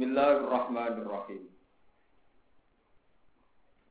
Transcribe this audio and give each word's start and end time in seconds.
Bismillahirrahmanirrahim. 0.00 1.44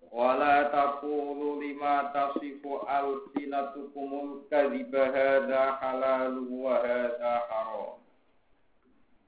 Wala 0.10 0.74
taqulu 0.74 1.62
lima 1.62 2.10
tasifu 2.10 2.82
alsinatukumul 2.82 4.42
kadhiba 4.50 5.06
hadha 5.14 5.78
halal 5.78 6.50
wa 6.50 6.82
hadha 6.82 7.46
haram. 7.46 8.02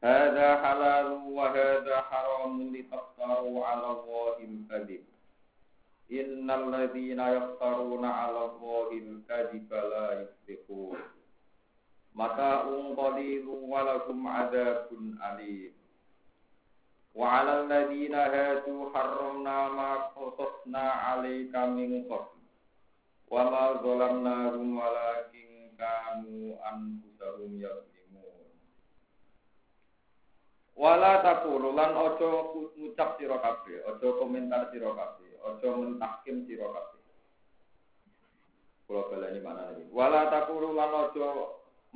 Hadha 0.02 0.50
halal 0.66 1.22
wa 1.30 1.54
hadha 1.54 2.02
haram 2.10 2.74
litaftaru 2.74 3.62
ala 3.62 4.02
Allahil 4.02 4.66
kadhib. 4.66 5.06
Innal 6.10 6.66
ladzina 6.66 7.30
yaftaruna 7.30 8.10
ala 8.10 8.58
Allahil 8.58 9.22
kadhiba 9.30 9.86
la 9.86 10.26
yuflihun. 10.26 10.98
Mata'un 12.18 12.98
qalilun 12.98 13.70
wa 13.70 13.86
lahum 13.86 14.26
adzabun 14.26 15.22
alim. 15.22 15.78
وعلى 17.17 17.53
الذين 17.61 18.15
هادوا 18.15 18.81
حرمنا 18.95 19.69
ما 19.69 19.91
قصصنا 19.97 20.85
عليك 21.07 21.55
من 21.57 22.05
قبل 22.11 22.37
وما 23.29 23.73
ظلمناهم 23.73 24.69
ولكن 24.81 25.49
كانوا 25.79 26.45
أنفسهم 26.73 27.51
يظلمون 27.61 27.97
wala 30.77 31.25
takulu 31.25 31.73
lan 31.73 31.97
ojo 31.97 32.53
ngucap 32.77 33.17
sira 33.17 33.41
kabeh 33.41 33.81
ojo 33.89 34.21
komentar 34.21 34.69
sira 34.69 34.93
kabeh 34.93 35.33
ojo 35.41 35.69
mentahkim 35.81 36.45
sira 36.45 36.69
kabeh 36.69 37.01
kula 38.85 39.09
baleni 39.09 39.41
mana 39.41 39.73
iki 39.73 39.89
wala 39.89 40.29
takulu 40.29 40.77
lan 40.77 40.93
ojo 40.93 41.27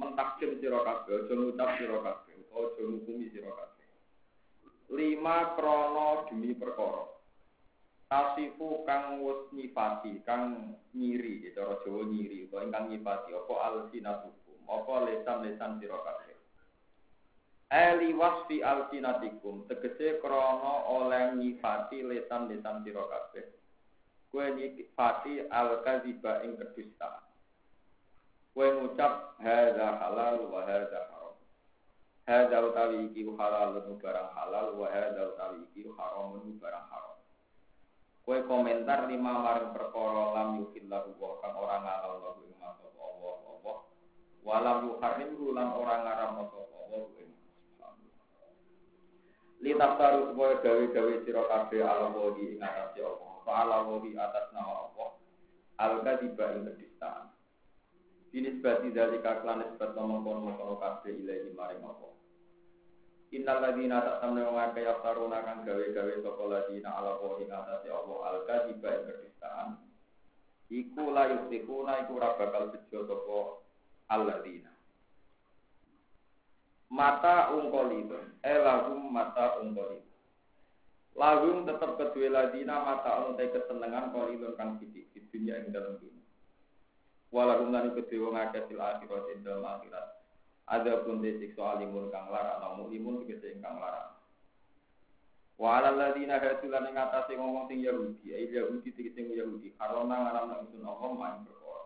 mentahkim 0.00 0.56
sira 0.64 0.80
kabeh 0.80 1.12
ojo 1.12 1.32
ngucap 1.36 1.76
sira 1.76 2.00
kabeh 2.00 2.40
ojo 2.56 2.80
ngukumi 2.80 3.28
sira 3.28 3.52
kabeh 3.52 3.73
lima 4.89 5.55
krono 5.57 6.29
demi 6.29 6.53
perkara. 6.53 7.05
Tasifu 8.05 8.85
kang 8.85 9.25
wis 9.25 9.49
nyifati 9.49 10.21
kang 10.21 10.77
nyiri 10.93 11.49
ya 11.49 11.57
cara 11.57 11.81
Jawa 11.81 12.05
nyiri 12.05 12.45
utawa 12.45 12.63
ingkang 12.69 12.93
nyifati 12.93 13.33
apa 13.33 13.53
alsinatukum 13.65 14.59
apa 14.69 14.93
lesan-lesan 15.09 15.81
sira 15.81 15.97
kabeh. 16.05 16.37
Ali 17.73 18.13
wasfi 18.13 18.61
alsinatikum 18.61 19.65
tegese 19.65 20.21
krana 20.21 20.85
oleh 20.85 21.33
nyifati 21.33 22.05
lesan-lesan 22.05 22.85
sira 22.85 23.03
kabeh. 23.09 23.45
Kowe 24.29 24.45
nyifati 24.53 25.49
al-kadziba 25.49 26.45
ing 26.45 26.61
kedusta 26.61 27.25
kowe 28.55 28.71
ngucap 28.71 29.35
hadza 29.43 29.99
halal 29.99 30.47
wa 30.47 30.63
hadza 30.63 31.11
Hadza 32.25 32.57
utawi 32.57 33.13
iki 33.13 33.21
halalun 33.21 34.01
barang 34.01 34.29
halal 34.33 34.73
wa 34.73 34.89
hadza 34.89 35.29
utawi 35.29 35.61
iki 35.69 35.85
haramun 35.93 36.57
barang 36.57 36.85
haram. 36.89 37.21
Kue 38.25 38.41
komentar 38.49 39.05
lima 39.05 39.45
maring 39.45 39.69
perkara 39.69 40.33
lam 40.33 40.57
yuhillahu 40.57 41.13
wa 41.21 41.37
kang 41.37 41.53
ora 41.53 41.77
ngalal 41.85 42.25
lahu 42.25 42.41
ing 42.49 42.57
Allah 42.57 42.89
Allah. 43.45 43.77
Wa 44.41 44.57
lam 44.57 44.77
yuharrimhu 44.89 45.53
lan 45.53 45.69
ora 45.77 46.01
ngaram 46.01 46.41
Allah 46.41 46.65
Allah 46.65 47.05
ing 47.21 47.29
Litaftaru 49.61 50.33
supaya 50.33 50.61
gawe-gawe 50.65 51.13
sira 51.21 51.43
kabeh 51.45 51.85
ala 51.85 52.09
wahi 52.09 52.57
ing 52.57 52.61
atase 52.65 53.05
Allah. 53.05 53.33
Fa 53.45 53.53
ala 53.61 53.85
wahi 53.85 54.17
atas 54.17 54.49
nama 54.49 54.89
Allah. 54.89 55.09
Al-kadiba 55.77 56.57
ing 56.57 56.73
kedistaan. 56.73 57.29
Binisbati 58.33 58.89
dari 58.89 59.21
kaklan 59.21 59.61
nisbat 59.61 59.93
nomor 59.93 60.25
kono-kono 60.25 60.81
kabeh 60.81 61.13
ilahi 61.13 61.53
maring 61.53 61.85
Allah. 61.85 62.14
Innal 63.33 63.57
ladina 63.57 64.05
tak 64.05 64.21
tamne 64.21 64.45
wong 64.45 64.59
akeh 64.61 64.85
yaftaruna 64.85 65.41
kang 65.41 65.65
gawe-gawe 65.65 66.13
sapa 66.21 66.43
ladina 66.45 66.89
ala 66.93 67.17
wa 67.17 67.41
ing 67.41 67.49
atase 67.49 67.89
Allah 67.89 68.19
al 68.21 68.37
kadhiba 68.45 68.89
ing 68.93 69.05
kedistaan. 69.09 69.69
Iku 70.69 71.03
la 71.09 71.23
yusikuna 71.33 72.05
iku 72.05 72.21
ora 72.21 72.37
bakal 72.37 72.69
bejo 72.69 72.99
sapa 73.09 73.37
alladzina. 74.13 74.69
Mata 76.93 77.49
ungkolibun, 77.57 78.37
eh 78.45 78.61
lahum 78.61 79.09
mata 79.09 79.57
ungkolibun. 79.57 80.21
Lahum 81.17 81.65
tetap 81.65 81.97
kedua 81.97 82.29
ladina 82.29 82.85
mata 82.85 83.25
untai 83.25 83.49
kesenangan 83.49 84.13
kolibun 84.13 84.53
kang 84.53 84.77
sidik 84.77 85.09
di 85.17 85.25
dunia 85.33 85.65
yang 85.65 85.73
dalam 85.73 85.97
dunia. 85.97 86.29
Walahum 87.33 87.73
lani 87.73 87.89
kedua 87.97 88.37
ngakeh 88.37 88.69
sil 88.69 88.79
akhirat 88.79 89.33
ing 89.33 89.41
dalam 89.41 89.65
akhirat 89.65 90.24
ada 90.65 91.05
pun 91.05 91.21
disiksa 91.21 91.77
alimun 91.77 92.09
kang 92.09 92.25
larang 92.33 92.57
atau 92.57 92.81
mulimun 92.81 93.21
tegese 93.21 93.53
ingkang 93.53 93.77
larang. 93.77 94.17
Wa 95.61 95.79
ala 95.79 95.93
ladina 95.93 96.41
hatulan 96.41 96.89
ing 96.89 96.97
atase 96.97 97.37
ngomong 97.37 97.69
sing 97.69 97.85
Yahudi 97.85 98.33
ai 98.33 98.49
Yahudi 98.49 98.89
tegese 98.91 99.23
Yahudi 99.23 99.77
karena 99.77 100.15
ngaram 100.17 100.45
nang 100.49 100.61
sun 100.73 100.83
Allah 100.83 101.11
main 101.13 101.37
perkara 101.45 101.85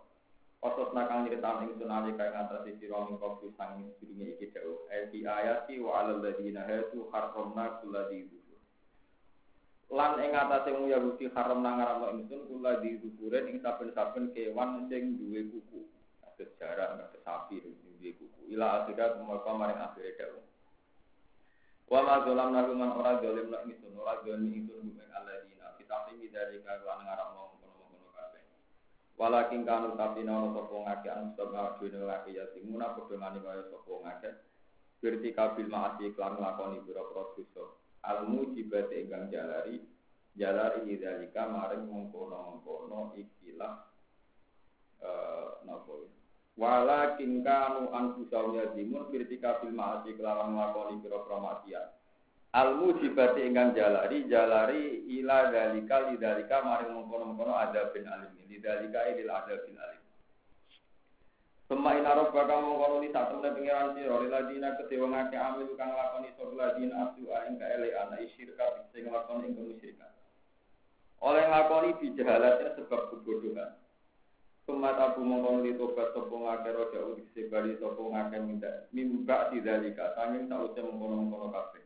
Otos 0.59 0.91
nakang 0.91 1.27
nyeritaan 1.27 1.69
ing 1.69 1.75
sun 1.75 1.91
ali 1.91 2.15
kaya 2.15 2.33
ngatasi 2.33 2.79
sira 2.79 3.03
ing 3.11 3.19
kopi 3.19 3.51
sang 3.59 3.83
sedurunge 3.99 4.39
iki 4.39 4.49
dawuh 4.55 4.89
ai 4.89 5.11
di 5.11 5.27
ayati 5.27 5.75
wa 5.83 6.01
ala 6.01 6.17
ladina 6.17 6.63
hatu 6.65 7.11
harramna 7.11 7.83
kulladhi 7.83 8.25
lan 9.89 10.21
ing 10.21 10.31
atase 10.37 10.69
wong 10.69 10.87
Yahudi 10.87 11.33
haram 11.33 11.65
nang 11.65 11.81
ngaram 11.81 12.13
ingsun 12.13 12.45
kula 12.45 12.77
di 12.79 13.01
ing 13.01 13.57
saben-saben 13.59 14.29
kewan 14.37 14.85
sing 14.85 15.17
duwe 15.17 15.49
kuku. 15.49 15.81
Sejarah 16.37 16.95
nggak 16.95 17.19
sapi 17.25 17.59
duwe 17.59 18.15
kuku 18.15 18.38
ila 18.49 18.83
akhirat 18.83 19.21
mereka 19.21 19.51
maring 19.53 19.81
akhire 19.81 20.11
dawuh 20.17 20.45
wa 21.89 21.99
ma 22.05 22.15
zalam 22.21 22.53
nahu 22.53 22.71
man 22.77 22.93
ora 22.93 23.17
zalim 23.17 23.49
nak 23.49 23.65
ingsun 23.65 23.97
ora 23.97 24.21
zalim 24.21 24.53
ingsun 24.53 24.93
gumeng 24.93 25.09
alladzina 25.09 25.73
fitaqimi 25.73 26.29
dari 26.29 26.61
kawan 26.61 27.01
ngarap 27.01 27.33
mau 27.33 27.49
kono-kono 27.57 28.13
kabeh. 28.13 28.45
Walakin 29.17 29.65
kanu 29.65 29.97
tapi 29.97 30.21
nono 30.21 30.53
sapa 30.53 30.75
ngake 30.85 31.09
anu 31.09 31.33
sapa 31.33 31.81
dene 31.81 32.05
ngake 32.05 32.29
ya 32.37 32.45
simuna 32.53 32.93
padha 32.93 33.15
ngani 33.17 33.39
kaya 33.41 33.63
sapa 33.73 33.93
ngake. 34.05 34.29
Berti 35.01 35.29
kabil 35.33 35.65
maasi 35.65 36.13
iklan 36.13 36.37
lakoni 36.37 36.77
biro-biro 36.85 37.33
dosa. 37.33 37.65
Al 38.05 38.29
mujibat 38.29 38.93
ingkang 38.93 39.33
jalari 39.33 39.81
jalari 40.37 40.93
idalika 40.93 41.49
maring 41.49 41.89
mengkono-mengkono 41.89 43.17
ikilah 43.17 43.73
eh 45.01 45.49
napa 45.65 45.93
Walakin 46.59 47.39
kanu 47.39 47.87
anfusahum 47.95 48.59
yazimun 48.59 49.07
firtika 49.07 49.63
bil 49.63 49.71
ma'asi 49.71 50.11
kelawan 50.19 50.59
nglakoni 50.59 50.99
pira-pira 50.99 51.39
maksiat. 51.39 51.87
Al 52.51 52.75
mujibati 52.75 53.47
ingkang 53.47 53.71
jalari 53.71 54.27
jalari 54.27 55.07
ila 55.07 55.55
dalika 55.55 56.11
lidalika 56.11 56.59
maring 56.59 56.91
mengkono-mengkono 56.91 57.55
ada 57.55 57.87
bin 57.95 58.03
alim. 58.11 58.35
Lidalika 58.51 59.07
ilil 59.07 59.31
ada 59.31 59.55
bin 59.63 59.79
alim. 59.79 60.03
Sema 61.71 61.95
ina 61.95 62.11
robbaka 62.11 62.59
mengkono 62.59 62.99
ni 62.99 63.13
sak 63.15 63.31
temne 63.31 63.55
pengiran 63.55 63.95
sira 63.95 64.19
liladina 64.19 64.75
kedewa 64.75 65.07
ngake 65.15 65.37
amil 65.39 65.71
kang 65.79 65.95
lakoni 65.95 66.33
sapa 66.35 66.53
ladina 66.59 67.07
asu 67.07 67.23
ing 67.47 67.55
kaelean 67.55 68.19
isyirka 68.19 68.83
sing 68.91 69.07
lakoni 69.07 69.47
ing 69.47 69.55
kemusyrikan. 69.55 70.11
Oleh 71.23 71.47
nglakoni 71.47 71.95
bijahalatin 72.03 72.75
sebab 72.75 73.15
kebodohan. 73.15 73.79
Sumat 74.69 75.01
abu 75.01 75.25
mongkon 75.25 75.65
li 75.65 75.73
tobat 75.73 76.13
ngake 76.49 76.69
roja 76.73 76.99
udik 77.05 77.29
sebali 77.37 77.77
sopo 77.77 78.09
ngake 78.09 78.41
minta 78.41 78.89
mimba 78.89 79.53
tidalika 79.53 80.17
sanging 80.17 80.49
sausnya 80.49 80.81
mengkono-mengkono 80.81 81.53
kafe. 81.53 81.85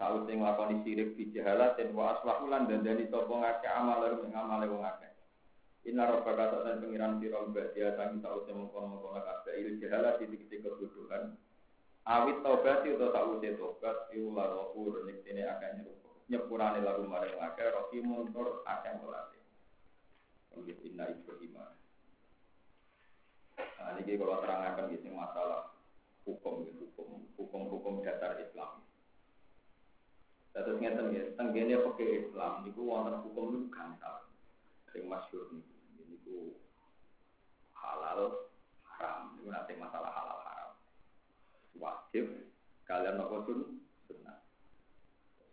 Sausnya 0.00 0.32
ngelakoni 0.40 0.80
sirik 0.80 1.12
di 1.20 1.28
jahalat 1.36 1.76
dan 1.76 1.92
wa 1.92 2.16
aslahulan 2.16 2.64
dan 2.72 2.80
dani 2.80 3.04
sopo 3.12 3.36
ngake 3.36 3.68
amal 3.68 4.00
lalu 4.00 4.24
mengamale 4.24 4.64
wong 4.72 4.80
ngake. 4.80 5.08
Inna 5.84 6.08
robba 6.08 6.32
kata 6.32 6.56
dan 6.64 6.80
pengiran 6.80 7.20
siro 7.20 7.52
mbak 7.52 7.76
dia 7.76 7.92
sanging 8.00 8.24
sausnya 8.24 8.56
mengkono-mengkono 8.56 9.20
kafe. 9.20 9.50
Il 9.60 9.76
jahalat 9.76 10.16
titik-titik 10.16 10.64
kebuduhan. 10.64 11.36
Awit 12.08 12.40
tobat 12.40 12.80
itu 12.88 12.96
sausnya 12.96 13.60
tobat 13.60 14.08
iu 14.16 14.32
larohur 14.32 15.04
nyektini 15.04 15.44
akan 15.44 15.84
nyepurani 16.32 16.80
lagu 16.80 17.04
maring 17.04 17.36
ngake 17.36 17.64
rohimun 17.76 18.32
tur 18.32 18.64
akan 18.64 19.04
melatih. 19.04 19.44
Mungkin 20.56 20.76
inna 20.80 21.04
Ibrahim. 21.12 21.79
Nah, 23.80 23.96
ini 23.98 24.18
kalau 24.20 24.40
terangkan 24.44 24.90
gitu 24.92 25.08
masalah 25.12 25.72
hukum, 26.28 26.68
hukum, 26.78 27.08
hukum-hukum 27.34 28.04
dasar 28.04 28.36
Islam. 28.38 28.84
Terus 30.50 30.76
ngeten 30.82 31.14
ya, 31.14 31.22
tenggene 31.38 31.78
pakai 31.78 32.26
Islam, 32.26 32.66
niku 32.66 32.82
wonten 32.82 33.22
hukum 33.22 33.54
itu 33.54 33.58
gampang. 33.70 34.26
Sing 34.90 35.06
masyhur 35.06 35.46
niku, 35.54 35.74
niku 36.10 36.38
halal 37.78 38.50
haram. 38.82 39.38
Niku 39.38 39.48
nanti 39.48 39.72
masalah 39.78 40.10
halal 40.10 40.38
haram. 40.42 40.70
Wajib 41.78 42.50
kalian 42.84 43.16
nopo 43.16 43.46
sun 43.46 43.78
sunnah. 44.10 44.42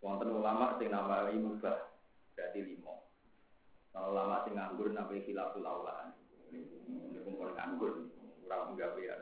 Wonten 0.02 0.34
ulama 0.34 0.76
sing 0.82 0.90
namai 0.90 1.38
mubah, 1.38 1.78
berarti 2.34 2.58
limo. 2.66 3.06
Kalau 3.94 4.14
lama 4.14 4.42
sing 4.46 4.58
nganggur 4.58 4.90
nabi 4.90 5.22
khilaful 5.22 5.62
aula. 5.62 6.10
Ini 6.48 7.18
kumpul 7.24 7.52
nganggur, 7.52 8.08
kurang 8.44 8.72
menggawe 8.72 9.00
ya. 9.00 9.20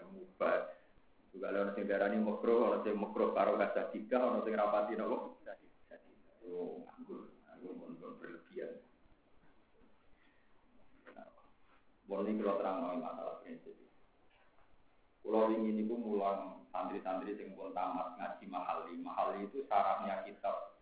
Juga 1.37 1.53
ada 1.53 1.77
sing 1.77 1.85
darani 1.85 2.17
makro, 2.17 2.73
ada 2.73 2.81
sing 2.81 2.97
makro 2.97 3.37
karo 3.37 3.61
gajah 3.61 3.93
tiga, 3.93 4.25
ada 4.25 4.41
sing 4.41 4.57
rapati 4.57 4.97
nopo. 4.97 5.37
Oh, 6.47 6.81
nganggur, 6.87 7.29
nganggur 7.45 7.73
pun 7.77 7.93
berlebihan. 8.17 8.81
Ini 12.07 12.41
kalau 12.41 12.57
terang 12.57 12.77
mau 12.81 12.97
masalah 12.97 13.45
prinsip. 13.45 13.77
Kalau 15.21 15.53
ingin 15.53 15.85
ini 15.85 15.93
mulang 15.93 16.65
santri-santri 16.73 17.37
sing 17.37 17.53
pun 17.53 17.77
tamat 17.77 18.17
ngaji 18.17 18.49
mahali. 18.49 18.97
Mahali 18.97 19.45
itu 19.45 19.67
sarahnya 19.69 20.25
kitab 20.25 20.81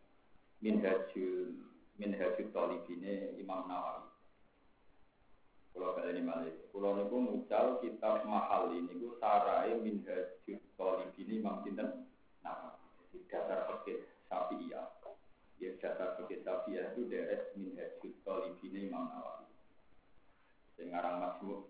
Minhajul 0.63 1.59
Minhajul 1.99 2.55
Talibine 2.55 3.35
Imam 3.35 3.67
Nawawi. 3.67 4.14
Kalau 5.75 5.91
kali 5.99 6.15
ini 6.15 6.23
malah, 6.23 6.47
kalau 6.71 6.95
niku 6.95 7.19
mucal 7.19 7.83
kitab 7.83 8.23
mahal 8.31 8.71
ini 8.71 8.95
ku 8.95 9.19
sarai 9.19 9.75
minhajul 9.75 10.63
talibin 10.79 11.43
Imam 11.43 11.67
Sinten 11.67 12.07
Nawawi. 12.47 12.87
Jadi 13.11 13.19
dasar 13.27 13.67
fikih 13.67 14.07
Syafi'iyah. 14.31 14.87
Ya 15.59 15.75
dasar 15.83 16.15
fikih 16.15 16.47
Syafi'iyah 16.47 16.95
itu 16.95 17.11
deres 17.11 17.51
minhajul 17.59 18.15
talibin 18.23 18.87
Imam 18.87 19.11
Nawawi. 19.11 19.51
Sing 20.79 20.95
ngarang 20.95 21.19
Majmu. 21.19 21.67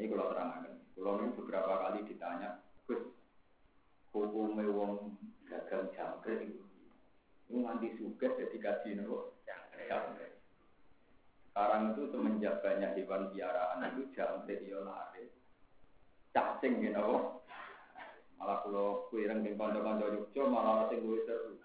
Ini 0.00 0.08
kalau 0.08 0.32
terangkan. 0.32 0.80
Kalau 0.96 1.20
ini 1.20 1.36
beberapa 1.36 1.72
kali 1.76 2.08
ditanya, 2.08 2.64
Gus, 2.88 3.04
hukumnya 4.16 4.64
wong 4.72 5.12
gagal 5.44 5.92
jangkrik 5.92 6.48
itu. 6.48 6.64
Ini 7.52 7.68
nganti 7.68 8.00
suget 8.00 8.32
jadi 8.32 8.56
kaji 8.56 8.88
nopo 8.96 9.36
jangkrik. 9.44 10.39
Sekarang 11.50 11.98
itu 11.98 12.14
semenjak 12.14 12.62
banyak 12.62 12.94
hewan 12.94 13.34
piaraan 13.34 13.82
itu 13.90 14.14
jangkrik 14.14 14.62
ya 14.70 14.78
lari. 14.86 15.26
Cacing 16.30 16.78
gitu 16.78 16.94
apa? 16.94 17.18
Malah 18.38 18.58
kalau 18.62 19.10
kue 19.10 19.26
rengking 19.26 19.58
konco-konco 19.58 20.06
Yogyo 20.14 20.46
malah 20.46 20.86
sing 20.86 21.02
gue 21.02 21.26
seru. 21.26 21.58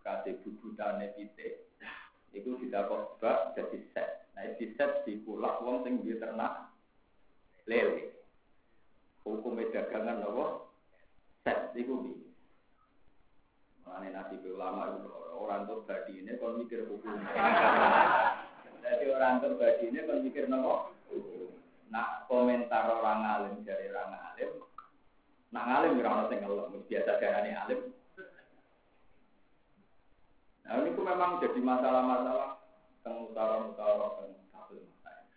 Kasih 0.00 0.40
bubutane. 0.40 1.12
Itu 2.32 2.56
tidak 2.64 2.88
kok 2.88 3.20
bak 3.20 3.52
jadi 3.60 3.78
set. 3.92 4.08
Nah 4.32 4.56
di 4.56 4.72
set 4.72 5.04
di 5.04 5.20
kulak 5.20 5.60
wong 5.60 5.84
sing 5.84 6.00
duwe 6.00 6.16
ternak 6.16 6.72
lele. 7.68 8.16
Hukum 9.20 9.60
dagangan 9.60 10.24
apa? 10.24 10.46
Set 11.44 11.76
iku 11.76 12.08
bi. 12.08 12.16
Mengenai 13.84 14.16
nasib 14.16 14.48
ulama 14.48 14.96
itu 14.96 15.12
orang 15.36 15.68
tuh 15.68 15.84
badi 15.84 16.24
ini 16.24 16.40
kalau 16.40 16.56
mikir 16.56 16.88
hukum. 16.88 17.20
Jadi 18.86 19.04
orang 19.10 19.42
terbadi 19.42 19.90
ini 19.90 20.06
kan 20.06 20.22
mikir 20.22 20.46
nopo. 20.46 20.94
Nak 21.90 22.30
komentar 22.30 22.86
orang 22.90 23.22
alim 23.22 23.62
dari 23.62 23.90
orang 23.90 24.14
alim, 24.34 24.58
nak 25.54 25.66
alim 25.70 25.98
ya 25.98 26.06
orang 26.06 26.26
sing 26.26 26.42
ngelem, 26.42 26.82
biasa 26.86 27.10
darane 27.22 27.50
alim. 27.54 27.80
Nah 30.66 30.82
ini 30.82 30.90
memang 30.98 31.38
jadi 31.38 31.60
masalah-masalah 31.62 32.58
tentang 32.98 33.30
utara-utara 33.30 34.06
dan 34.18 34.34
kabel 34.50 34.82
masalah. 34.82 35.30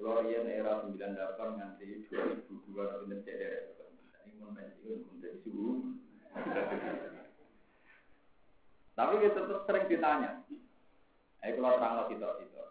Kalau 0.00 0.24
rian 0.24 0.48
era 0.48 0.80
98 0.80 1.60
nganti 1.60 2.08
2002 2.08 3.04
nanti 3.04 3.16
cedera, 3.28 3.84
ini 4.24 4.40
mau 4.40 4.56
pensiun, 4.56 4.98
mau 5.04 5.20
jadi 5.20 5.38
suhu. 5.44 5.92
Tapi 8.96 9.14
kita 9.20 9.40
tetap 9.44 9.62
sering 9.68 9.86
ditanya, 9.92 10.40
Ayo 11.46 11.62
kalau 11.62 11.78
terang 11.78 11.94
lagi 12.02 12.14
itu 12.18 12.28
itu. 12.42 12.62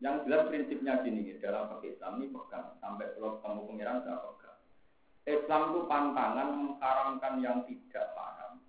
Yang 0.00 0.16
jelas 0.24 0.42
prinsipnya 0.48 0.94
gini 1.04 1.36
dalam 1.40 1.72
pakai 1.76 1.92
Islam 1.96 2.12
ini 2.20 2.32
pegang 2.32 2.66
sampai 2.80 3.12
kalau 3.16 3.40
kamu 3.40 3.60
pengiran 3.68 4.00
saya 4.04 4.18
pegang. 4.20 4.58
Islam 5.28 5.62
itu 5.72 5.80
pantangan 5.88 6.48
mengharamkan 6.56 7.34
yang 7.44 7.56
tidak 7.68 8.06
paham 8.16 8.64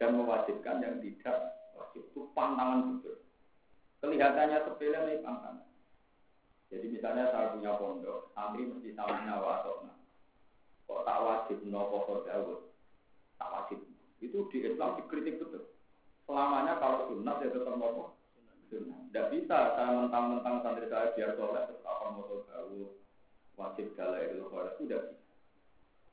dan 0.00 0.10
mewajibkan 0.16 0.76
yang 0.80 0.96
tidak 1.04 1.36
wajib 1.76 2.02
itu 2.08 2.20
pantangan 2.32 2.96
betul. 2.96 3.16
Kelihatannya 4.00 4.58
sepele 4.64 4.98
nih 5.04 5.20
pantangan. 5.20 5.68
Jadi 6.70 6.86
misalnya 6.86 7.28
saya 7.34 7.52
punya 7.52 7.76
pondok, 7.76 8.30
santri 8.32 8.62
mesti 8.64 8.94
sama 8.94 9.26
nyawa 9.26 9.64
atau 9.64 9.84
Kok 10.90 11.06
tak 11.06 11.18
wajib 11.22 11.58
nopo 11.70 12.26
Daud, 12.26 12.66
tak 13.38 13.48
wajib. 13.52 13.78
Itu 14.18 14.50
di 14.50 14.66
Islam 14.66 14.98
dikritik 14.98 15.38
betul. 15.38 15.70
Selamanya 16.26 16.82
kalau 16.82 17.06
sunat 17.10 17.42
ya 17.42 17.48
tetap 17.54 17.74
nopo 17.78 18.19
tidak 18.70 19.26
bisa 19.34 19.58
saya 19.74 19.90
mentang-mentang 19.90 20.62
santri 20.62 20.86
saya 20.86 21.10
biar 21.18 21.34
soleh 21.34 21.66
terus 21.66 21.82
apa 21.82 22.04
mau 22.14 22.46
tahu 22.46 22.94
wajib 23.58 23.90
galak 23.98 24.30
itu 24.30 24.46
kalau 24.46 24.70
itu 24.70 24.82
tidak 24.86 25.02
bisa. 25.10 25.26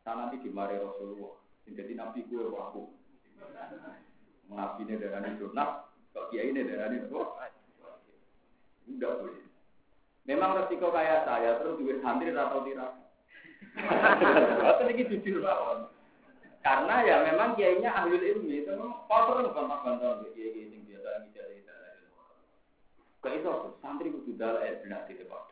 Saya 0.01 0.13
nanti 0.17 0.35
dimari 0.41 0.75
Rasulullah. 0.81 1.37
Jadi 1.69 1.93
nabi 1.93 2.25
gue 2.25 2.49
aku. 2.49 2.89
Nabi 4.47 4.81
ini 4.87 4.95
darah 4.95 5.19
ini 5.27 5.37
sunat, 5.43 5.69
kok 6.15 6.31
kiai 6.31 6.49
ini 6.49 6.63
darah 6.63 6.87
ini. 6.89 7.03
Tidak 8.87 9.13
boleh. 9.19 9.43
Memang 10.23 10.55
resiko 10.63 10.87
kayak 10.89 11.27
saya 11.27 11.59
terus 11.59 11.77
duit 11.77 11.99
santri 11.99 12.31
atau 12.31 12.63
tidak. 12.63 12.91
Itu 13.77 14.83
lagi 14.87 15.03
jujur 15.11 15.43
banget. 15.43 15.91
Karena 16.63 16.95
ya 17.03 17.15
memang 17.27 17.55
kiainya 17.55 17.91
ahli 17.91 18.19
ilmu 18.19 18.49
itu 18.51 18.71
memang 18.71 19.07
kotor 19.07 19.43
bukan 19.51 19.71
bantuan 19.71 20.23
kiai 20.35 20.51
kiai 20.55 20.86
Gak 23.27 23.43
iso, 23.43 23.75
santri 23.83 24.07
kudu 24.07 24.39
dalek 24.39 24.63
air 24.63 24.75
benak 24.87 25.03
di 25.11 25.19
depan. 25.19 25.43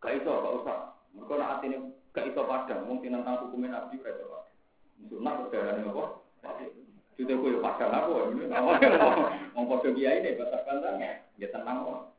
Gak 0.00 0.24
iso, 0.24 0.32
gak 0.32 0.56
usah. 0.64 0.96
Mereka 1.12 1.36
nak 1.36 1.50
hati 1.52 1.68
ini 1.68 1.92
gak 2.16 2.32
iso 2.32 2.48
padang, 2.48 2.88
mungkin 2.88 3.12
tentang 3.12 3.44
hukumnya 3.44 3.76
nabi 3.76 4.00
gak 4.00 4.16
iso 4.16 4.24
padang. 4.24 4.56
Sunnah 5.12 5.36
berdarah 5.36 5.76
apa? 5.76 6.04
Sudah 7.20 7.36
gue 7.36 7.60
padang 7.60 7.92
aku, 7.92 8.12
ini 8.32 8.48
mau 9.52 9.68
podo 9.68 9.92
kiai 9.92 10.24
ini, 10.24 10.40
batas 10.40 10.64
bantang, 10.64 10.96
ya 11.36 11.46
tenang 11.52 11.84
kok. 11.84 12.16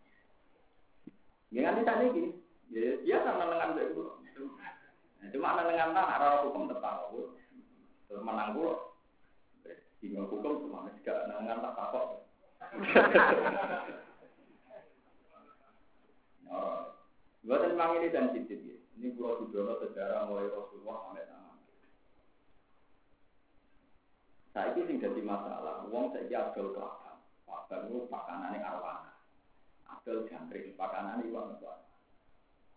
Ya 1.50 1.74
nanti 1.74 1.82
tadi 1.82 2.14
gini, 2.14 2.30
ya 2.70 3.02
biasa 3.02 3.30
menengan 3.34 3.74
itu. 3.82 4.06
Cuma 5.34 5.58
menengan 5.58 5.98
tak 5.98 6.14
arah 6.14 6.46
hukum 6.46 6.70
tetap 6.70 7.10
aku, 7.10 7.34
menang 8.22 8.54
gue. 8.54 8.70
Tinggal 9.98 10.30
hukum 10.30 10.62
cuma 10.62 10.94
juga 10.94 11.26
menengan 11.26 11.66
tak 11.66 11.74
takut. 11.74 12.22
Buatan 17.44 17.76
memang 17.76 18.00
ini 18.00 18.08
sensitif 18.08 18.60
ya. 18.64 18.80
Ini 18.96 19.20
pulau 19.20 19.44
Sudono 19.44 19.76
sejarah 19.84 20.32
mulai 20.32 20.48
Rasulullah 20.48 21.12
sampai 21.12 21.28
tangan. 21.28 21.58
Saya 24.56 24.72
ini 24.80 24.88
sing 24.88 24.98
jadi 25.04 25.22
masalah. 25.28 25.84
Uang 25.92 26.16
saya 26.16 26.48
abdul 26.48 26.72
kelapa. 26.72 27.20
Pakar 27.44 27.92
itu 27.92 28.08
pakanannya 28.08 28.64
arwana. 28.64 29.12
Abdul 29.92 30.24
jangkrik 30.32 30.80
pakanannya 30.80 31.28
uang 31.36 31.60
itu. 31.60 31.68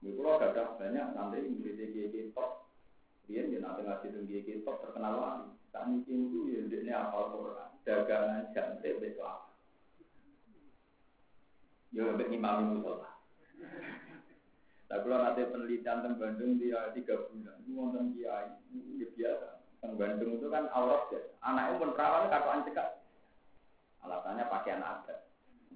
Di 0.02 0.10
pulau 0.18 0.42
ada 0.42 0.74
banyak 0.74 1.14
nanti 1.14 1.46
murid 1.46 1.78
GG 1.78 2.34
top. 2.34 2.66
Dia 3.30 3.46
dia 3.46 3.62
nanti 3.62 3.86
ngasih 3.86 4.18
tinggi 4.18 4.42
GG 4.42 4.66
top 4.66 4.82
terkenal 4.82 5.14
lagi. 5.22 5.50
Saat 5.70 5.94
ini 5.94 6.02
itu 6.10 6.38
ya 6.50 6.60
dia 6.66 6.94
apal 7.06 7.30
Quran. 7.38 7.70
Dagangan 7.86 8.50
jangkrik 8.50 8.98
bekelapa. 8.98 9.46
Ya, 11.94 12.12
imam 12.18 12.82
musola. 12.82 13.14
Nah, 14.86 14.98
kalau 15.02 15.18
nanti 15.18 15.42
penelitian 15.50 15.98
tentang 15.98 16.14
Bandung 16.18 16.62
dia 16.62 16.94
tiga 16.94 17.18
bulan, 17.26 17.58
itu 17.66 17.70
nonton 17.74 18.14
kiai, 18.14 18.54
itu 18.70 19.10
biasa. 19.18 19.58
Tentang 19.82 19.98
Bandung 19.98 20.30
itu 20.38 20.46
kan 20.46 20.70
aurat 20.70 21.02
ya. 21.10 21.20
Anaknya 21.42 21.80
pun 21.82 21.90
perawan 21.94 22.30
katoan 22.30 22.64
cekak. 22.70 22.88
Alasannya 24.06 24.46
pakaian 24.46 24.86
adat. 24.86 25.26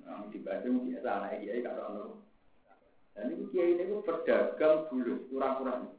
Nah, 0.07 0.31
di 0.31 0.39
Bandung 0.39 0.87
biasa 0.87 1.09
anak 1.11 1.43
kiai 1.43 1.67
katoan 1.67 1.93
lu. 1.99 2.07
Dan 3.19 3.35
itu 3.35 3.45
kiai 3.51 3.75
ini 3.75 3.83
itu 3.91 3.99
pedagang 4.07 4.87
dulu, 4.87 5.27
kurang-kurang. 5.27 5.91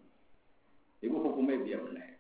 Itu 1.04 1.20
hukumnya 1.20 1.60
dia 1.68 1.78
benar. 1.84 2.16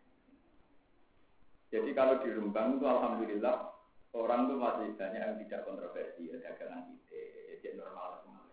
Jadi 1.71 1.95
kalau 1.95 2.19
di 2.19 2.27
Rembang 2.35 2.75
itu 2.75 2.83
alhamdulillah 2.83 3.71
orang 4.11 4.51
itu 4.51 4.55
masih 4.59 4.91
banyak 4.99 5.21
yang 5.23 5.39
tidak 5.47 5.63
kontroversi 5.63 6.27
ya 6.27 6.35
dagangan 6.43 6.83
ide, 6.91 7.23
jadi 7.63 7.79
normal 7.79 8.19
semua. 8.19 8.43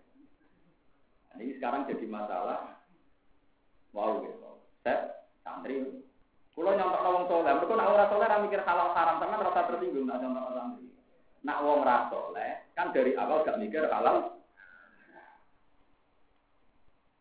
Nah, 1.27 1.28
ini 1.39 1.55
sekarang 1.59 1.87
jadi 1.87 2.07
masalah. 2.11 2.83
Wow, 3.95 4.27
gitu. 4.27 4.59
Saya 4.83 5.23
santri. 5.47 5.87
Kalau 6.59 6.75
nyontok 6.75 7.03
wong 7.07 7.27
soleh, 7.31 7.55
mereka 7.55 7.79
nak 7.79 7.91
orang 7.95 8.11
soleh 8.11 8.27
orang 8.27 8.43
mikir 8.51 8.61
halal 8.67 8.91
haram, 8.91 9.23
sama 9.23 9.47
rasa 9.47 9.71
tersinggung 9.71 10.11
nak 10.11 10.19
nyontok 10.19 10.55
santri. 10.59 10.87
Nak 11.47 11.63
wong 11.63 11.81
soleh, 12.11 12.51
kan 12.75 12.91
dari 12.91 13.15
awal 13.15 13.47
gak 13.47 13.63
mikir 13.63 13.87
halal. 13.87 14.43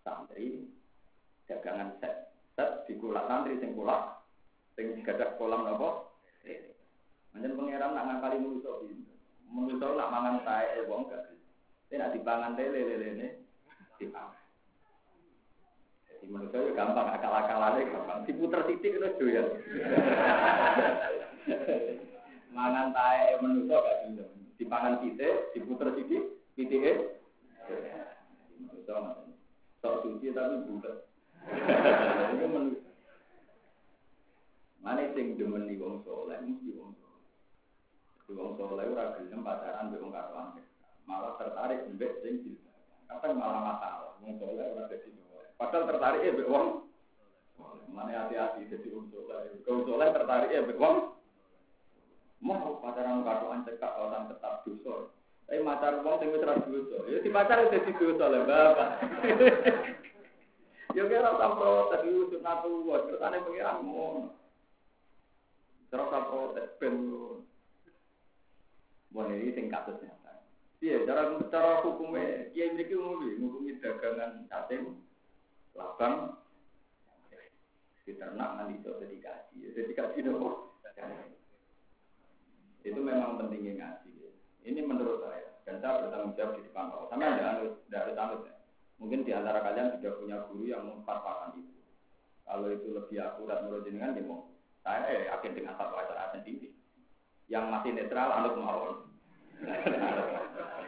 Santri, 0.02 0.66
dagangan 1.46 1.94
set, 2.02 2.34
set 2.58 2.90
di 2.90 2.98
kulak 2.98 3.30
santri, 3.30 3.62
sing 3.62 3.78
kulak, 3.78 4.26
sing 4.74 5.06
gadak 5.06 5.38
kolam 5.38 5.70
nopo. 5.70 6.10
Manjen 7.38 7.54
pangeran 7.54 7.94
nak 7.94 8.06
ngakali 8.10 8.42
manusa 8.42 8.82
pinter. 8.82 9.14
Manusa 9.54 9.86
nak 9.94 10.10
mangan 10.10 10.42
tae 10.42 10.82
wong 10.90 11.06
gak. 11.06 11.30
Nek 11.94 12.12
dipangan 12.18 12.58
lele 12.58 13.47
dipangan. 14.00 14.42
Jadi 16.08 16.26
menurut 16.30 16.50
saya 16.50 16.74
gampang, 16.74 17.08
akal-akalannya 17.14 17.92
gampang. 17.94 18.20
Diputer 18.26 18.62
titik 18.66 18.98
itu 18.98 19.10
doyan. 19.22 19.48
Mangan 22.58 22.90
tae 22.90 23.38
menungso 23.38 23.78
gak 23.78 23.98
di 24.10 24.18
Dipangan 24.58 24.98
titik, 25.06 25.54
diputer 25.54 25.94
titik, 25.94 26.24
titiknya. 26.58 27.22
Menurut 28.58 28.82
saya 28.90 29.14
sok 29.78 30.02
suci 30.02 30.34
tapi 30.34 30.66
bulat. 30.66 31.06
Itu 32.34 32.46
menurut 32.50 32.82
Mana 34.82 35.04
sing 35.12 35.36
demen 35.36 35.68
wong 35.78 36.00
soleh 36.08 36.40
mesti 36.48 36.72
wong 36.80 36.96
soleh. 36.96 37.28
Di 38.24 38.32
wong 38.32 38.56
soleh 38.56 38.88
ora 38.88 39.20
gelem 39.20 39.44
pacaran 39.44 39.92
mbek 39.92 40.00
wong 40.00 40.16
karuan. 40.16 40.64
Malah 41.04 41.36
tertarik 41.36 41.92
mbek 41.92 42.24
sing 42.24 42.40
jilbab. 42.40 42.67
Kadang 43.08 43.40
malah 43.40 43.62
masalah. 43.64 44.12
Wong 44.20 44.36
soleh 44.38 44.66
ora 44.68 44.92
dadi 44.92 45.10
soleh. 45.10 45.48
Padahal 45.56 45.88
tertarik 45.88 46.22
ya 46.24 46.36
mbek 46.36 46.52
wong 46.52 46.68
Mana 47.88 48.28
hati-hati 48.28 48.68
jadi 48.68 48.88
wong 48.92 49.08
soleh. 49.10 49.58
Wong 49.64 49.80
soleh 49.88 50.08
tertarik 50.12 50.52
ya 50.52 50.62
mbek 50.68 50.80
wong 50.80 50.98
Mau 52.38 52.78
pacaran 52.84 53.26
karuan 53.26 53.66
cekak 53.66 53.98
orang 53.98 54.30
tetap 54.30 54.62
dosa. 54.62 55.10
Tapi 55.48 55.64
macar 55.64 56.04
wong 56.04 56.20
sing 56.22 56.30
wis 56.36 56.44
ra. 56.44 56.54
Ya 57.10 57.18
di 57.24 57.30
pacar 57.34 57.72
dadi 57.72 57.92
dosa 57.98 58.26
lah, 58.30 58.42
Bapak. 58.46 58.90
Ya 60.98 61.06
kira 61.06 61.30
ora 61.30 61.54
protes 61.54 62.10
usut 62.10 62.42
natu, 62.42 62.90
ceritane 62.90 63.46
pengiran 63.46 63.86
ngono. 63.86 64.34
Terus 65.94 66.10
apa 66.10 66.26
protes 66.26 66.74
ben 66.82 66.96
Bon 69.14 69.30
ini 69.30 69.54
sing 69.54 69.70
kasus 69.70 69.94
nyata. 70.02 70.17
Iya, 70.78 71.10
cara 71.10 71.42
cara 71.50 71.82
hukumnya, 71.82 72.54
ini 72.54 72.86
umum, 72.94 73.26
ngukumi 73.26 73.82
dagangan 73.82 74.46
cacing, 74.46 74.94
labang, 75.74 76.38
diternak 78.06 78.50
nanti 78.56 78.78
itu 78.78 78.92
dedikasi, 79.02 79.58
dedikasi 79.74 80.22
dong. 80.22 80.70
Itu 82.86 83.00
memang 83.02 83.42
pentingnya 83.42 83.74
ngaji. 83.84 84.32
Ini 84.64 84.80
menurut 84.86 85.26
saya, 85.26 85.50
dan 85.66 85.82
saya 85.82 86.08
bertanggung 86.08 86.38
jawab 86.38 86.56
di 86.56 86.70
depan 86.70 86.94
Allah. 86.94 87.08
Sama 87.10 87.26
ada 87.26 87.44
anut, 87.58 87.74
tidak 87.90 88.02
harus 88.06 88.18
anut 88.22 88.42
ya. 88.46 88.54
Mungkin 88.98 89.20
di 89.28 89.32
antara 89.34 89.60
kalian 89.66 89.98
sudah 89.98 90.14
punya 90.18 90.38
guru 90.46 90.64
yang 90.70 90.84
memfatwakan 90.86 91.58
itu. 91.58 91.74
Kalau 92.48 92.68
itu 92.72 92.88
lebih 92.96 93.18
akurat 93.20 93.66
menurut 93.66 93.84
jenengan, 93.84 94.16
ya 94.16 94.24
mau 94.24 94.48
saya 94.86 95.04
eh, 95.12 95.28
yakin 95.28 95.52
dengan 95.52 95.76
fatwa 95.76 96.08
saya 96.08 96.32
sendiri. 96.38 96.72
Yang 97.52 97.66
masih 97.76 97.92
netral 97.92 98.30
anut 98.30 98.56
mawon. 98.56 98.96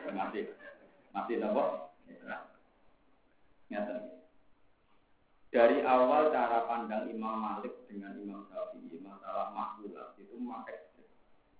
Masih 0.08 0.44
masih 1.12 1.36
nopo. 1.42 1.92
Nyata. 3.70 3.96
Dari 5.50 5.82
awal 5.82 6.30
cara 6.34 6.66
pandang 6.70 7.10
Imam 7.10 7.38
Malik 7.38 7.74
dengan 7.90 8.18
Imam 8.18 8.46
Syafi'i 8.50 9.02
masalah 9.02 9.50
maklumat 9.54 10.14
itu 10.22 10.38
memakai 10.38 10.90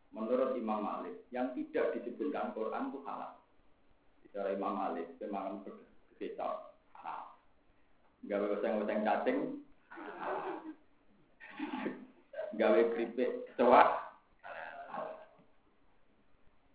Menurut 0.10 0.58
Imam 0.58 0.82
Malik, 0.82 1.22
yang 1.30 1.54
tidak 1.54 1.94
disebutkan 1.94 2.50
Quran 2.58 2.90
itu 2.90 3.00
halal. 3.06 3.38
Bicara 4.26 4.58
Imam 4.58 4.74
Malik, 4.74 5.06
memang 5.22 5.62
berkecau 5.62 6.74
halal. 6.98 7.38
Gak 8.26 8.42
weseng-weseng 8.42 9.06
cacing, 9.06 9.40
gawe 12.58 12.82
keripik 12.92 13.48
kecoa. 13.54 14.09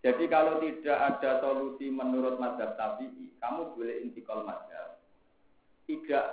Jadi 0.05 0.29
kalau 0.29 0.61
tidak 0.61 0.99
ada 1.01 1.41
solusi 1.41 1.89
menurut 1.89 2.37
mazhab 2.37 2.77
tabi'i, 2.77 3.33
kamu 3.41 3.73
boleh 3.73 4.05
intikal 4.05 4.45
mazhab. 4.45 5.01
Tidak, 5.89 6.25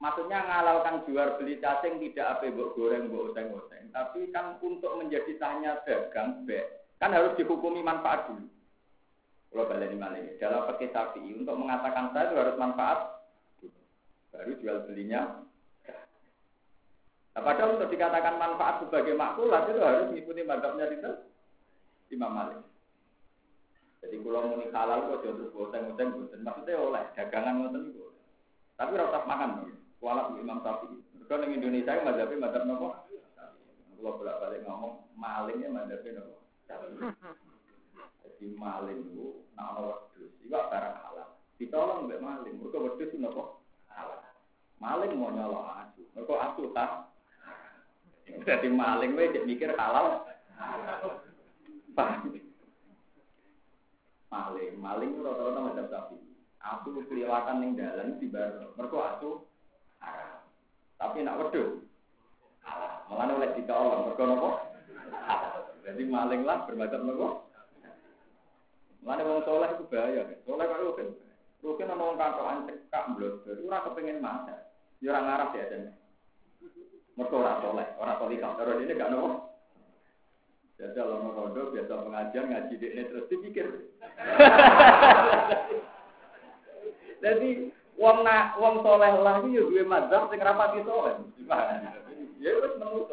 maksudnya 0.00 0.48
ngalalkan 0.48 1.04
jual 1.04 1.36
beli 1.36 1.60
cacing 1.60 2.00
tidak 2.00 2.40
apa 2.40 2.48
mbok 2.48 2.72
goreng, 2.72 3.12
mbok 3.12 3.36
oseng-oseng. 3.36 3.92
Tapi 3.92 4.32
kan 4.32 4.56
untuk 4.64 4.96
menjadi 4.96 5.36
sahnya 5.36 5.76
dagang, 5.84 6.48
be, 6.48 6.88
kan 6.96 7.12
harus 7.12 7.36
dihukumi 7.36 7.84
manfaat 7.84 8.32
dulu. 8.32 8.48
Kalau 9.52 9.64
balik 9.76 9.92
ini 9.92 10.40
dalam 10.40 10.64
pakai 10.64 10.88
tabi'i 10.88 11.36
untuk 11.36 11.56
mengatakan 11.60 12.16
saya 12.16 12.32
itu 12.32 12.36
harus 12.40 12.56
manfaat, 12.56 13.28
baru 14.32 14.52
jual 14.56 14.88
belinya 14.88 15.44
Nah, 17.38 17.46
padahal 17.46 17.78
untuk 17.78 17.94
dikatakan 17.94 18.34
manfaat 18.34 18.82
sebagai 18.82 19.14
makulat 19.14 19.70
itu 19.70 19.78
harus 19.78 20.10
mengikuti 20.10 20.42
madhabnya 20.42 20.90
itu 20.90 21.22
Imam 22.10 22.34
Malik. 22.34 22.58
Jadi 24.08 24.24
kalau 24.24 24.48
muni 24.48 24.72
halal 24.72 25.04
kok 25.04 25.20
jodoh 25.20 25.52
boteng-boteng 25.52 26.16
boten. 26.16 26.40
Maksudnya 26.40 26.80
oleh 26.80 27.04
dagangan 27.12 27.54
ngoten 27.60 27.92
itu. 27.92 28.08
Tapi 28.80 28.96
rasa 28.96 29.20
makan 29.28 29.50
Kualat 30.00 30.32
Imam 30.40 30.64
Syafi'i. 30.64 30.96
Kalau 31.28 31.44
di 31.44 31.60
Indonesia 31.60 32.00
madhabnya 32.00 32.40
madhab 32.40 32.64
nopo? 32.64 32.88
Kalau 34.00 34.16
bolak-balik 34.16 34.64
ngomong 34.64 35.12
malingnya 35.12 35.68
madhabnya 35.68 36.24
nopo? 36.24 36.40
Jadi 38.24 38.46
maling 38.56 39.12
itu 39.12 39.44
nak 39.52 39.76
ono 39.76 39.80
wedhus, 39.92 40.32
iku 40.40 40.56
barang 40.56 40.96
halal. 41.04 41.28
Ditolong 41.60 42.08
mbek 42.08 42.22
maling, 42.24 42.54
mergo 42.56 42.78
wedhus 42.80 43.12
nopo? 43.20 43.60
Halal. 43.92 44.24
Maling 44.80 45.12
mau 45.20 45.34
nyolong 45.36 45.68
asu. 45.84 46.06
Mergo 46.16 46.40
asu 46.40 46.72
tak 46.72 47.12
jadi 48.44 48.68
maling 48.68 49.16
cek 49.16 49.44
mikir 49.44 49.72
halal. 49.76 50.24
Maling, 54.28 54.76
maling 54.76 55.12
rata-rata 55.24 55.60
macam 55.64 55.86
sapi. 55.88 56.16
Aku 56.60 57.00
kelihatan 57.08 57.64
ning 57.64 57.72
dalan 57.80 58.20
di 58.20 58.28
bar, 58.28 58.76
mergo 58.76 59.00
aku 59.00 59.30
haram. 60.04 60.44
Tapi 61.00 61.24
nak 61.24 61.40
wedhus 61.40 61.80
halal. 62.60 63.08
Malah 63.08 63.34
oleh 63.40 63.50
ditolong 63.56 64.12
mergo 64.12 64.24
nopo? 64.28 64.50
Jadi 65.88 66.02
maling 66.04 66.44
lah 66.44 66.68
bermacam 66.68 67.08
nopo? 67.08 67.28
Mana 69.00 69.24
wong 69.24 69.40
soleh 69.48 69.72
itu 69.72 69.88
bahaya, 69.88 70.22
soleh 70.44 70.64
kok 70.68 70.80
rugen. 70.84 71.08
Rugen 71.64 71.88
ana 71.88 72.04
wong 72.04 72.20
katokan 72.20 72.68
cekak 72.68 73.04
blodor, 73.16 73.56
ora 73.64 73.86
kepengin 73.88 74.20
masak. 74.20 74.60
Ya 75.00 75.16
ora 75.16 75.24
ngarep 75.24 75.56
ya 75.56 75.70
jane. 75.72 75.90
Mereka 77.16 77.34
orang 77.34 77.62
soleh, 77.64 77.86
orang 77.96 78.18
solikah. 78.20 78.52
Terus 78.60 78.82
ini 78.84 78.92
gak 78.92 79.08
nopo. 79.08 79.47
Biasa 80.78 81.02
lama 81.02 81.34
rondo, 81.34 81.74
biasa 81.74 81.90
pengajian 82.06 82.54
ngaji 82.54 82.74
di 82.78 82.86
ini 82.86 83.02
terus 83.10 83.26
dipikir. 83.26 83.66
Jadi 87.18 87.74
wong 87.98 88.22
nak 88.22 88.54
wong 88.62 88.86
soleh 88.86 89.10
lah 89.18 89.42
itu 89.42 89.58
dua 89.58 89.82
mazhab 89.82 90.30
sing 90.30 90.38
rapati 90.38 90.86
soleh. 90.86 91.18
Ya 92.38 92.54
wis 92.62 92.78
menurut 92.78 93.10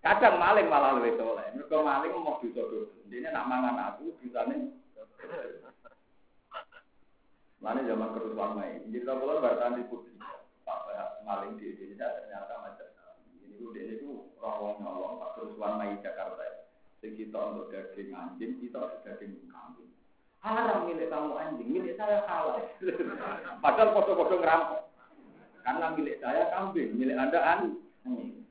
Kadang 0.00 0.40
maling 0.40 0.72
malah 0.72 0.96
lebih 0.96 1.20
soleh. 1.20 1.44
Mereka 1.52 1.76
maling 1.76 2.12
mau 2.16 2.40
dosa-dosa. 2.40 2.96
Ini 3.12 3.28
nak 3.28 3.44
mangan 3.44 3.76
aku 3.92 4.16
bisane. 4.24 4.72
Mana 7.60 7.84
zaman 7.84 8.16
kerusuhan 8.16 8.56
main. 8.56 8.80
Jadi 8.88 9.04
kalau 9.04 9.44
bahkan 9.44 9.76
di 9.76 9.84
putih 9.92 10.16
maling 11.28 11.60
di 11.60 11.68
Indonesia 11.76 12.16
ternyata 12.16 12.54
macam 12.64 12.97
ini 13.58 13.66
udah 13.66 13.84
itu 13.90 14.10
rawon 14.38 14.78
nyolong 14.78 15.18
pak 15.18 15.34
kerusuhan 15.34 15.82
Mei 15.82 15.98
Jakarta. 15.98 16.70
Sing 17.02 17.18
kita 17.18 17.34
untuk 17.34 17.74
daging 17.74 18.14
anjing 18.14 18.62
kita 18.62 18.78
untuk 18.78 19.02
daging 19.02 19.34
kambing. 19.50 19.90
Haram 20.38 20.86
milik 20.86 21.10
kamu 21.10 21.34
anjing 21.34 21.68
milik 21.74 21.98
saya 21.98 22.22
halal. 22.30 22.62
Padahal 23.62 23.94
foto-foto 23.98 24.38
ngerampok. 24.38 24.82
Karena 25.66 25.86
milik 25.98 26.22
saya 26.22 26.46
kambing 26.54 26.94
milik 26.94 27.18
anda 27.18 27.38
anjing. 27.42 28.46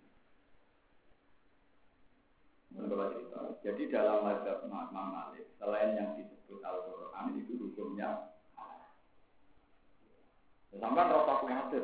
Jadi 3.64 3.84
dalam 3.92 4.24
mazhab 4.24 4.64
Imam 4.64 4.92
Malik 4.92 5.48
selain 5.60 5.96
yang 6.00 6.16
disebut 6.16 6.64
Al-Quran 6.64 7.36
itu 7.36 7.60
hukumnya 7.60 8.32
Sampai 10.78 11.10
rasa 11.10 11.42
kuatir, 11.42 11.84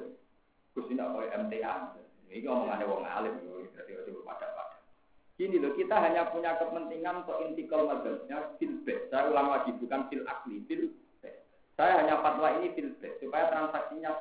Gus. 0.78 0.86
Tidak 0.86 1.12
boleh 1.18 1.34
MTA. 1.34 2.03
Ini 2.34 2.50
omongannya 2.50 2.90
wong 2.90 3.06
alim, 3.06 3.38
jadi 3.78 3.94
harus 3.94 4.26
pada 4.26 4.50
pada. 4.58 4.82
Gini 5.38 5.62
loh, 5.62 5.78
kita 5.78 6.02
hanya 6.02 6.34
punya 6.34 6.58
kepentingan 6.58 7.22
untuk 7.22 7.38
intikal 7.46 7.86
mazhabnya 7.86 8.58
filbet. 8.58 9.14
Saya 9.14 9.30
ulang 9.30 9.54
lagi, 9.54 9.70
bukan 9.78 10.10
fil 10.10 10.26
akli, 10.26 10.66
filbet. 10.66 11.46
Saya 11.78 12.02
hanya 12.02 12.26
fatwa 12.26 12.58
ini 12.58 12.74
filbet, 12.74 13.22
supaya 13.22 13.54
transaksinya 13.54 14.18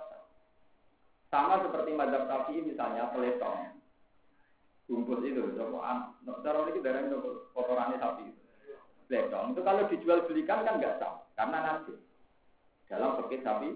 sama 1.33 1.65
seperti 1.65 1.97
mazhab 1.97 2.29
tadi 2.29 2.61
misalnya 2.61 3.09
peletong. 3.17 3.81
Bungkus 4.93 5.25
itu, 5.25 5.57
cara 5.57 6.59
ini 6.69 6.81
dari 6.85 7.09
kotorannya 7.57 7.97
sapi. 7.97 8.29
Peletong 9.09 9.57
itu 9.57 9.61
kalau 9.65 9.89
dijual 9.89 10.21
belikan 10.29 10.69
kan 10.69 10.77
nggak 10.77 11.01
sah, 11.01 11.25
karena 11.33 11.59
nasi. 11.65 11.97
Dalam 12.93 13.17
pakai 13.25 13.41
sapi 13.41 13.73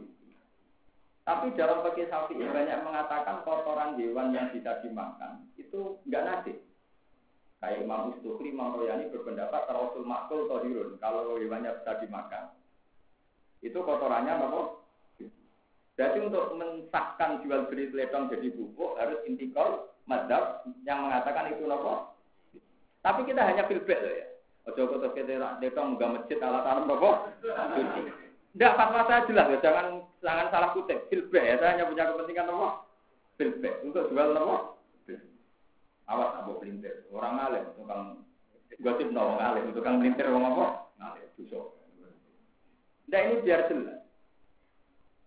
tapi 1.26 1.50
dalam 1.58 1.82
bagi 1.82 2.06
sapi 2.06 2.38
banyak 2.38 2.86
mengatakan 2.86 3.42
kotoran 3.42 3.98
hewan 3.98 4.30
yang 4.30 4.54
bisa 4.54 4.78
dimakan 4.78 5.42
itu 5.58 5.98
enggak 6.06 6.22
najis. 6.22 6.58
Kayak 7.58 7.82
Imam 7.82 8.14
Ustukri, 8.14 8.54
Imam 8.54 8.78
Royani 8.78 9.10
berpendapat 9.10 9.66
Rasul 9.66 10.06
Makul 10.06 10.46
Tohirun, 10.46 11.00
kalau 11.02 11.34
hewannya 11.34 11.72
bisa 11.82 11.98
dimakan, 11.98 12.52
itu 13.64 13.74
kotorannya 13.74 14.38
apa? 14.38 14.86
Berarti 15.96 16.18
untuk 16.20 16.52
mensahkan 16.60 17.40
jual 17.40 17.72
beli 17.72 17.88
teletong 17.88 18.28
jadi 18.28 18.52
pupuk 18.52 19.00
harus 19.00 19.18
intikal 19.24 19.96
madhab 20.04 20.62
yang 20.84 21.08
mengatakan 21.08 21.56
itu 21.56 21.64
nopo. 21.64 22.12
Tapi 23.00 23.24
kita 23.24 23.40
hanya 23.40 23.64
filbek 23.64 23.98
loh 24.04 24.12
ya. 24.12 24.26
Ojo 24.68 24.92
kota 24.92 25.08
kita 25.16 25.56
teletong 25.56 25.96
nggak 25.96 26.12
masjid 26.20 26.38
ala 26.44 26.60
tanam 26.62 26.84
nopo. 26.84 27.32
Tidak 28.56 28.72
fatwa 28.72 29.04
saya 29.04 29.28
jelas 29.28 29.52
ya, 29.52 29.58
jangan 29.60 30.00
jangan 30.24 30.48
salah 30.48 30.72
kutip. 30.72 31.12
Filbek 31.12 31.44
ya, 31.44 31.60
saya 31.60 31.76
hanya 31.76 31.92
punya 31.92 32.08
kepentingan 32.08 32.48
nopo. 32.48 32.88
Filbek 33.36 33.84
untuk 33.84 34.08
jual 34.08 34.32
nopo. 34.32 34.80
Awas 36.08 36.40
abu 36.40 36.56
pelintir. 36.56 37.04
Orang 37.12 37.36
alim, 37.36 37.68
tukang 37.76 38.24
gosip 38.80 39.12
nopo 39.12 39.36
alim, 39.36 39.76
tukang 39.76 40.00
pelintir 40.00 40.24
orang 40.32 40.56
apa? 40.56 40.66
Ngalim, 40.96 41.28
busuk. 41.36 41.76
Nah 43.12 43.20
ini 43.28 43.44
biar 43.44 43.68
jelas. 43.68 44.00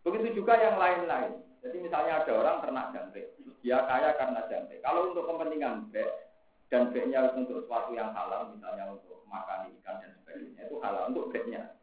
Begitu 0.01 0.41
juga 0.41 0.57
yang 0.57 0.81
lain-lain. 0.81 1.37
Jadi 1.61 1.77
misalnya 1.85 2.25
ada 2.25 2.33
orang 2.33 2.65
ternak 2.65 2.97
jangkrik, 2.97 3.29
dia 3.61 3.77
kaya 3.85 4.17
karena 4.17 4.41
jangkrik. 4.49 4.81
Kalau 4.81 5.13
untuk 5.13 5.29
kepentingan 5.29 5.93
bek 5.93 6.09
dan 6.73 6.89
beknya 6.89 7.29
untuk 7.29 7.61
sesuatu 7.61 7.93
yang 7.93 8.09
halal, 8.09 8.57
misalnya 8.57 8.89
untuk 8.89 9.21
makan 9.29 9.69
ikan 9.77 10.01
dan 10.01 10.17
sebagainya, 10.17 10.65
itu 10.65 10.81
halal 10.81 11.13
untuk 11.13 11.29
beknya. 11.29 11.77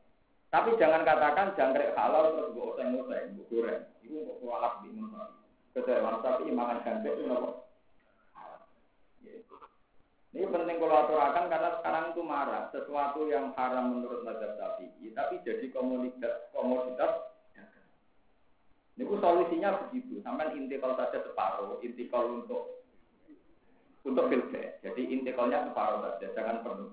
Tapi 0.56 0.72
jangan 0.80 1.04
katakan 1.04 1.52
jangkrik 1.52 1.92
halal 1.92 2.32
terus 2.32 2.56
gue 2.56 2.64
oseng-oseng, 2.64 3.36
gue 3.36 3.44
goreng. 3.52 3.84
Itu 4.00 4.24
untuk 4.24 4.40
kualat 4.40 4.80
di 4.80 4.88
mana. 4.96 5.36
Kecuali 5.76 6.24
tapi 6.24 6.48
makan 6.48 6.80
jangkrik 6.80 7.12
itu 7.20 7.28
apa? 7.28 7.50
Ini 10.32 10.48
penting 10.48 10.76
kalau 10.80 10.96
aturakan 11.04 11.52
karena 11.52 11.70
sekarang 11.80 12.04
itu 12.12 12.22
marah 12.24 12.72
sesuatu 12.72 13.28
yang 13.28 13.52
haram 13.52 14.00
menurut 14.00 14.24
mazhab 14.24 14.56
syafi'i, 14.56 15.12
tapi 15.12 15.40
jadi 15.44 15.68
komoditas 15.72 16.48
komoditas 16.52 17.36
ini 18.96 19.04
solusinya 19.12 19.76
begitu, 19.88 20.24
sampai 20.24 20.56
intikal 20.56 20.96
saja 20.96 21.20
separuh, 21.20 21.80
intikal 21.84 22.24
untuk 22.32 22.84
untuk 24.08 24.28
filter. 24.32 24.80
Jadi 24.80 25.04
intikalnya 25.12 25.68
separuh 25.68 26.00
saja, 26.00 26.32
jangan 26.32 26.64
penuh. 26.64 26.92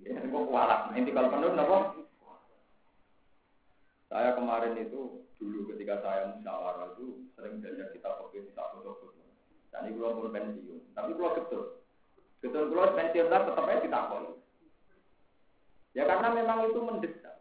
Ini 0.00 0.32
kok 0.32 0.44
kualat. 0.48 0.80
Nah, 0.88 0.96
intikal 0.96 1.28
penuh, 1.28 1.52
nopo? 1.52 2.08
Saya 4.10 4.34
kemarin 4.34 4.74
itu 4.74 5.22
dulu 5.38 5.70
ketika 5.70 6.02
saya 6.02 6.34
musyawarah 6.34 6.98
itu 6.98 7.30
sering 7.38 7.62
belajar 7.62 7.94
kita 7.94 8.10
kopi 8.18 8.42
di 8.42 8.50
foto-foto. 8.58 9.14
Dan 9.70 9.86
ini 9.86 10.02
belum 10.02 10.34
pensiun, 10.34 10.98
tapi 10.98 11.14
belum 11.14 11.38
betul. 11.38 11.78
Betul 12.42 12.74
belum 12.74 12.98
pensiun 12.98 13.30
tetap 13.30 13.70
aja. 13.70 14.02
Ya 15.94 16.02
karena 16.10 16.28
memang 16.34 16.58
itu 16.66 16.78
mendesak. 16.82 17.38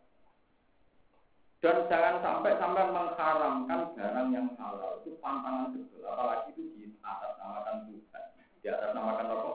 Dan 1.60 1.90
jangan 1.92 2.24
sampai 2.24 2.56
sampai 2.56 2.88
mengharamkan 2.88 3.92
barang 3.92 4.30
yang 4.32 4.48
halal 4.56 5.04
itu 5.04 5.20
pantangan 5.20 5.76
betul, 5.76 6.08
apalagi 6.08 6.56
itu 6.56 6.64
di 6.72 6.84
atas 7.04 7.36
namakan 7.36 7.84
Tuhan, 7.92 8.24
di 8.64 8.68
atas 8.72 8.96
namakan 8.96 9.28
apa? 9.28 9.52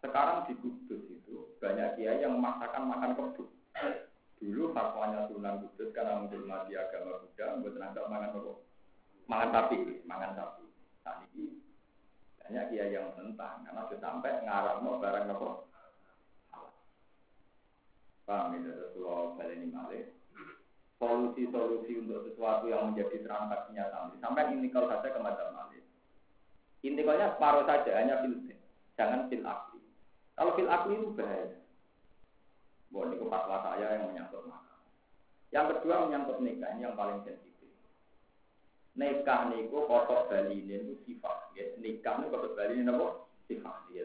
Sekarang 0.00 0.48
di 0.48 0.56
Kudus 0.64 1.02
itu 1.12 1.52
banyak 1.60 2.00
kiai 2.00 2.24
yang 2.24 2.40
memaksakan 2.40 2.88
makan 2.88 3.12
kebun. 3.12 3.51
Dulu 4.42 4.74
fatwanya 4.74 5.30
Sunan 5.30 5.62
Kudus 5.62 5.94
karena 5.94 6.18
menghormati 6.18 6.74
agama 6.74 7.22
Buddha, 7.22 7.62
buat 7.62 7.72
tenaga 7.78 8.10
makan 8.10 8.34
apa? 8.34 8.52
Makan 9.30 9.48
sapi, 9.54 9.78
makan 10.02 10.30
sapi. 10.34 10.64
Saat 11.06 11.22
ini 11.30 11.62
banyak 12.42 12.64
kiai 12.74 12.90
yang 12.90 13.14
menentang 13.14 13.62
karena 13.62 13.86
sudah 13.86 14.02
sampai 14.02 14.42
ngarang 14.42 14.82
barang 14.82 15.30
apa? 15.30 15.48
Paham 18.26 18.54
ya, 18.58 18.74
Rasulullah 18.74 19.38
Baleni 19.38 19.70
Malik 19.70 20.10
solusi-solusi 20.98 22.02
untuk 22.02 22.26
sesuatu 22.30 22.66
yang 22.70 22.90
menjadi 22.90 23.26
transaksinya 23.26 23.90
sama. 23.90 24.14
Sampai 24.22 24.54
ini 24.54 24.70
kalau 24.70 24.90
saja 24.90 25.10
ke 25.10 25.18
macam 25.22 25.54
Malik. 25.54 25.86
Intikalnya 26.82 27.34
separuh 27.38 27.66
saja, 27.66 27.90
hanya 27.94 28.22
fil 28.22 28.42
jangan 28.98 29.26
fil 29.26 29.42
akli. 29.46 29.82
Kalau 30.34 30.54
fil 30.58 30.70
akli 30.70 30.94
itu 30.98 31.14
bahaya. 31.14 31.61
Boleh 32.92 33.16
ini 33.16 33.26
fatwa 33.26 33.64
saya 33.64 33.96
yang 33.96 34.12
menyangkut 34.12 34.44
makan. 34.44 34.78
Yang 35.48 35.66
kedua 35.80 36.04
menyangkut 36.04 36.38
nikah, 36.44 36.70
ini 36.76 36.84
yang 36.84 36.92
paling 36.92 37.24
sensitif. 37.24 37.72
Nikah 38.92 39.48
niku 39.48 39.88
bali 40.28 40.60
ini 40.60 40.76
itu 40.76 40.94
sifat. 41.08 41.56
Ya. 41.56 41.72
Nikah 41.80 42.20
ini 42.20 42.28
kotok 42.28 42.52
bali 42.52 42.72
ini 42.76 42.92
apa? 42.92 43.24
Sifat. 43.48 43.88
Ya. 43.96 44.04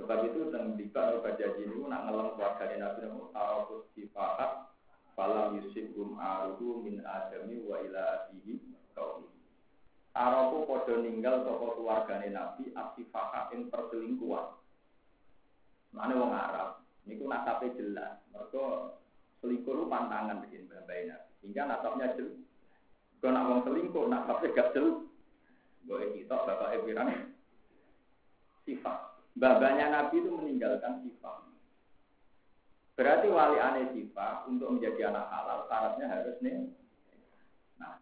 Sebab 0.00 0.18
itu 0.24 0.48
tentang 0.48 0.80
nikah 0.80 1.20
atau 1.20 1.36
jadi 1.36 1.60
ini 1.60 1.84
nak 1.84 2.08
ngelang 2.08 2.32
keluarga 2.36 2.64
Nabi 2.72 3.00
Nabi 3.04 3.32
Arabus 3.36 3.84
sifat 3.92 4.72
Falam 5.16 5.56
yusibhum 5.60 6.20
aruhu 6.20 6.84
min 6.84 7.00
adami 7.00 7.64
wa 7.64 7.80
ila. 7.80 8.28
Arabu 10.16 10.64
podo 10.64 11.04
ninggal 11.04 11.44
toko 11.44 11.84
Nabi 12.32 12.72
asifaka 12.72 13.52
ing 13.52 13.68
perselingkuhan. 13.68 14.48
Mana 15.92 16.12
wong 16.16 16.32
Arab, 16.32 16.80
niku 17.06 17.24
nasabe 17.30 17.72
jelas. 17.78 18.18
Mereka 18.34 18.64
selingkuh 19.40 19.86
pantangan 19.86 20.42
bikin 20.46 20.66
babai 20.66 21.06
Nabi. 21.08 21.32
Hingga 21.46 21.62
nasabnya 21.70 22.06
jelas. 22.18 22.38
Kalau 23.22 23.32
nak 23.32 23.46
wong 23.48 23.60
selingkuh, 23.64 24.04
nasabnya 24.10 24.52
gak 24.52 24.70
jelas. 24.74 25.06
Boleh 25.86 26.10
kita 26.18 26.34
bapak 26.34 26.82
Ebirang 26.82 27.10
sifat. 28.66 28.98
Babanya 29.38 29.86
Nabi 29.94 30.18
itu 30.18 30.30
meninggalkan 30.34 31.06
sifat. 31.06 31.46
Berarti 32.98 33.28
wali 33.28 33.60
aneh 33.60 33.92
sifat 33.94 34.50
untuk 34.50 34.72
menjadi 34.72 35.14
anak 35.14 35.28
halal 35.30 35.58
syaratnya 35.68 36.06
harus 36.08 36.36
nih. 36.40 36.64
Nah, 37.76 38.00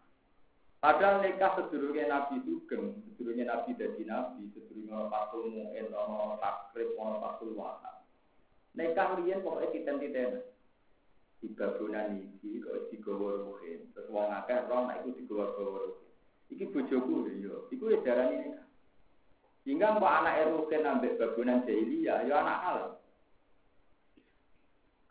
padahal 0.79 1.21
nikah 1.21 1.59
sedurungnya 1.59 2.07
Nabi 2.09 2.41
Sugeng, 2.47 3.03
sedurungnya 3.11 3.51
Nabi 3.51 3.75
dari 3.75 4.07
Nabi, 4.07 4.49
sedurungnya 4.55 5.11
Fatul 5.11 5.51
Mu'in, 5.51 5.91
ono 5.91 6.39
takrib, 6.39 6.95
Fatul. 6.95 7.59
Nikah 8.75 9.23
liyan 9.23 9.47
pokoknya 9.47 9.69
kita 9.71 9.93
tidak 10.03 10.51
di 11.39 11.47
babunan 11.55 12.19
ini, 12.19 12.59
kok 12.59 12.91
di 12.91 12.97
ruhin, 13.05 13.81
terus 13.95 14.11
wong 14.11 14.33
akeh 14.33 14.67
roh, 14.67 14.89
nah 14.89 14.99
itu 14.99 15.15
di 15.15 15.23
ruhin. 15.31 15.95
Iki 16.51 16.65
bojoku 16.75 17.31
ya, 17.31 17.55
iku 17.71 17.85
ya 17.95 17.99
darah 18.03 18.29
ini. 18.35 18.51
Hingga 19.65 19.97
mbak 19.97 20.17
anak 20.21 20.39
erukin 20.45 20.85
ambek 20.85 21.17
babunan 21.17 21.65
jahiliyah, 21.65 22.29
ya 22.29 22.35
anak 22.43 22.59
halal. 22.61 22.91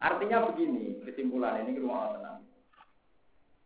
Artinya 0.03 0.51
begini, 0.51 0.99
kesimpulan 1.07 1.63
ini 1.63 1.79
rumah 1.79 2.13
tenang. 2.13 2.43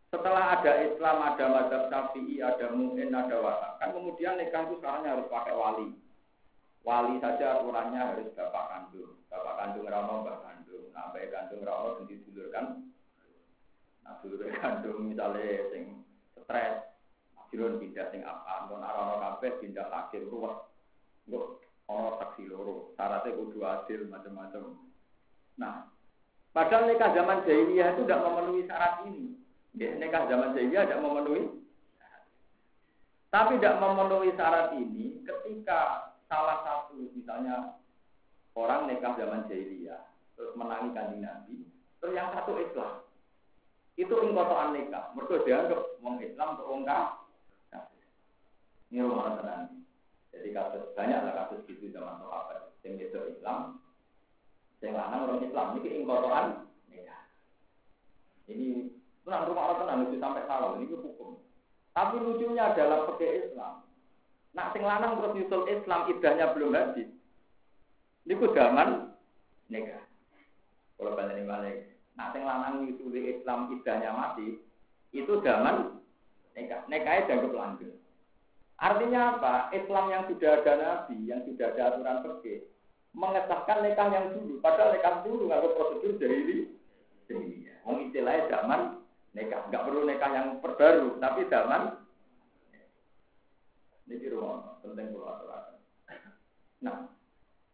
Setelah 0.08 0.56
ada 0.56 0.72
Islam, 0.88 1.16
ada 1.20 1.44
madhab 1.52 1.82
syafi'i, 1.92 2.40
ada 2.40 2.72
mu'in, 2.72 3.12
ada 3.12 3.36
wahab. 3.44 3.76
Kan 3.76 3.92
kemudian 3.92 4.40
nikah 4.40 4.64
itu 4.64 4.80
sekarang 4.80 5.04
harus 5.04 5.28
pakai 5.28 5.52
wali. 5.52 5.92
Wali 6.86 7.20
saja 7.20 7.60
aturannya 7.60 8.00
harus 8.00 8.28
bapak 8.32 8.64
kandung. 8.70 9.18
Bapak 9.28 9.54
kandung 9.60 9.86
rano, 9.90 10.24
bapak 10.24 10.42
kandung. 10.46 10.86
Nah, 10.94 11.10
bapak 11.12 11.30
kandung 11.30 11.62
rano, 11.66 11.88
nanti 12.00 12.22
dulur 12.24 12.48
kan. 12.54 12.66
Nah, 14.06 14.14
dulur 14.24 14.48
kandung 14.58 15.10
misalnya 15.10 15.68
sing 15.74 16.02
stres. 16.34 16.86
Jirun 17.48 17.80
pindah 17.80 18.12
sing 18.12 18.22
apa. 18.28 18.68
Non 18.68 18.84
arano 18.84 19.20
kabeh 19.24 19.56
pindah 19.64 19.88
hakim 19.88 20.28
ruwet. 20.28 20.68
Kok 21.28 21.46
ono 21.88 22.08
saksi 22.20 22.44
loro. 22.44 22.92
Syaratnya 22.96 23.36
kudu 23.36 23.58
adil 23.64 24.00
macam-macam. 24.08 24.76
Nah, 25.56 25.88
Padahal 26.48 26.88
nikah 26.88 27.12
zaman 27.12 27.44
jahiliyah 27.44 27.94
itu 27.94 28.02
tidak 28.08 28.24
memenuhi 28.24 28.66
syarat 28.66 29.04
ini. 29.06 29.36
Ya, 29.76 29.94
nikah 29.94 30.26
zaman 30.26 30.56
jahiliyah 30.56 30.88
tidak 30.88 31.00
memenuhi 31.04 31.44
tapi 33.28 33.60
tidak 33.60 33.76
memenuhi 33.80 34.32
syarat 34.40 34.72
ini 34.72 35.20
ketika 35.20 36.07
salah 36.28 36.60
satu 36.62 37.08
misalnya 37.16 37.80
orang 38.52 38.86
nikah 38.86 39.16
zaman 39.16 39.48
jahiliyah 39.48 40.08
terus 40.38 40.54
menangi 40.54 40.94
kanjeng 40.94 41.24
Nabi, 41.24 41.66
terus 41.98 42.14
yang 42.14 42.30
satu 42.30 42.54
Islam. 42.62 43.02
Itu 43.98 44.14
ingkotoan 44.22 44.78
nikah. 44.78 45.10
Mereka 45.18 45.42
dianggap 45.42 45.98
wong 45.98 46.22
Islam 46.22 46.54
untuk 46.54 46.70
wong 46.70 46.86
Ini 48.88 49.04
rumah 49.04 49.36
tenang. 49.36 49.84
Jadi 50.32 50.48
kasus 50.54 50.94
banyaklah 50.94 51.34
kasus 51.34 51.66
gitu 51.66 51.90
zaman 51.92 52.22
sahabat. 52.22 52.72
Yang 52.86 53.10
itu 53.10 53.18
Islam, 53.36 53.82
yang 54.80 54.94
lanang 54.94 55.26
orang 55.26 55.42
Islam 55.42 55.66
ini 55.76 55.88
ingkotoan 55.98 56.46
nikah. 56.88 57.22
Ini 58.46 58.94
tenang 59.26 59.50
rumah 59.50 59.74
orang 59.74 59.80
tenang 59.82 59.98
itu 60.06 60.16
sampai 60.22 60.46
salah 60.46 60.78
ini 60.78 60.94
hukum. 60.94 61.42
Tapi 61.92 62.16
lucunya 62.22 62.70
dalam 62.78 63.10
pakai 63.12 63.50
Islam. 63.50 63.87
Nak 64.56 64.72
sing 64.72 64.82
lanang 64.84 65.20
terus 65.20 65.34
nyusul 65.36 65.64
Islam 65.68 66.08
idahnya 66.08 66.52
belum 66.56 66.72
habis. 66.72 67.08
Ini 68.24 68.34
ku 68.36 68.52
zaman 68.52 69.12
nikah. 69.68 70.04
Kalau 70.96 71.16
balik 71.16 71.44
balik. 71.44 71.76
Nak 72.16 72.28
sing 72.32 72.42
lanang 72.44 72.84
nyusul 72.84 73.12
Islam 73.14 73.72
idahnya 73.72 74.10
mati, 74.12 74.58
itu 75.12 75.32
zaman 75.44 76.00
nikah. 76.56 76.84
Nikahnya 76.88 77.26
dianggap 77.28 77.52
lanjut. 77.54 77.94
Artinya 78.78 79.20
apa? 79.36 79.54
Islam 79.74 80.04
yang 80.14 80.22
sudah 80.30 80.62
ada 80.62 80.72
nabi, 80.78 81.18
yang 81.26 81.42
sudah 81.42 81.74
ada 81.74 81.82
aturan 81.98 82.22
pergi, 82.22 82.62
mengesahkan 83.10 83.78
nikah 83.82 84.06
yang 84.14 84.26
dulu. 84.38 84.62
Padahal 84.62 84.94
nikah 84.94 85.14
dulu 85.26 85.50
nggak 85.50 85.62
prosedur 85.74 86.12
dari 86.22 86.36
ini. 86.46 86.56
Wong 87.82 88.06
istilahnya 88.06 88.46
zaman 88.52 88.80
nikah. 89.34 89.66
Nggak 89.66 89.82
perlu 89.82 90.00
nikah 90.06 90.30
yang 90.30 90.48
perbaru, 90.62 91.18
tapi 91.18 91.40
zaman 91.50 91.98
ini 94.08 94.32
rumah 94.32 94.80
penting 94.80 95.12
pulau 95.12 95.36
Nah, 96.78 97.10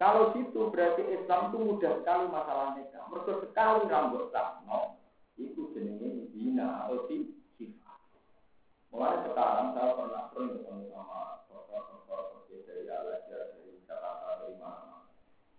kalau 0.00 0.32
situ 0.34 0.72
berarti 0.72 1.04
Islam 1.12 1.52
itu 1.52 1.58
mudah 1.60 1.92
sekali 2.00 2.24
masalah 2.32 2.74
nikah. 2.74 3.04
Mereka 3.12 3.32
sekali 3.46 3.80
rambut 3.86 4.32
no, 4.64 4.98
itu 5.36 5.70
jenisnya 5.76 6.24
zina 6.32 6.88
atau 6.88 7.04
si 7.06 7.36
sifat. 7.60 8.00
Mulai 8.88 9.28
sekarang 9.28 9.76
saya 9.76 9.92
pernah 9.92 10.22
sering 10.32 10.56
ketemu 10.56 10.82
sama 10.88 11.44
tokoh-tokoh 11.46 12.20
seperti 12.32 12.54
dari 12.64 12.84
Alajar, 12.88 13.42
dari 13.52 13.76
Jakarta, 13.84 14.28
dari 14.40 14.56
mana. 14.56 15.04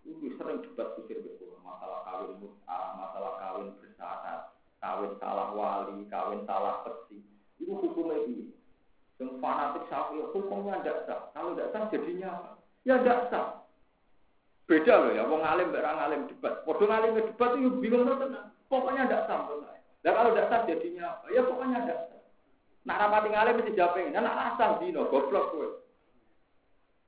Itu 0.02 0.26
sering 0.42 0.66
debat 0.66 0.98
pikir 0.98 1.22
betul 1.22 1.62
masalah 1.62 2.02
kawin 2.10 2.42
mut'ah, 2.42 2.98
masalah 2.98 3.34
kawin 3.38 3.78
bersyarat, 3.78 4.42
kawin 4.82 5.14
salah 5.22 5.54
wali, 5.54 6.02
kawin 6.10 6.42
salah 6.50 6.82
peti. 6.82 7.22
Itu 7.62 7.78
hukumnya 7.78 8.26
ini. 8.26 8.55
Yang 9.26 9.42
fanatik 9.42 9.90
sapi, 9.90 10.22
hukumnya 10.22 10.86
tidak 10.86 11.10
sah. 11.10 11.20
Kalau 11.34 11.58
tidak 11.58 11.74
sah 11.74 11.90
jadinya 11.90 12.30
apa? 12.30 12.50
Ya 12.86 13.02
tidak 13.02 13.34
sah. 13.34 13.66
Beda 14.70 14.94
loh 15.02 15.12
ya, 15.18 15.26
wong 15.26 15.42
alim 15.42 15.74
berang 15.74 15.98
alim 15.98 16.30
debat. 16.30 16.62
Waduh 16.70 16.86
alim 16.86 17.18
debat 17.18 17.58
itu 17.58 17.74
bingung 17.82 18.06
terus 18.06 18.38
Pokoknya 18.70 19.10
tidak 19.10 19.26
sah. 19.26 19.50
Dan 20.06 20.14
kalau 20.14 20.30
tidak 20.38 20.50
sah 20.54 20.62
jadinya? 20.70 21.26
Ya 21.34 21.42
pokoknya 21.42 21.78
tidak 21.90 22.00
sah. 22.06 22.22
Nak 22.86 23.02
rapati 23.02 23.30
ngalim 23.34 23.54
mesti 23.58 23.74
jawab 23.74 23.98
ini. 23.98 24.14
Nak 24.14 24.38
asal 24.54 24.78
dino, 24.78 25.10
goblok 25.10 25.46
gue. 25.58 25.70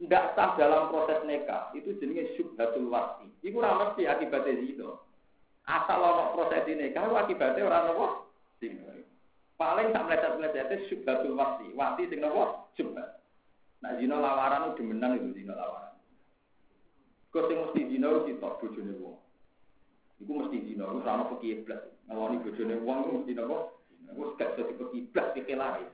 Tidak 0.02 0.34
sah 0.34 0.58
dalam 0.58 0.90
proses 0.90 1.22
nikah. 1.30 1.70
Itu 1.78 1.94
jenisnya 2.02 2.34
syubhatul 2.34 2.90
wasi. 2.90 3.30
Itu 3.46 3.62
ora 3.62 3.78
mesti 3.86 4.10
akibatnya 4.10 4.58
dino. 4.58 5.06
Asal 5.70 6.02
ono 6.02 6.34
proses 6.34 6.66
nikah, 6.66 7.06
itu 7.06 7.14
akibatnya 7.14 7.62
orang 7.62 7.94
nopo 7.94 8.06
dino. 8.58 8.97
Paling 9.58 9.90
tak 9.90 10.06
meleset-meleset 10.06 10.70
itu 10.70 10.86
syubhatul 10.94 11.34
wasi. 11.34 11.74
Wasi 11.74 12.06
sing 12.14 12.22
nopo 12.22 12.70
syubhat. 12.78 13.26
Nah 13.82 13.98
dino 13.98 14.22
lawaran 14.22 14.70
itu 14.70 14.86
demenan 14.86 15.18
itu 15.18 15.34
dino 15.34 15.58
lawaran. 15.58 15.98
Kau 17.34 17.50
sing 17.50 17.58
mesti 17.66 17.82
zina 17.90 18.08
itu 18.14 18.38
tok 18.38 18.62
bojone 18.62 18.94
wong. 19.02 19.18
Iku 20.22 20.32
mesti 20.34 20.58
zina, 20.62 20.90
iku 20.90 21.02
sama 21.02 21.30
pekiblat. 21.34 21.82
Ngeloni 22.06 22.42
bojone 22.46 22.76
wong 22.86 22.98
iku 23.02 23.12
mesti 23.22 23.34
napa? 23.34 23.58
Wis 24.18 24.32
gak 24.38 24.54
dadi 24.58 24.74
pekiblat 24.78 25.28
dikelari. 25.34 25.86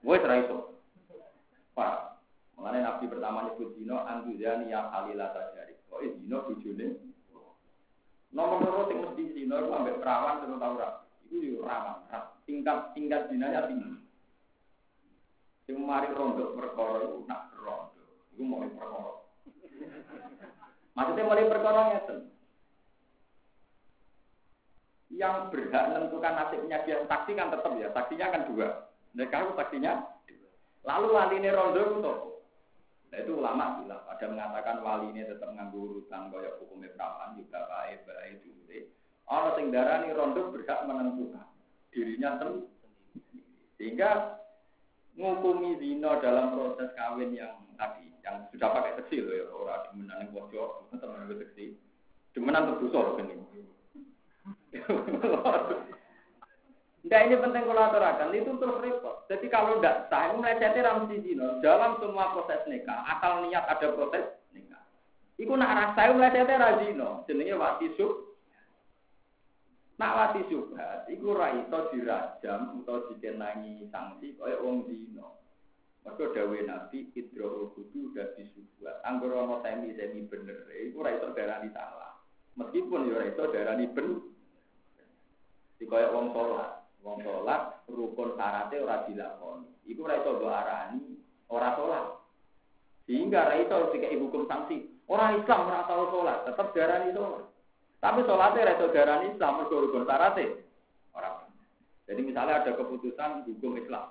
Wis 0.00 0.24
ra 0.24 0.34
iso. 0.40 0.80
Pak, 1.76 2.16
mengenai 2.56 2.80
nabi 2.80 3.12
pertama 3.12 3.44
nyebut 3.44 3.76
zina 3.76 4.08
anduzani 4.08 4.72
ya 4.72 4.88
halila 4.88 5.36
tajari. 5.36 5.76
Kok 5.92 6.00
zina 6.00 6.40
bojone 6.48 6.86
Nomor 8.32 8.58
loro 8.64 8.82
sing 8.88 8.98
mesti 9.00 9.24
zina 9.36 9.60
iku 9.60 9.70
ambek 9.72 10.00
perawan 10.00 10.40
terus 10.44 10.60
ora. 10.60 10.88
Iku 11.28 11.36
yo 11.40 11.64
rawan, 11.64 12.04
tingkat 12.46 12.94
tingkat 12.94 13.28
zinanya 13.28 13.66
tinggi. 13.68 13.98
Sing 15.66 15.82
mari 15.82 16.08
rondo 16.14 16.54
perkara 16.54 17.02
iku 17.02 17.26
nak 17.26 17.50
rondo. 17.58 18.06
Iku 18.32 18.42
mau 18.46 18.62
perkara. 18.62 19.12
Maksudnya 20.94 21.26
mulai 21.26 21.50
perkara 21.50 21.80
ngeten. 21.92 22.18
Yang 25.10 25.36
berhak 25.50 25.84
menentukan 25.90 26.34
nasibnya 26.34 26.78
dia 26.86 27.02
saksi 27.04 27.32
kan 27.34 27.50
tetap 27.50 27.72
ya, 27.76 27.88
saksinya 27.92 28.26
kan 28.30 28.42
dua. 28.48 28.68
Mereka 29.12 29.36
itu 29.42 29.52
saksinya. 29.58 29.92
Lalu 30.86 31.06
wali 31.10 31.36
ini 31.42 31.50
rondo 31.50 31.82
itu 31.82 32.14
Nah 33.06 33.22
itu 33.22 33.38
ulama 33.38 33.80
bilang, 33.80 34.02
ada 34.02 34.26
mengatakan 34.26 34.82
wali 34.82 35.14
ini 35.14 35.22
tetap 35.30 35.54
nganggu 35.54 35.78
urutan 35.78 36.26
kaya 36.26 36.58
hukumnya 36.58 36.90
perawan 36.90 37.38
juga 37.38 37.62
baik 37.70 38.02
baik 38.02 38.42
dulu. 38.42 38.82
Orang 39.30 39.54
sing 39.54 39.66
darani 39.70 40.10
rondo 40.10 40.50
berhak 40.50 40.84
menentukan 40.86 41.55
dirinya 41.90 42.38
sendiri. 42.40 42.70
Sehingga 43.76 44.40
ngukumi 45.16 45.80
zina 45.80 46.20
dalam 46.20 46.52
proses 46.52 46.92
kawin 46.92 47.32
yang 47.32 47.56
tadi 47.80 48.12
yang 48.20 48.44
sudah 48.52 48.68
pakai 48.68 49.00
seksi 49.00 49.24
loh 49.24 49.32
ya 49.32 49.44
orang 49.48 49.82
demenan 49.88 50.20
yang 50.28 50.30
bocor 50.36 50.84
tetap 50.92 51.08
menunggu 51.08 51.40
seksi 51.40 51.72
demenan 52.36 52.68
terbusa 52.68 52.98
loh 53.00 53.16
ini 53.24 53.34
Enggak 57.06 57.20
ini 57.26 57.34
penting 57.38 57.62
kalau 57.64 57.82
aturakan 57.86 58.34
itu 58.34 58.50
terus 58.60 58.82
repot. 58.82 59.16
Jadi 59.30 59.46
kalau 59.48 59.78
tidak 59.78 60.06
sah, 60.12 60.28
itu 60.28 60.36
melecehnya 60.36 60.84
ramsi 60.84 61.16
zino 61.24 61.58
dalam 61.64 61.96
semua 61.98 62.34
proses 62.36 62.60
nikah. 62.68 63.00
Akal 63.08 63.46
niat 63.46 63.64
ada 63.66 63.88
proses 63.94 64.26
nikah. 64.52 64.84
Iku 65.40 65.54
nak 65.56 65.74
rasa 65.74 66.12
itu 66.12 66.14
melecehnya 66.18 66.60
razino. 66.60 67.24
Jenenge 67.24 67.56
wati 67.56 67.88
sub. 67.96 68.25
Nak 69.96 70.12
wati 70.12 70.40
subhat, 70.52 71.08
iku 71.08 71.32
raito 71.32 71.88
dirajam 71.88 72.84
atau 72.84 73.08
dikenangi 73.08 73.88
sanksi 73.88 74.36
kaya 74.36 74.60
wong 74.60 74.84
zino. 74.92 75.40
Mergo 76.04 76.36
dawuh 76.36 76.60
Nabi 76.68 77.08
idrohul 77.16 77.72
kudu 77.72 78.12
dadi 78.12 78.44
subuhat. 78.52 79.00
Angger 79.08 79.32
ana 79.32 79.56
semi-semi 79.64 80.28
bener, 80.28 80.68
iku 80.68 81.00
ora 81.00 81.16
iso 81.16 81.32
darani 81.32 81.72
salah. 81.72 82.12
Meskipun 82.60 83.08
ya 83.08 83.16
ora 83.16 83.26
iso 83.26 83.44
darani 83.48 83.86
ben. 83.88 84.08
Dikaya 85.80 86.12
wong 86.12 86.30
salat, 86.36 86.72
wong 87.00 87.16
salat 87.24 87.62
rukun 87.88 88.36
syaratnya 88.36 88.84
ora 88.84 88.96
dilakoni. 89.08 89.70
Iku 89.88 90.00
iso 90.04 90.30
mbok 90.36 90.52
arani 90.52 91.16
ora 91.48 91.72
salat. 91.72 92.06
Sehingga 93.08 93.48
ora 93.48 93.56
iso 93.64 93.76
dikai 93.96 94.20
hukum 94.20 94.44
sanksi. 94.44 94.92
Orang 95.08 95.40
Islam 95.40 95.72
ora 95.72 95.88
tau 95.88 96.04
salat, 96.12 96.44
tetep 96.44 96.66
darani 96.76 97.16
salat. 97.16 97.55
Tapi 98.00 98.20
salatnya 98.28 98.64
ora 98.68 98.76
iso 98.76 98.86
darani 98.92 99.26
Islam 99.32 99.52
mergo 99.60 99.76
rukun 99.82 100.04
syaratnya 100.04 100.60
ora. 101.16 101.30
Jadi 102.06 102.20
misalnya 102.22 102.62
ada 102.62 102.70
keputusan 102.76 103.48
hukum 103.48 103.74
Islam, 103.80 104.06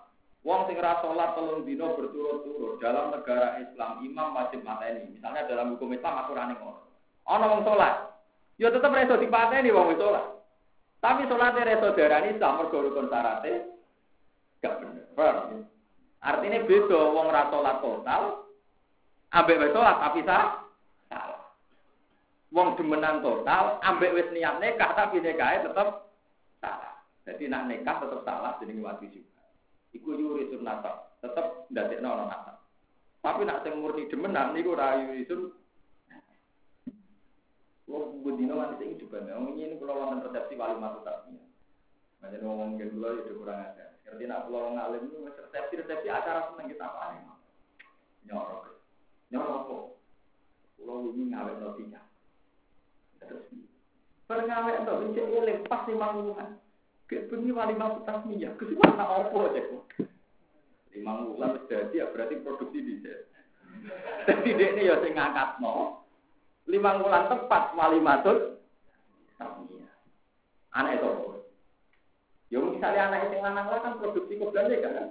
Wong 0.46 0.70
sing 0.70 0.78
ora 0.78 1.02
salat 1.02 1.34
telung 1.34 1.66
dina 1.66 1.90
berturut-turut 1.98 2.78
dalam 2.78 3.10
negara 3.10 3.58
Islam 3.66 4.06
imam 4.06 4.38
wajib 4.38 4.62
mateni. 4.62 5.18
Misalnya 5.18 5.50
dalam 5.50 5.74
hukum 5.74 5.90
Islam 5.90 6.22
aturan 6.22 6.54
ngono. 6.54 6.86
Ana 7.26 7.50
wong 7.50 7.66
salat, 7.66 8.14
ya 8.62 8.70
tetep 8.70 8.94
ora 8.94 9.06
iso 9.10 9.18
dipateni 9.18 9.74
wong 9.74 9.90
wis 9.90 9.98
salat. 9.98 10.26
Tapi 11.02 11.26
salatnya 11.26 11.66
ora 11.66 11.74
iso 11.82 11.88
diarani 11.98 12.30
Islam 12.38 12.54
mergo 12.62 12.78
rukun 12.78 13.10
syarate 13.10 13.54
gak 14.62 14.78
bener. 14.82 15.66
Artinya 16.22 16.60
beda 16.62 17.00
wong 17.10 17.26
ora 17.26 17.50
salat 17.50 17.78
total 17.82 18.22
ambek 19.34 19.62
wis 19.66 19.74
salat 19.74 19.98
tapi 19.98 20.22
sah. 20.30 20.65
Wong 22.56 22.80
demenan 22.80 23.20
total 23.20 23.84
ambek 23.84 24.16
wis 24.16 24.32
niat 24.32 24.64
nikah 24.64 24.96
tapi 24.96 25.20
nikahe 25.20 25.60
tetep 25.60 26.08
salah. 26.64 27.04
Jadi 27.28 27.52
nak 27.52 27.68
nikah 27.68 28.00
tetep 28.00 28.24
salah 28.24 28.56
jenenge 28.64 28.80
wajib 28.80 29.12
juga. 29.12 29.44
Iku 29.92 30.16
yuri 30.16 30.48
sunnata, 30.48 31.20
tetep 31.20 31.68
ndadekno 31.68 32.16
ana 32.16 32.32
nasab. 32.32 32.58
Tapi 33.20 33.44
nak 33.44 33.60
sing 33.68 33.76
murni 33.76 34.08
demenan 34.08 34.56
niku 34.56 34.72
ora 34.72 35.04
yuri 35.04 35.28
sun. 35.28 35.52
Wong 37.92 38.24
budino 38.24 38.56
nanti 38.56 38.80
sing 38.80 39.04
juga 39.04 39.20
ngomong 39.20 39.60
ini 39.60 39.76
kalau 39.76 40.00
wonten 40.00 40.24
resepsi 40.24 40.56
wali 40.56 40.80
matu 40.80 41.04
tasmiyah. 41.04 41.44
Macam 42.24 42.40
ngomong 42.40 42.80
ke 42.80 42.88
kula 42.88 43.20
itu 43.20 43.36
kurang 43.36 43.68
ada. 43.68 44.00
Ngerti 44.08 44.24
nak 44.32 44.48
kula 44.48 44.80
ngalim 44.80 45.12
itu 45.12 45.28
resepsi 45.28 45.84
resepsi 45.84 46.08
acara 46.08 46.48
seneng 46.56 46.72
kita 46.72 46.88
apa 46.88 47.20
nih? 47.20 47.24
Nyorok. 48.32 48.80
Nyorok 49.28 49.60
kok. 49.68 49.84
Ini 50.86 51.24
ngawet 51.36 51.60
no 51.60 51.76
Perngawe 54.26 54.72
itu, 54.82 54.94
bisa 55.06 55.22
eling 55.22 55.62
pas 55.70 55.86
lima 55.86 56.10
puluhan. 56.18 56.50
Kayak 57.06 57.30
bengi 57.30 57.54
wali 57.54 57.78
mampu 57.78 58.02
tasmiyah, 58.10 58.58
kesukaan 58.58 58.98
tak 58.98 59.06
aja 59.14 59.62
kok. 59.62 59.84
Lima 60.98 61.12
bulan 61.22 61.62
terjadi 61.62 62.02
ya 62.02 62.06
berarti 62.10 62.42
produksi 62.42 62.80
bisa. 62.82 63.14
Jadi 64.26 64.50
dia 64.58 64.74
ini 64.74 64.90
ya 64.90 64.98
saya 64.98 65.14
ngangkat 65.14 65.50
no. 65.62 66.02
Lima 66.66 66.98
bulan 66.98 67.30
tepat 67.30 67.78
wali 67.78 68.02
tasmiyah. 69.38 69.94
Anak 70.74 70.98
itu 70.98 71.06
apa? 71.06 71.32
Ya 72.50 72.58
misalnya 72.66 73.02
anak 73.14 73.22
itu 73.30 73.38
lanang 73.46 73.68
lah 73.70 73.80
kan 73.86 73.94
produksi 74.02 74.42
kok 74.42 74.50
belanja 74.50 74.76
kan? 74.82 75.08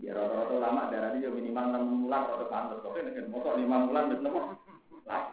Ya 0.00 0.16
rata-rata 0.16 0.56
lama 0.56 0.88
darah 0.88 1.12
dia 1.12 1.28
minimal 1.28 1.64
enam 1.68 2.08
bulan 2.08 2.24
atau 2.24 2.48
pantas. 2.48 2.80
Dengan 2.80 3.28
motor 3.28 3.60
lima 3.60 3.84
bulan 3.84 4.08
betul 4.16 4.56
lah. 5.06 5.32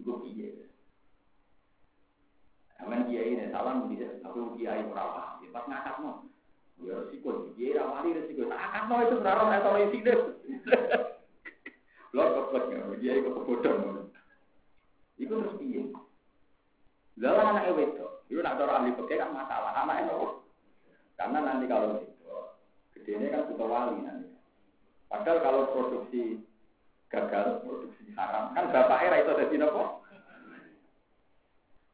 Ibu 0.00 0.12
iya. 0.30 0.48
Aman 2.80 3.04
kiai 3.10 3.36
ini 3.36 3.52
salam 3.52 3.92
bisa, 3.92 4.08
aku 4.24 4.56
kiai 4.56 4.88
perawat. 4.88 5.44
Ya, 5.44 5.48
pas 5.52 5.68
ngakak 5.68 6.00
no, 6.00 6.24
ya 6.80 6.96
resiko, 7.04 7.52
kiai 7.52 7.76
rawali 7.76 8.16
resiko. 8.16 8.48
Ngakak 8.48 8.84
no 8.88 8.94
itu 9.04 9.16
berarti 9.20 9.44
saya 9.44 9.60
tahu 9.60 9.76
isi 9.84 9.98
deh. 10.00 10.18
Lo 12.16 12.22
kepet 12.24 12.62
nggak, 12.72 12.98
kiai 13.04 13.20
kepebodohan. 13.20 14.08
Iku 15.20 15.34
terus 15.44 15.58
kiai. 15.60 15.92
Lalu 17.20 17.40
anak 17.44 17.64
itu, 17.76 18.06
itu 18.32 18.40
nak 18.40 18.56
cara 18.56 18.80
ahli 18.80 18.96
pekerja 18.96 19.28
kan 19.28 19.36
masalah. 19.36 19.76
Anak 19.84 20.08
itu, 20.08 20.40
karena 21.20 21.38
nanti 21.44 21.68
kalau 21.68 22.00
itu, 22.00 22.32
gedenya 22.96 23.28
kan 23.28 23.44
butuh 23.52 23.68
wali 23.68 24.00
nanti. 24.00 24.32
Padahal 25.12 25.38
kalau 25.44 25.62
produksi 25.76 26.40
gagal, 27.10 27.66
produksi 27.66 28.14
haram, 28.14 28.54
kan 28.54 28.70
bapaknya 28.70 29.26
itu 29.26 29.30
ada 29.34 29.50
di 29.50 29.56
nopo. 29.58 30.06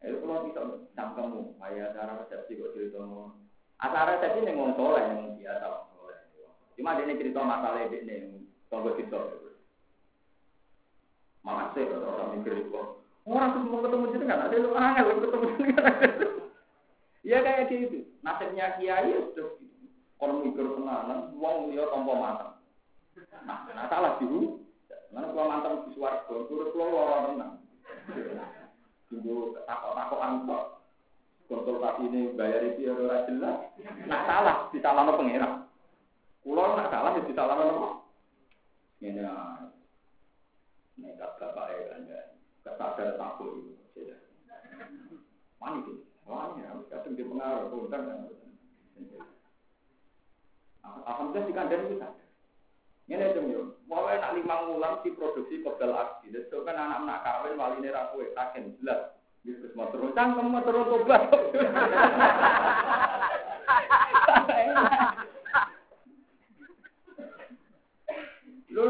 Itu 0.05 0.21
kalau 0.23 0.45
bisa 0.45 0.61
cangkemmu, 0.93 1.57
kayak 1.57 1.97
cara 1.97 2.21
resepsi 2.21 2.61
kok 2.61 2.73
cerita 2.77 3.01
mau. 3.01 3.33
Acara 3.81 4.21
resepsi 4.21 4.45
nih 4.45 4.53
ngomong 4.53 4.77
soleh 4.77 5.03
yang 5.03 5.35
biasa. 5.41 5.67
Cuma 6.77 7.01
dia 7.01 7.17
cerita 7.17 7.41
masalah 7.41 7.81
ini 7.89 7.99
nih, 8.05 8.21
tunggu 8.69 8.93
kita. 9.01 9.17
Masih 11.41 11.89
kalau 11.89 12.13
orang 12.13 12.31
mikir 12.37 12.53
itu. 12.61 12.81
Orang 13.27 13.57
tuh 13.57 13.63
mau 13.67 13.83
ketemu 13.83 14.13
jadi 14.15 14.25
kan 14.29 14.45
ada 14.47 14.57
lu 14.61 14.71
angel 14.77 15.07
ketemu 15.19 15.47
jenengan. 15.59 15.95
Iya 17.27 17.39
kayak 17.43 17.67
gitu. 17.73 17.99
Nasibnya 18.23 18.79
kiai 18.79 19.11
ya 19.11 19.19
sudah 19.33 19.59
kalau 20.17 20.45
mikir 20.45 20.63
tenanan, 20.63 21.35
uang 21.35 21.73
dia 21.73 21.85
tanpa 21.91 22.13
matang. 22.15 22.53
Nah, 23.45 23.87
salah 23.89 24.17
dulu. 24.21 24.66
Mana 25.15 25.31
kalau 25.31 25.51
mantan 25.51 25.87
di 25.87 25.91
suarga, 25.95 26.35
turut 26.51 26.75
keluar 26.75 26.93
orang 26.95 27.25
tenang. 27.31 27.53
Tunggu 29.07 29.55
takut-takutan 29.67 30.47
kok. 30.47 30.65
Konsultasi 31.47 32.11
ini 32.11 32.35
bayar 32.35 32.59
itu 32.67 32.91
ya 32.91 32.93
udah 32.99 33.23
jelas. 33.31 33.59
Nak 34.11 34.23
salah, 34.27 34.57
disalahkan 34.75 35.15
pengira. 35.15 35.49
Pulau 36.43 36.75
nak 36.75 36.91
salah, 36.91 37.15
ya 37.15 37.23
disalahkan 37.23 37.71
apa? 37.71 37.91
Ini. 38.99 39.23
Nekat 40.99 41.31
bapak 41.39 41.67
ya 41.71 41.97
ya. 42.03 42.21
Kesadar 42.67 43.15
takut 43.15 43.63
itu. 43.63 44.11
Wani 45.63 45.87
itu. 45.87 45.93
Wani 46.27 46.67
ya. 46.67 46.71
Kadang 46.91 47.15
di 47.15 47.23
pengaruh. 47.23 47.71
Konten. 47.71 48.03
Alhamdulillah 50.83 51.47
di 51.47 51.55
kandang 51.55 51.83
itu 51.87 51.95
sadar. 52.03 52.26
Ini 53.07 53.23
itu 53.31 53.41
yo. 53.55 53.79
Mau 53.87 54.03
nak 54.11 54.35
lima 54.35 54.67
bulan 54.67 54.99
si 55.07 55.15
produksi 55.15 55.63
kebel 55.63 55.95
aksi. 55.95 56.35
Itu 56.35 56.67
kan 56.67 56.75
anak-anak 56.75 57.23
kawin 57.23 57.55
wali 57.55 57.79
ini 57.79 57.95
rapu 57.95 58.19
taken 58.35 58.75
jelas. 58.83 59.15
Bisa 59.47 59.71
mau 59.79 59.87
turun 59.95 60.11
cangkem 60.11 60.51
mau 60.51 60.59
turun 60.67 60.91
tobat. 60.91 61.23
Lu 68.75 68.85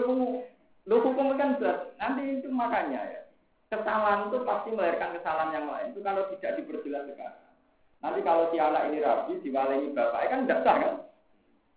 lu 0.88 0.96
hukum 1.05 1.37
kan 1.37 1.61
jelas. 1.61 1.92
Nanti 2.00 2.40
itu 2.40 2.48
makanya 2.48 3.05
ya. 3.05 3.20
Kesalahan 3.68 4.33
itu 4.33 4.40
pasti 4.48 4.72
melahirkan 4.72 5.12
kesalahan 5.20 5.52
yang 5.52 5.66
lain. 5.68 5.92
Itu 5.92 6.00
kalau 6.00 6.24
tidak 6.33 6.57
diperjelas 6.62 7.05
sekarang. 7.12 7.44
Nanti 8.00 8.20
kalau 8.22 8.48
si 8.55 8.57
anak 8.62 8.88
ini 8.88 9.02
rabi, 9.02 9.42
diwalehi 9.42 9.90
bapak, 9.90 10.31
kan 10.31 10.46
tidak 10.46 10.62
kan? 10.62 10.94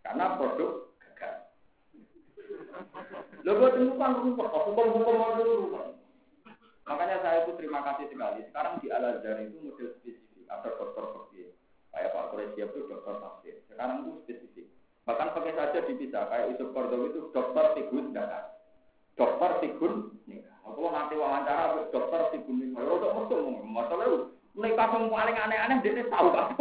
Karena 0.06 0.38
produk 0.38 0.89
Lo 3.50 3.58
buat 3.58 3.74
temukan 3.74 4.22
rumah, 4.22 4.62
hukum-hukum 4.62 5.16
mau 5.18 5.34
rumah. 5.42 5.98
Makanya 6.86 7.18
saya 7.26 7.50
itu 7.50 7.58
terima 7.58 7.82
kasih 7.82 8.06
sekali. 8.14 8.46
Sekarang 8.46 8.78
di 8.78 8.94
Al 8.94 9.10
Azhar 9.10 9.42
itu 9.42 9.58
model 9.66 9.90
spesifik. 9.98 10.46
Ada 10.54 10.70
dokter 10.78 11.06
fakir. 11.18 11.50
Kayak 11.90 12.14
Pak 12.14 12.30
Koresia 12.30 12.70
itu 12.70 12.86
dokter 12.86 13.18
tafsir. 13.18 13.58
Sekarang 13.66 14.06
itu 14.06 14.22
spesifik. 14.22 14.70
Bahkan 15.10 15.34
pakai 15.34 15.58
saja 15.58 15.82
dipisah. 15.82 16.30
Kayak 16.30 16.54
Yusuf 16.54 16.70
Kordowi 16.78 17.10
itu 17.10 17.20
dokter 17.34 17.66
tigun 17.74 18.14
data. 18.14 18.54
Dokter 19.18 19.66
tigun. 19.66 20.14
Aku 20.70 20.86
nanti 20.94 21.18
wawancara 21.18 21.90
dokter 21.90 22.22
tigun 22.38 22.62
nikah. 22.62 22.86
Kalau 22.86 23.02
udah 23.02 23.18
mesti 23.18 23.34
ngomong 23.34 23.66
masalah 23.66 24.06
itu. 24.06 24.30
Nikah 24.54 24.88
yang 24.94 25.10
paling 25.10 25.38
aneh-aneh 25.42 25.78
dia 25.82 26.06
tahu 26.06 26.38
kan. 26.38 26.54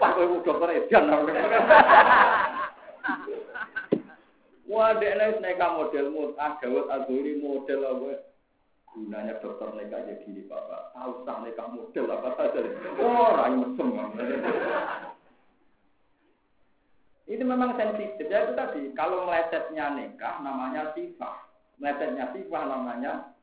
Wah, 0.00 0.08
gue 0.16 0.40
dokter 0.40 0.68
Edian. 0.72 1.04
Wah, 4.70 4.94
dek 4.94 5.18
nih 5.18 5.42
neka 5.42 5.66
model 5.74 6.14
mutah, 6.14 6.54
Dawud 6.62 6.86
Azuri 6.86 7.42
model 7.42 7.80
apa? 7.90 8.22
Gunanya 8.94 9.42
dokter 9.42 9.66
neka 9.74 10.06
jadi 10.06 10.22
gini 10.22 10.46
bapak. 10.46 10.94
Tahu 10.94 11.26
tak 11.26 11.42
neka 11.42 11.64
model 11.74 12.06
apa 12.14 12.28
saja? 12.38 12.60
Oh, 13.02 13.34
rai 13.34 13.54
mesem. 13.58 13.88
Itu 17.26 17.42
memang 17.42 17.74
sensitif. 17.74 18.30
Ya 18.30 18.46
itu 18.46 18.54
tadi, 18.54 18.94
kalau 18.94 19.26
melesetnya 19.26 19.90
nikah 19.90 20.38
namanya 20.38 20.94
sifat. 20.94 21.50
Melesetnya 21.82 22.30
sifat 22.30 22.62
namanya 22.70 23.34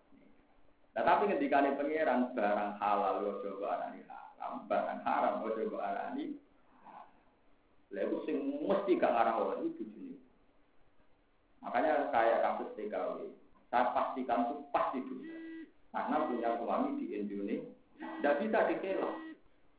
Nah, 0.97 1.05
tapi 1.05 1.29
ketika 1.29 1.61
ini 1.61 1.77
pangeran 1.77 2.33
barang 2.33 2.81
halal 2.81 3.21
lo 3.21 3.37
coba 3.45 3.77
arani 3.77 4.01
haram, 4.09 4.65
barang 4.65 4.99
haram 5.05 5.45
lo 5.45 5.53
coba 5.53 5.77
arani. 5.93 6.33
Lalu 7.93 8.17
sing 8.25 8.37
mesti 8.65 8.97
gak 8.97 9.13
ngarang 9.13 9.37
orang 9.45 9.61
itu 9.69 9.85
Makanya 11.67 12.07
kayak 12.15 12.39
kasus 12.47 12.71
TKW, 12.79 13.27
saya 13.67 13.91
pastikan 13.91 14.47
itu 14.47 14.55
pasti 14.71 15.03
bisa. 15.03 15.35
Karena 15.91 16.23
punya 16.23 16.49
suami 16.63 16.95
di 16.95 17.11
Indonesia, 17.11 17.67
tidak 17.99 18.35
bisa 18.39 18.59
dikela. 18.71 19.11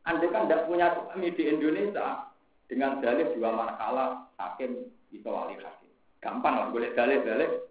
Anda 0.04 0.26
kan 0.28 0.44
tidak 0.44 0.68
punya 0.68 0.92
suami 0.92 1.32
di 1.32 1.44
Indonesia, 1.48 2.28
dengan 2.68 3.00
dalih 3.00 3.32
dua 3.32 3.50
manakala 3.56 4.28
hakim 4.36 4.92
itu 5.08 5.24
wali 5.24 5.56
hakim. 5.56 5.88
Gampang 6.20 6.54
lah, 6.54 6.68
boleh 6.68 6.92
dalih-dalih. 6.92 7.64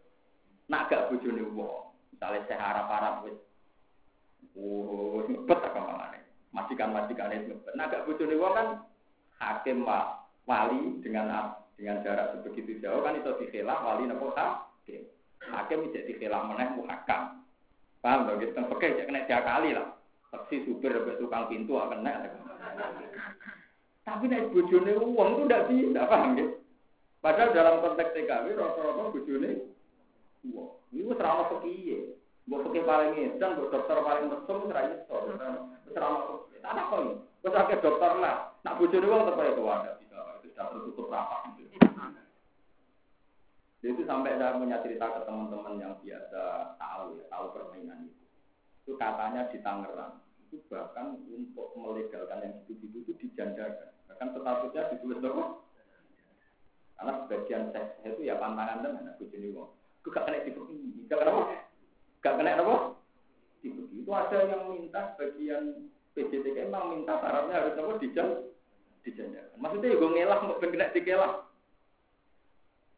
Nak 0.68 0.90
gak 0.90 1.14
bujuni 1.14 1.46
wong. 1.54 1.94
Misalnya 2.12 2.44
saya 2.50 2.60
harap-harap 2.60 3.24
wis. 3.24 3.38
Oh, 4.58 5.22
ngebet 5.30 5.60
apa 5.62 5.80
malah 5.80 6.10
Majikan-majikan 6.50 7.30
itu 7.30 7.54
ngebet. 7.54 7.74
Nak 7.78 7.88
gak 7.94 8.04
bujuni 8.10 8.36
kan 8.42 8.68
hakim 9.38 9.86
wali 10.50 10.98
dengan 11.06 11.54
dengan 11.78 12.02
jarak 12.02 12.34
sebegitu 12.34 12.82
jauh 12.82 13.06
kan 13.06 13.14
itu 13.14 13.30
dikhilah 13.38 13.78
wali 13.86 14.10
nopo 14.10 14.34
hakim. 14.34 15.06
Hakim 15.46 15.86
bisa 15.88 16.02
dikhilah 16.10 16.50
meneh 16.50 16.74
muhakam. 16.74 17.46
Paham 18.02 18.26
dong? 18.26 18.42
Kita 18.42 18.66
pakai 18.66 19.06
kena 19.06 19.30
tiga 19.30 19.46
kali 19.46 19.78
lah. 19.78 19.94
Taksi 20.34 20.66
supir 20.66 20.92
sampai 20.92 21.22
tukang 21.22 21.48
pintu 21.48 21.78
akan 21.78 22.04
naik. 22.04 22.34
Tapi 24.04 24.26
naik 24.28 24.52
bojone 24.52 24.94
uang 24.98 25.30
itu 25.38 25.44
tidak 25.46 25.66
bisa, 25.72 26.02
paham 26.10 26.36
ya? 26.36 26.46
Padahal 27.24 27.56
dalam 27.56 27.76
konteks 27.84 28.14
TKW 28.16 28.46
rata-rata 28.58 29.14
bojone 29.14 29.52
uang. 30.50 30.72
Ini 30.92 31.14
serama 31.14 31.44
fakir. 31.52 32.18
Buat 32.48 32.64
fakir 32.68 32.84
paling 32.88 33.12
edan, 33.20 33.60
buat 33.60 33.70
dokter 33.70 33.98
paling 34.00 34.26
mesum, 34.32 34.68
seraya 34.72 34.96
itu. 34.98 35.16
Serama 35.94 36.18
ada 36.68 36.84
kok 36.92 37.00
ini. 37.06 37.14
Terus 37.46 37.80
dokter 37.86 38.12
lah. 38.18 38.52
Nak 38.66 38.76
bojone 38.82 39.06
uang 39.08 39.22
itu 39.30 39.64
ada. 39.68 39.92
Bisa. 40.02 40.18
Itu 40.42 40.48
sudah 40.52 40.66
tertutup 40.74 41.08
rapat. 41.12 41.56
Itu 43.86 44.04
sampai 44.10 44.42
saya 44.42 44.58
punya 44.58 44.82
cerita 44.82 45.06
ke 45.14 45.22
teman-teman 45.30 45.78
yang 45.78 45.94
biasa 46.02 46.76
tahu 46.82 47.22
ya, 47.22 47.26
tahu 47.30 47.46
permainan 47.54 48.10
itu. 48.10 48.24
Itu 48.84 48.92
katanya 48.98 49.46
di 49.54 49.62
Tangerang, 49.62 50.18
itu 50.48 50.64
bahkan 50.72 51.20
untuk 51.30 51.78
melegalkan 51.78 52.42
yang 52.42 52.54
gitu-gitu 52.66 53.06
itu 53.06 53.12
dijandakan. 53.22 53.94
Bahkan 54.10 54.34
statusnya 54.34 54.90
ditulis 54.96 55.22
apa? 55.22 55.44
Karena 56.98 57.14
sebagian 57.22 57.64
seks 57.70 58.02
itu 58.02 58.22
ya 58.26 58.42
pantangan 58.42 58.82
dan 58.82 58.98
anak 58.98 59.22
bujuni 59.22 59.54
wong. 59.54 59.70
Itu 60.02 60.10
gak 60.10 60.26
kena 60.26 60.42
ini, 60.42 61.06
gak 61.06 61.20
kena 61.22 61.32
apa? 61.36 61.44
Gak 62.26 62.36
kena 62.42 62.58
apa? 62.58 62.76
Tipe 63.62 63.82
itu 63.94 64.10
ada 64.10 64.38
yang 64.48 64.74
minta 64.74 65.14
bagian 65.20 65.92
PJTK 66.18 66.72
emang 66.72 66.98
minta 66.98 67.22
syaratnya 67.22 67.54
harus 67.54 67.78
apa 67.78 68.02
dijam 68.02 68.28
dijandakan. 69.06 69.58
Maksudnya 69.62 69.94
ya 69.94 69.98
gue 70.02 70.10
ngelak 70.16 70.40
mau 70.42 70.58
kena 70.58 70.90
dikelak. 70.96 71.34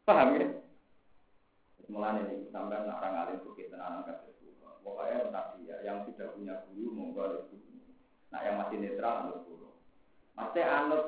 Paham 0.08 0.38
ya? 0.40 0.59
Mulai 1.90 2.22
ini 2.22 2.46
sampai 2.54 2.86
orang 2.86 3.18
alim 3.18 3.42
bukit 3.42 3.66
tenanan 3.74 4.06
kasih 4.06 4.30
Pokoknya 4.80 5.28
tadi 5.28 5.68
ya, 5.68 5.76
yang 5.84 6.08
tidak 6.08 6.32
punya 6.38 6.64
guru 6.64 6.88
monggo 6.94 7.20
ada 7.20 7.38
guru. 7.50 7.68
Nah 8.32 8.40
yang 8.46 8.56
masih 8.62 8.76
netral 8.80 9.14
anut 9.26 9.38
guru. 9.44 9.68
Masih 10.32 10.64
anut 10.64 11.02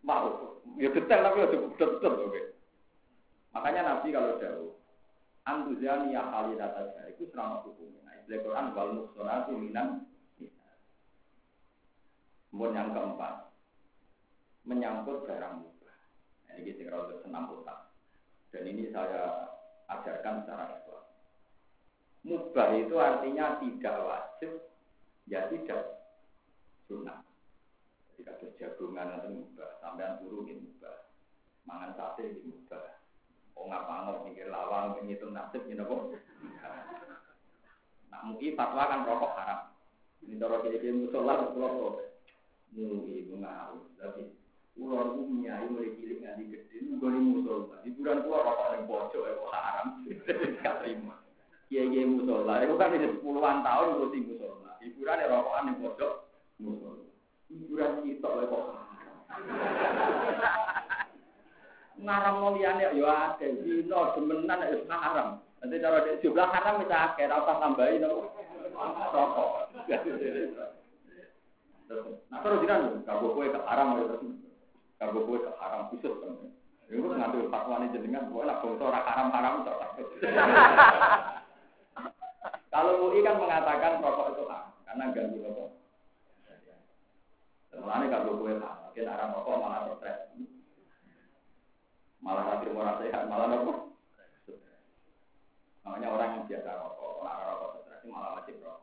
mau, 0.00 0.58
ya 0.80 0.88
detail 0.88 1.20
tapi 1.20 1.44
ya 1.44 1.48
cukup 1.52 1.70
betul 1.76 2.12
oke. 2.30 2.42
Makanya 3.52 3.80
Nabi 3.84 4.08
kalau 4.16 4.40
jauh, 4.40 4.72
antusiani 5.44 6.16
ya 6.16 6.24
kali 6.24 6.56
data 6.56 6.88
itu 7.12 7.28
selama 7.28 7.60
hukumnya. 7.68 8.00
Nah, 8.00 8.14
istilah 8.16 8.40
Quran 8.40 8.66
wal 8.72 8.90
muksonatu 8.96 9.52
minam. 9.60 9.88
Kemudian 12.48 12.76
yang 12.76 12.88
keempat, 12.92 13.48
menyangkut 14.68 15.24
barang 15.24 15.54
mubah. 15.64 15.96
Nah, 16.48 16.54
ini 16.60 16.76
kita 16.76 17.16
senam 17.24 17.48
otak. 17.48 17.92
Dan 18.52 18.68
ini 18.68 18.92
saya 18.92 19.48
ajarkan 20.00 20.44
secara 20.44 20.64
ikhlas. 20.78 21.06
Mubah 22.22 22.68
itu 22.78 22.94
artinya 22.96 23.58
tidak 23.58 23.96
wajib, 24.06 24.52
ya 25.26 25.50
tidak 25.50 26.06
sunnah. 26.86 27.20
Jadi 28.14 28.22
kalau 28.28 28.54
jagungan 28.60 29.18
itu 29.18 29.28
mubah, 29.42 29.70
sampean 29.82 30.22
turu 30.22 30.46
ini 30.46 30.62
mubah, 30.62 30.96
mangan 31.66 31.90
sate 31.98 32.22
ini 32.30 32.40
mubah. 32.46 33.02
Oh 33.52 33.68
ngapa 33.68 34.24
mikir 34.24 34.48
lawang, 34.48 34.96
menghitung 34.96 35.36
nasib 35.36 35.66
ini 35.68 35.82
kok. 35.82 36.16
Nah 38.08 38.20
mungkin 38.24 38.56
fatwa 38.56 38.82
kan 38.88 39.04
rokok 39.04 39.36
haram. 39.36 39.60
Ini 40.22 40.38
cara 40.38 40.62
kiri-kiri 40.62 40.94
musola, 40.94 41.42
musola, 41.50 41.98
mungkin 42.70 43.24
mengaruh. 43.34 43.82
Tapi 43.98 44.30
Ular 44.72 45.04
umumnya 45.12 45.60
ini 45.60 45.68
mulai 45.68 45.92
cilik 46.00 46.18
nganti 46.24 46.42
gede, 46.48 46.76
musola. 46.96 47.76
Hiburan 47.84 48.24
gua 48.24 48.40
rokok 48.40 48.68
yang 48.72 48.82
pojok, 48.88 49.24
itu 49.28 49.44
haram. 49.52 49.86
Gak 50.64 50.76
terima. 50.80 51.14
Musola, 52.08 52.64
itu 52.64 52.74
kan 52.80 52.96
ini 52.96 53.20
puluhan 53.20 53.60
tahun 53.60 53.86
ngurusi 53.92 54.18
musola. 54.32 54.70
Ibu 54.80 54.96
kuburan 54.96 55.28
rokokan 55.28 55.62
ning 55.68 55.76
pojok 55.84 56.12
musola. 56.56 57.04
Kuburan 57.52 58.00
kita 58.08 58.28
lho 58.32 58.44
kok 58.48 58.64
Ngarang 62.02 62.36
mau 62.40 62.56
liyane 62.56 62.96
yo 62.96 63.06
akeh, 63.06 63.62
dino 63.62 64.16
demenan 64.16 64.64
ya 64.72 64.96
haram. 64.96 65.28
Nanti 65.60 65.78
cara 65.84 66.16
jumlah 66.18 66.48
haram 66.48 66.80
bisa 66.80 66.96
akeh, 67.12 67.28
ora 67.28 67.44
usah 67.44 67.56
tambahin 67.60 68.04
rokok. 68.08 68.30
Nah 72.32 72.38
terus 72.40 72.60
jiran, 72.64 73.04
kalau 73.04 73.36
kue 73.36 73.52
ke 73.52 73.60
haram 73.68 74.00
ya 74.00 74.04
terus, 74.08 74.41
kalau 75.02 75.26
kue 75.26 75.42
ke 75.42 75.50
haram 75.58 75.90
khusus 75.90 76.14
kan. 76.22 76.30
Ngambil 76.86 77.50
fatwa 77.50 77.82
ini 77.82 77.90
jenengan, 77.90 78.30
gue 78.30 78.46
nak 78.46 78.62
bongso 78.62 78.86
orang 78.86 79.02
haram-haram 79.02 79.66
takut. 79.66 80.06
Kalau 82.72 83.04
MUI 83.04 83.20
kan 83.20 83.36
mengatakan 83.36 84.00
rokok 84.00 84.32
itu 84.32 84.42
haram, 84.48 84.72
karena 84.88 85.12
ganggu 85.12 85.44
rokok. 85.44 85.70
Sebenarnya 87.68 88.08
kalau 88.08 88.40
gue 88.40 88.56
haram, 88.56 88.88
mungkin 88.88 89.10
haram 89.12 89.36
rokok 89.36 89.60
malah 89.60 89.80
stres. 90.00 90.18
Malah 92.24 92.44
hati 92.48 92.72
orang 92.72 92.96
sehat, 93.02 93.22
malah 93.28 93.46
rokok. 93.52 93.78
Makanya 95.84 96.08
orang 96.16 96.30
yang 96.32 96.44
biasa 96.48 96.70
rokok, 96.80 97.12
orang 97.20 97.44
rokok 97.44 97.70
stres 97.84 98.02
malah 98.08 98.30
wajib 98.40 98.56
rokok. 98.64 98.80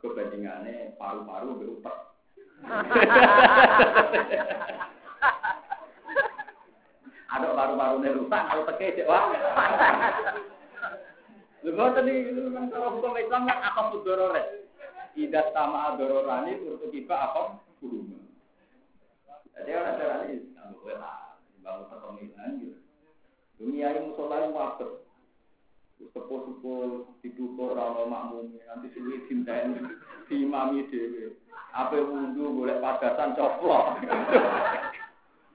Kebandingannya 0.00 0.96
paru-paru 0.96 1.60
berutak. 1.60 2.11
Ada 7.32 7.46
paru-paru 7.56 7.96
rusak, 8.22 8.42
kalau 8.44 8.62
teke 8.68 8.86
cek 9.00 9.08
wah. 9.08 9.32
Lu 11.62 11.72
tadi 11.78 12.12
kan 12.52 12.64
kalau 12.74 12.98
hukum 12.98 13.14
Islam 13.18 13.46
kan 13.46 13.58
apa 13.62 13.94
fudorore? 13.94 14.66
Tidak 15.12 15.52
sama 15.54 15.94
adororani 15.94 16.58
untuk 16.66 16.90
kita 16.90 17.12
apa 17.12 17.60
kuruma. 17.78 18.18
Jadi 19.52 19.70
orang 19.76 19.96
cara 20.00 20.24
kamu 20.24 20.74
boleh 20.80 20.96
lah, 20.96 21.36
bangun 21.60 21.84
kepemilikan 21.92 22.56
gitu. 22.58 22.78
Dunia 23.60 23.92
ini 23.92 24.08
musola 24.08 24.42
yang 24.42 24.56
waktu. 24.56 25.04
Sepuh-sepuh 26.02 27.06
didukung 27.22 27.78
orang 27.78 28.10
makmum 28.10 28.58
nanti 28.66 28.90
sulit 28.90 29.22
cinta 29.30 29.54
ini 29.54 29.78
diimami 30.28 30.86
dhewe. 30.90 31.34
Ape 31.72 31.98
wudu 32.02 32.52
golek 32.58 32.82
padasan 32.84 33.34
coplok. 33.38 34.02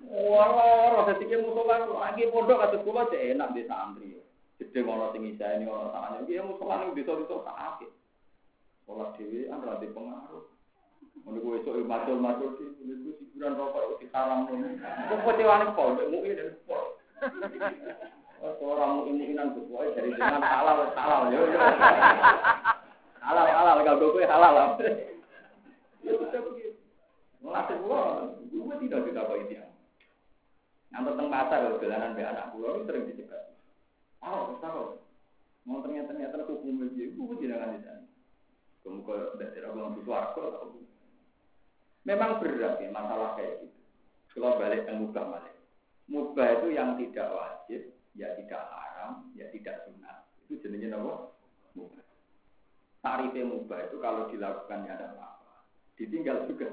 Ora-ora 0.08 1.12
dadi 1.12 1.28
ki 1.28 1.38
mutola 1.44 1.84
lagi 1.84 2.32
pondok 2.32 2.64
atus 2.64 2.84
kula 2.88 3.06
cek 3.12 3.36
enak 3.36 3.54
di 3.54 3.68
santri. 3.70 4.18
Gede 4.58 4.80
ora 4.82 5.14
sing 5.14 5.30
isane 5.30 5.68
ora 5.70 5.94
sakjane. 5.94 6.26
Ki 6.26 6.42
mutola 6.42 6.82
ning 6.82 6.98
desa 6.98 7.14
itu 7.18 7.38
tak 7.46 7.58
akeh. 7.58 7.92
Ora 8.90 9.14
dhewe 9.16 9.52
an 9.52 9.62
ora 9.62 9.78
di 9.78 9.88
pengaruh. 9.92 10.46
Mulai 11.28 11.44
gue 11.44 11.60
esok 11.60 11.84
macul-macul 11.84 12.56
ki 12.56 12.66
mulai 12.80 13.04
gue 13.04 13.14
siguran 13.20 13.58
rokok, 13.60 13.84
gue 13.84 14.00
dikalam 14.08 14.48
dong. 14.48 14.64
Kok 14.80 15.20
kecewa 15.28 15.60
nih, 15.60 15.76
Paul, 15.76 16.00
gue 16.00 16.08
mau 16.08 16.24
ini, 16.24 16.56
Paul. 16.64 16.88
Oh, 18.38 18.54
seorang 18.62 19.12
ini, 19.12 19.28
ini 19.28 19.34
nanti 19.36 19.60
dari 19.68 20.14
jangan 20.16 20.40
salah, 20.40 20.88
salah. 20.96 21.28
Yo. 21.34 21.42
Halal 23.28 23.44
halal 23.52 23.78
kalau 23.84 24.16
gue 24.16 24.24
halal 24.24 24.54
lah. 24.56 24.70
Ya 26.00 26.16
bisa 26.16 26.40
begitu. 26.40 26.80
Ngelatih 27.44 27.78
gue, 27.84 28.02
gue 28.56 28.76
tidak 28.88 29.02
tidak 29.12 29.24
apa 29.28 29.34
ini. 29.44 29.56
Yang 30.88 31.04
tentang 31.12 31.28
pasar, 31.28 31.58
kalau 31.68 31.82
jalanan 31.84 32.16
be 32.16 32.24
anak 32.24 32.56
gue 32.56 32.64
itu 32.64 32.82
sering 32.88 33.04
dicegat. 33.12 33.44
Tahu, 34.24 34.64
tahu. 34.64 34.84
Mau 35.68 35.84
ternyata 35.84 36.16
ternyata 36.16 36.48
hukum 36.48 36.80
begitu, 36.80 37.20
gue 37.20 37.44
jangan 37.44 37.76
di 37.76 37.84
sana. 37.84 38.08
Kemudian 38.88 39.36
dari 39.36 39.68
orang 39.68 40.00
butuh 40.00 40.16
aku 40.16 40.40
Memang 42.08 42.40
berat 42.40 42.80
ya 42.80 42.88
masalah 42.88 43.36
kayak 43.36 43.68
gitu. 43.68 43.76
Kalau 44.40 44.56
balik 44.56 44.88
ke 44.88 44.96
mubah 44.96 45.28
balik. 45.28 45.56
Mubah 46.08 46.48
itu 46.64 46.68
yang 46.72 46.96
tidak 46.96 47.28
wajib, 47.36 47.92
ya 48.16 48.32
tidak 48.40 48.64
haram, 48.72 49.28
ya 49.36 49.52
tidak 49.52 49.84
sunat. 49.84 50.24
Itu 50.48 50.64
jenisnya 50.64 50.96
apa? 50.96 51.36
Mubah. 51.76 52.07
Tarifnya 53.02 53.44
mubah 53.46 53.80
itu 53.88 53.98
kalau 54.02 54.28
dilakukan 54.28 54.88
ya 54.90 54.98
ada 54.98 55.14
apa-apa. 55.14 55.54
Ditinggal 55.96 56.50
juga. 56.50 56.68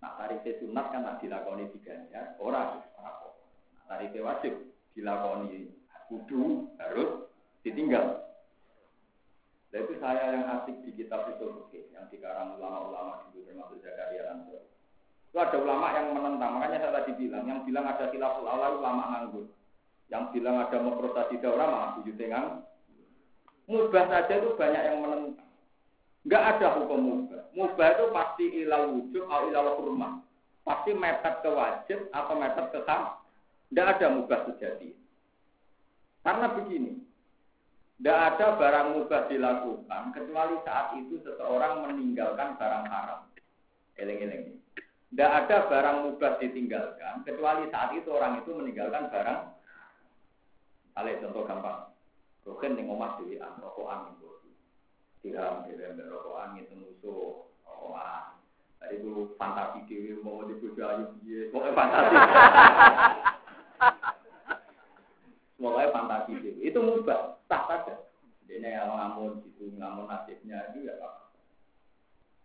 Nah 0.00 0.12
tarifnya 0.16 0.52
sunat 0.58 0.86
kan 0.90 1.06
tak 1.06 1.18
dilakoni 1.22 1.70
diganjar, 1.76 2.34
orang 2.40 2.82
orang 2.96 3.16
Nah, 3.80 3.84
tarifnya 3.88 4.20
wajib 4.22 4.52
dilakoni 4.94 5.70
kudu 6.10 6.68
harus 6.78 7.30
ditinggal. 7.62 8.26
Dan 9.70 9.86
itu 9.86 9.94
saya 10.02 10.34
yang 10.34 10.50
asik 10.50 10.82
di 10.82 10.90
kitab 10.98 11.30
itu 11.30 11.70
yang 11.94 12.10
dikarang 12.10 12.58
ulama-ulama 12.58 13.30
dulu 13.30 13.46
termasuk 13.46 13.78
Zakaria 13.86 14.26
Lansor. 14.26 14.66
Itu 15.30 15.38
ada 15.38 15.56
ulama 15.62 15.94
yang 15.94 16.10
menentang, 16.10 16.58
makanya 16.58 16.78
saya 16.82 16.92
tadi 16.98 17.14
bilang, 17.14 17.46
yang 17.46 17.62
bilang 17.62 17.86
ada 17.86 18.10
khilaful 18.10 18.50
awal 18.50 18.82
ulama 18.82 19.02
nganggur. 19.14 19.46
Yang 20.10 20.24
bilang 20.34 20.58
ada 20.58 20.76
memproses 20.82 21.38
daurah 21.38 21.66
malah 21.70 21.90
tujuh 22.02 22.18
tengang. 22.18 22.66
Mubah 23.70 24.04
saja 24.10 24.34
itu 24.34 24.50
banyak 24.58 24.82
yang 24.82 24.98
menentang. 24.98 25.46
Enggak 26.26 26.42
ada 26.58 26.66
hukum 26.74 27.00
mubah. 27.00 27.42
Mubah 27.54 27.88
itu 27.94 28.04
pasti 28.10 28.44
ilal 28.66 28.98
wujud 28.98 29.24
atau 29.30 29.46
ilal 29.46 29.78
kurma. 29.78 30.18
Pasti 30.66 30.90
mepet 30.90 31.38
ke 31.40 31.50
wajib 31.54 31.98
atau 32.10 32.34
mepet 32.34 32.66
ke 32.74 32.82
ham. 32.90 33.14
Enggak 33.70 33.86
ada 33.94 34.06
mubah 34.10 34.40
sejati. 34.50 34.90
Karena 36.26 36.46
begini, 36.52 36.98
tidak 38.02 38.18
ada 38.34 38.46
barang 38.58 38.88
mubah 38.96 39.22
dilakukan 39.28 40.02
kecuali 40.16 40.56
saat 40.66 40.86
itu 40.98 41.20
seseorang 41.22 41.86
meninggalkan 41.86 42.58
barang 42.58 42.84
haram. 42.90 43.20
Eleng-eleng. 43.96 44.56
Tidak 45.14 45.30
ada 45.30 45.70
barang 45.70 45.96
mubah 46.10 46.42
ditinggalkan 46.42 47.22
kecuali 47.22 47.70
saat 47.70 47.94
itu 47.94 48.10
orang 48.10 48.42
itu 48.42 48.50
meninggalkan 48.50 49.08
barang. 49.14 49.40
Ale 50.98 51.22
contoh 51.22 51.46
gampang. 51.46 51.89
Roken 52.48 52.80
yang 52.80 52.96
omah 52.96 53.20
di 53.20 53.36
rokokan 53.36 54.16
itu. 54.16 54.28
Tiram, 55.20 55.68
tiram, 55.68 56.00
rokokan 56.00 56.56
itu 56.56 56.72
musuh, 56.72 57.44
rokokan. 57.68 58.40
Tadi 58.80 58.96
itu 58.96 59.36
fantasi 59.36 59.84
dewi 59.88 60.16
mau 60.24 60.40
dibujuk 60.48 60.80
ayu 60.80 61.12
dia, 61.20 61.52
pokoknya 61.52 61.76
fantasi. 61.76 62.16
Semuanya 65.60 65.92
fantasi 65.92 66.30
dewi. 66.40 66.60
Itu 66.64 66.80
mubah 66.80 67.36
sah 67.44 67.68
saja. 67.68 67.94
Ini 68.50 68.66
yang 68.66 68.90
ngamun 68.90 69.46
gitu, 69.46 69.70
ngamun 69.78 70.10
nasibnya 70.10 70.72
itu 70.72 70.88
ya 70.88 70.98
apa. 70.98 71.30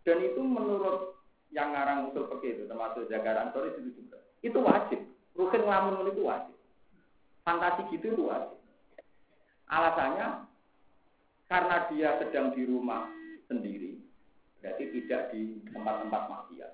Dan 0.05 0.21
itu 0.21 0.38
menurut 0.38 1.17
yang 1.49 1.73
ngarang 1.73 2.12
usul 2.12 2.29
pakai 2.29 2.53
itu 2.60 2.63
termasuk 2.69 3.10
jagaran 3.10 3.49
sore 3.55 3.73
itu 3.73 3.95
juga. 3.95 4.21
Itu 4.43 4.60
wajib. 4.62 5.01
Rukin 5.34 5.65
ngamun 5.65 6.12
itu 6.13 6.21
wajib. 6.21 6.53
Fantasi 7.41 7.89
gitu 7.89 8.13
itu 8.13 8.23
wajib. 8.27 8.60
Alasannya 9.65 10.45
karena 11.45 11.75
dia 11.89 12.10
sedang 12.21 12.54
di 12.54 12.65
rumah 12.65 13.10
sendiri, 13.45 14.01
berarti 14.62 14.84
tidak 14.93 15.21
di 15.34 15.62
tempat-tempat 15.69 16.23
maksiat. 16.29 16.71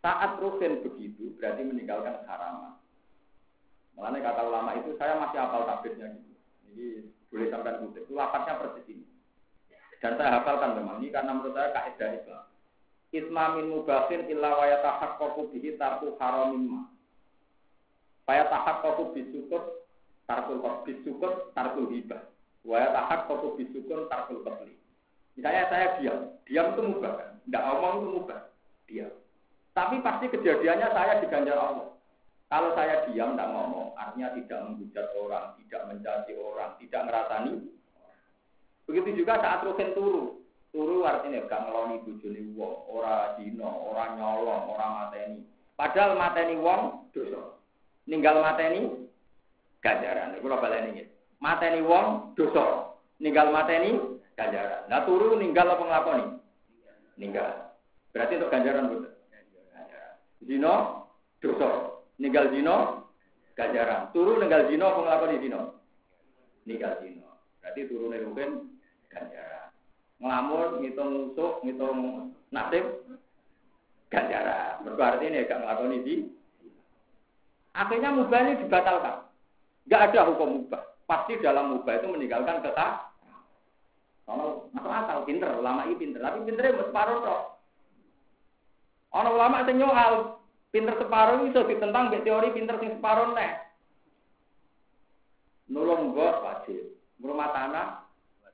Saat 0.00 0.40
ruhin 0.42 0.82
begitu, 0.82 1.34
berarti 1.38 1.62
meninggalkan 1.62 2.22
haraman. 2.26 2.80
Makanya 3.94 4.32
kata 4.32 4.42
ulama 4.48 4.70
itu, 4.80 4.96
saya 4.96 5.20
masih 5.20 5.38
hafal 5.38 5.68
tabirnya 5.68 6.08
gitu. 6.16 6.32
Jadi 6.70 6.86
boleh 7.30 7.48
sampai 7.52 7.78
kutip. 7.84 8.02
Itu 8.08 8.14
lapatnya 8.16 8.58
persis 8.58 8.86
ini. 8.88 9.06
Dan 10.00 10.16
saya 10.16 10.40
hafalkan 10.40 10.80
memang 10.80 11.04
ini 11.04 11.12
karena 11.12 11.36
menurut 11.36 11.52
saya 11.52 11.70
kaidah 11.76 12.10
Islam. 12.16 12.44
Isma 13.10 13.44
min 13.58 13.66
mubahin 13.74 14.24
illa 14.30 14.50
wa 14.56 14.64
yatahaqqaqu 14.64 15.52
bihi 15.52 15.76
tarku 15.76 16.16
haramin 16.16 16.64
ma. 16.64 16.82
Wa 18.24 18.32
yatahaqqaqu 18.40 19.12
bisukur 19.12 19.79
tarkul 20.30 20.62
bisukur 20.86 21.50
tarkul 21.58 21.90
hibah. 21.90 22.22
Wa 22.62 22.78
yatahaqqaqu 22.78 23.58
bisukur 23.58 24.06
tarkul 24.06 24.46
qatli. 24.46 24.78
Misalnya 25.34 25.66
saya 25.66 25.86
diam, 25.98 26.18
diam 26.46 26.66
itu 26.70 26.82
mubah 26.86 27.12
kan? 27.18 27.30
Tidak 27.42 27.64
omong 27.74 27.94
itu 27.98 28.08
mubah, 28.14 28.40
diam. 28.86 29.12
Tapi 29.74 29.96
pasti 30.04 30.26
kejadiannya 30.30 30.88
saya 30.94 31.18
diganjar 31.18 31.58
Allah. 31.58 31.88
Kalau 32.50 32.74
saya 32.74 33.06
diam, 33.06 33.34
tidak 33.34 33.50
ngomong, 33.54 33.94
artinya 33.94 34.34
tidak 34.34 34.58
menghujat 34.66 35.06
orang, 35.14 35.54
tidak 35.62 35.82
mencaci 35.86 36.32
orang, 36.34 36.70
tidak 36.82 37.00
ngerasani. 37.06 37.52
Begitu 38.90 39.22
juga 39.22 39.38
saat 39.38 39.62
rukin 39.62 39.94
turu. 39.94 40.42
Turu 40.70 41.02
artinya 41.02 41.46
gak 41.50 41.66
ngeloni 41.66 42.02
bujuni 42.06 42.42
wong, 42.54 42.86
ora 42.90 43.34
dino, 43.38 43.90
ora 43.90 44.14
nyolong, 44.14 44.70
ora 44.70 44.86
mateni. 45.02 45.46
Padahal 45.74 46.18
mateni 46.18 46.54
wong 46.58 47.10
dosa. 47.14 47.58
Ninggal 48.06 48.42
mateni 48.42 49.09
ganjaran. 49.80 50.36
Iku 50.36 50.46
lho 50.48 50.58
baleni 50.60 51.04
Mateni 51.40 51.80
wong 51.80 52.36
dosa. 52.36 52.94
Ninggal 53.20 53.52
mateni 53.52 53.96
ganjaran. 54.36 54.88
Nah 54.88 55.04
turu 55.08 55.36
ninggal 55.36 55.72
apa 55.72 55.84
nglakoni? 55.84 56.26
Ninggal. 57.16 57.72
Berarti 58.12 58.36
untuk 58.40 58.52
ganjaran 58.52 58.88
betul. 58.92 59.12
Dino 60.44 60.74
dosa. 61.40 62.00
Ninggal 62.20 62.52
dino 62.52 63.08
ganjaran. 63.56 64.12
Turu 64.12 64.36
ninggal 64.36 64.68
dino 64.68 64.84
apa 64.88 65.00
nglakoni 65.00 65.36
dino? 65.40 65.60
Ninggal 66.68 67.00
dino. 67.00 67.28
Berarti 67.60 67.80
turune 67.88 68.20
rugen 68.20 68.50
ganjaran. 69.08 69.68
ngelamun, 70.20 70.84
ngitung 70.84 71.32
musuh, 71.32 71.64
ngitung 71.64 71.96
nasib, 72.52 72.84
ganjaran. 74.12 74.84
Berarti 74.84 75.32
ini 75.32 75.48
gak 75.48 75.64
ngelakoni 75.64 76.04
di. 76.04 76.14
Akhirnya 77.72 78.12
mubah 78.12 78.40
ini 78.44 78.60
dibatalkan. 78.60 79.29
Gak 79.88 80.12
ada 80.12 80.28
hukum 80.28 80.64
mubah. 80.64 80.82
Pasti 81.08 81.40
dalam 81.40 81.78
mubah 81.78 81.96
itu 81.96 82.06
meninggalkan 82.10 82.60
kekah. 82.60 83.08
Kalau 84.28 84.70
masuk 84.70 84.92
akal, 84.92 85.18
pinter, 85.26 85.50
ulama 85.58 85.88
ini 85.88 85.98
pinter. 85.98 86.22
Tapi 86.22 86.46
pinternya 86.46 86.78
mau 86.78 86.86
separuh 86.86 87.18
toh. 87.24 87.40
Orang 89.10 89.34
ulama 89.34 89.66
yang 89.66 89.82
nyual, 89.82 90.38
pinter 90.70 90.94
separuh 91.02 91.42
itu 91.50 91.58
ditentang 91.66 92.14
teori 92.14 92.54
pinter 92.54 92.78
sing 92.78 92.94
separuh 92.94 93.34
nih. 93.34 93.58
Nulung 95.66 96.14
gue 96.14 96.30
wajib. 96.46 96.94
Rumah 97.18 97.48
tanah 97.50 97.86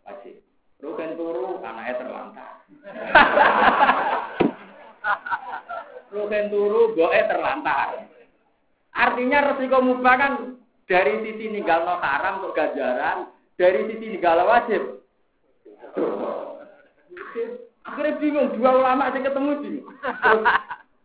wajib. 0.09 0.41
Rugen 0.81 1.16
turu 1.16 1.61
anaknya 1.61 1.95
terlantar. 2.01 2.53
Rugen 6.12 6.45
turu 6.53 6.97
gue 6.97 7.20
terlantar. 7.29 8.09
Artinya 8.97 9.53
resiko 9.53 9.85
mubah 9.85 10.14
kan 10.16 10.33
dari 10.87 11.14
sisi 11.26 11.51
ninggal 11.51 11.82
no 11.82 11.99
haram 11.99 12.43
untuk 12.43 12.55
ganjaran, 12.55 13.30
dari 13.59 13.91
sisi 13.91 14.07
ninggal 14.16 14.47
wajib. 14.47 15.03
Akhirnya 17.87 18.18
bingung, 18.18 18.51
dua 18.59 18.70
ulama 18.82 19.11
aja 19.11 19.22
ketemu 19.22 19.51
bingung. 19.62 19.87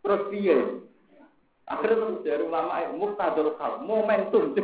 Terus, 0.02 0.22
piye? 0.34 0.58
Akhirnya 1.70 1.98
terus 2.02 2.26
dari 2.26 2.42
ulama 2.42 2.82
muktadul 2.98 3.54
kal, 3.56 3.86
momentum. 3.86 4.58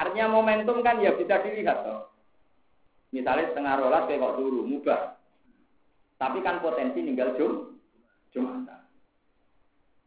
Artinya 0.00 0.26
momentum 0.32 0.82
kan 0.82 0.98
ya 0.98 1.14
bisa 1.14 1.38
dilihat 1.44 1.86
toh. 1.86 2.10
Misalnya 3.10 3.50
setengah 3.50 3.74
rolas 3.78 4.06
kayak 4.06 4.22
kok 4.22 4.36
dulu, 4.38 4.66
mubah. 4.66 5.18
Tapi 6.18 6.38
kan 6.44 6.62
potensi 6.62 7.02
ninggal 7.02 7.34
jum, 7.34 7.78
jumatan. 8.30 8.80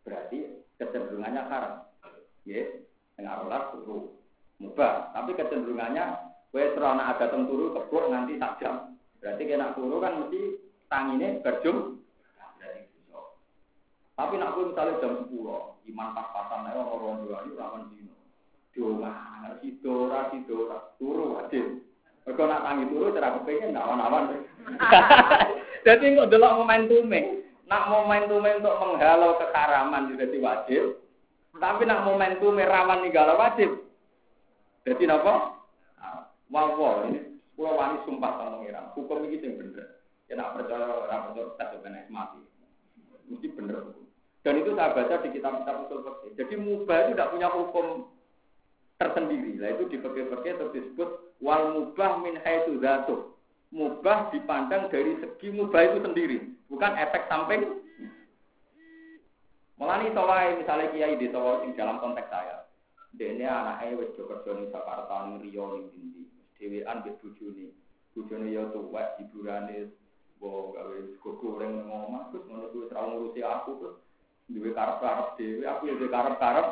Berarti 0.05 0.64
kecenderungannya 0.78 1.41
haram. 1.49 1.92
Ya, 2.43 2.63
setengah 3.15 3.39
rolas 3.43 3.71
turu, 3.71 4.19
mubah. 4.59 5.15
Tapi 5.15 5.31
kecenderungannya, 5.39 6.03
kue 6.51 6.75
serana 6.75 7.15
ada 7.15 7.31
turu 7.31 7.71
kebur 7.71 8.11
nanti 8.11 8.35
tak 8.35 8.59
jam. 8.59 8.99
Berarti 9.23 9.43
kena 9.47 9.71
turu 9.71 10.03
kan 10.03 10.19
mesti 10.19 10.59
tangine 10.91 11.39
berjum. 11.39 12.03
Tapi 14.13 14.37
nak 14.37 14.53
gue 14.53 14.69
misalnya 14.69 15.01
jam 15.01 15.25
10, 15.25 15.89
iman 15.89 16.09
pas-pasan 16.13 16.69
ayo 16.69 16.85
orang 16.85 17.25
dua 17.25 17.37
ini 17.49 17.57
rawan 17.57 17.89
dino. 17.89 18.13
Doma, 18.69 19.13
sidora, 19.57 20.29
sidora, 20.29 20.77
turu 21.01 21.33
wajib. 21.33 21.81
Mereka 22.23 22.43
nak 22.45 22.63
tangi 22.63 22.93
turu 22.93 23.09
cara 23.09 23.41
kepengen 23.41 23.73
awan-awan. 23.73 24.37
Jadi 25.85 26.13
nggak 26.13 26.29
delok 26.29 26.61
momentume. 26.61 27.41
Nak 27.65 27.89
momentume 27.89 28.49
untuk 28.61 28.75
menghalau 28.85 29.35
kekaraman 29.41 30.13
juga 30.13 30.25
di 30.29 30.37
wajib. 30.37 31.03
Tapi 31.54 31.86
nak 31.86 32.10
momentume 32.10 32.66
rawan 32.66 33.06
galau 33.14 33.38
wajib. 33.38 33.86
Jadi 34.84 35.06
apa? 35.08 35.64
Wow, 36.51 36.78
wow, 36.78 36.95
ini 37.10 37.34
pulau 37.58 37.78
wani 37.78 37.97
sumpah 38.06 38.38
sama 38.38 38.62
pengiran. 38.62 38.93
Hukum 38.93 39.26
ini 39.26 39.41
yang 39.41 39.58
bener. 39.58 40.01
Ya 40.30 40.38
nak 40.38 40.54
percaya 40.58 40.86
orang 40.86 41.34
percaya 41.34 41.49
kita 41.54 41.66
sebenarnya 41.74 42.10
mati. 42.14 42.41
Mesti 43.30 43.47
bener. 43.58 43.95
Dan 44.43 44.60
itu 44.60 44.76
saya 44.76 44.91
baca 44.91 45.24
di 45.24 45.30
kitab-kitab 45.32 45.76
usul 45.88 46.04
fikih. 46.04 46.32
Jadi 46.36 46.54
mubah 46.60 46.97
itu 47.08 47.12
tidak 47.16 47.32
punya 47.32 47.47
hukum 47.47 47.86
tersendiri. 48.99 49.56
Nah 49.56 49.70
itu 49.72 49.84
di 49.88 49.97
fikih-fikih 50.04 50.54
disebut 50.76 51.10
wal 51.39 51.64
mubah 51.74 52.20
min 52.20 52.36
haitsu 52.43 52.78
dzatuh. 52.78 53.32
Mubah 53.74 54.30
dipandang 54.30 54.91
dari 54.93 55.18
segi 55.18 55.49
mubah 55.49 55.82
itu 55.82 55.97
sendiri, 56.06 56.38
bukan 56.70 56.93
efek 56.93 57.26
samping. 57.26 57.82
Melani 59.84 60.15
sawai 60.15 60.55
misalnya 60.55 60.95
kiai 60.95 61.19
di 61.19 61.27
sawai 61.27 61.67
sing 61.67 61.75
dalam 61.75 61.99
konteks 61.99 62.31
saya. 62.31 62.63
Dene 63.19 63.43
anaknya 63.43 63.99
wis 63.99 64.15
do 64.15 64.23
kerja 64.31 64.55
ning 64.55 64.71
Jakarta 64.71 65.27
ning 65.27 65.43
Riau 65.43 65.75
ning 65.75 65.91
Dindi. 65.91 66.23
Dhewean 66.55 67.03
mbek 67.03 67.19
bojone. 67.19 67.75
Bojone 68.15 68.47
ya 68.47 68.63
tuwek 68.71 69.19
hiburane 69.19 69.91
bo 70.39 70.71
gawe 70.71 70.95
sego 71.11 71.36
goreng 71.36 71.84
nang 71.84 72.07
omah 72.07 72.31
terus 72.31 72.47
ngono 72.47 72.71
kuwi 72.71 72.88
ora 72.95 73.01
ngurusi 73.11 73.39
aku 73.43 73.71
terus 73.79 73.97
duwe 74.47 74.71
karep-karep 74.71 75.27
dhewe 75.36 75.63
aku 75.67 75.81
ya 75.88 75.93
duwe 75.99 76.09
karep-karep 76.11 76.67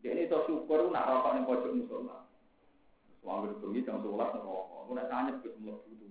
ini 0.00 0.32
tuh 0.32 0.44
syukur 0.48 0.88
nak 0.88 1.04
rokok 1.04 1.32
nih 1.36 1.44
pojok 1.44 1.72
musola. 1.76 2.24
Suami 3.20 3.52
bengi 3.60 3.84
jam 3.84 4.00
sebelas 4.00 4.32
ngerokok. 4.32 4.88
Aku 4.88 4.92
nak 4.96 5.08
tanya 5.12 5.36
ke 5.44 5.52
semua 5.52 5.76
tunggu. 5.84 6.08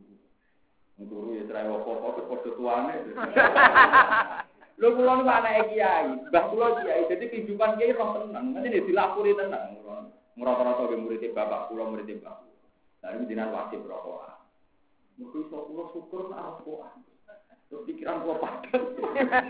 Tunggu 1.01 1.33
ya 1.33 1.49
apa 1.49 2.09
ke 2.13 2.21
pojok 2.29 2.53
tuane. 2.53 2.93
Lo 4.80 4.95
kulo 4.95 5.11
nih 5.19 5.27
anak 5.27 5.75
kiai, 5.75 6.07
bah 6.32 6.47
kulo 6.47 6.80
kiai. 6.80 7.03
Jadi 7.11 7.27
kehidupan 7.27 7.75
kiai 7.75 7.91
roh 7.91 8.15
tenang. 8.15 8.55
Nanti 8.55 8.71
dia 8.71 8.88
dilapuri 8.88 9.36
tenang. 9.36 9.75
Ngerokok-rokok 10.39 10.88
ke 10.88 10.95
muridnya 10.95 11.36
bapak 11.36 11.67
kulo 11.67 11.91
muridnya 11.91 12.23
bapak. 12.23 12.47
Dari 13.03 13.27
jinan 13.27 13.51
wajib 13.51 13.84
rokok. 13.84 14.39
Mungkin 15.19 15.51
so 15.51 15.67
kulo 15.67 15.91
syukur 15.91 16.32
nak 16.32 16.63
rokok. 16.63 16.95
Terus 17.67 17.84
pikiran 17.91 18.23
kulo 18.23 18.39
padat. 18.39 18.84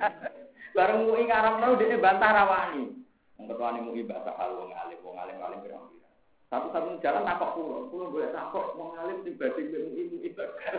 Bareng 0.75 1.05
mau 1.05 1.17
ingat 1.17 1.45
orang 1.45 1.77
dia 1.77 2.01
bantah 2.01 2.30
rawani. 2.34 2.93
Ketua 3.39 3.73
ini 3.73 3.82
mungkin 3.82 4.05
bahasa 4.05 4.36
hal 4.38 4.51
wong 4.61 4.69
alim, 4.75 4.99
wong 5.01 5.17
alim 5.17 5.41
alim 5.41 5.63
pirang 5.65 5.89
pirang. 5.89 6.13
Satu-satu 6.53 7.01
jalan 7.01 7.25
takok 7.25 7.57
pulau, 7.57 7.89
pulau 7.89 8.13
boleh 8.13 8.30
takok 8.30 8.77
wong 8.77 8.93
alim 8.99 9.25
bading 9.25 9.73
ilmu 9.73 9.89
ilmu 9.97 10.17
ibadah. 10.27 10.73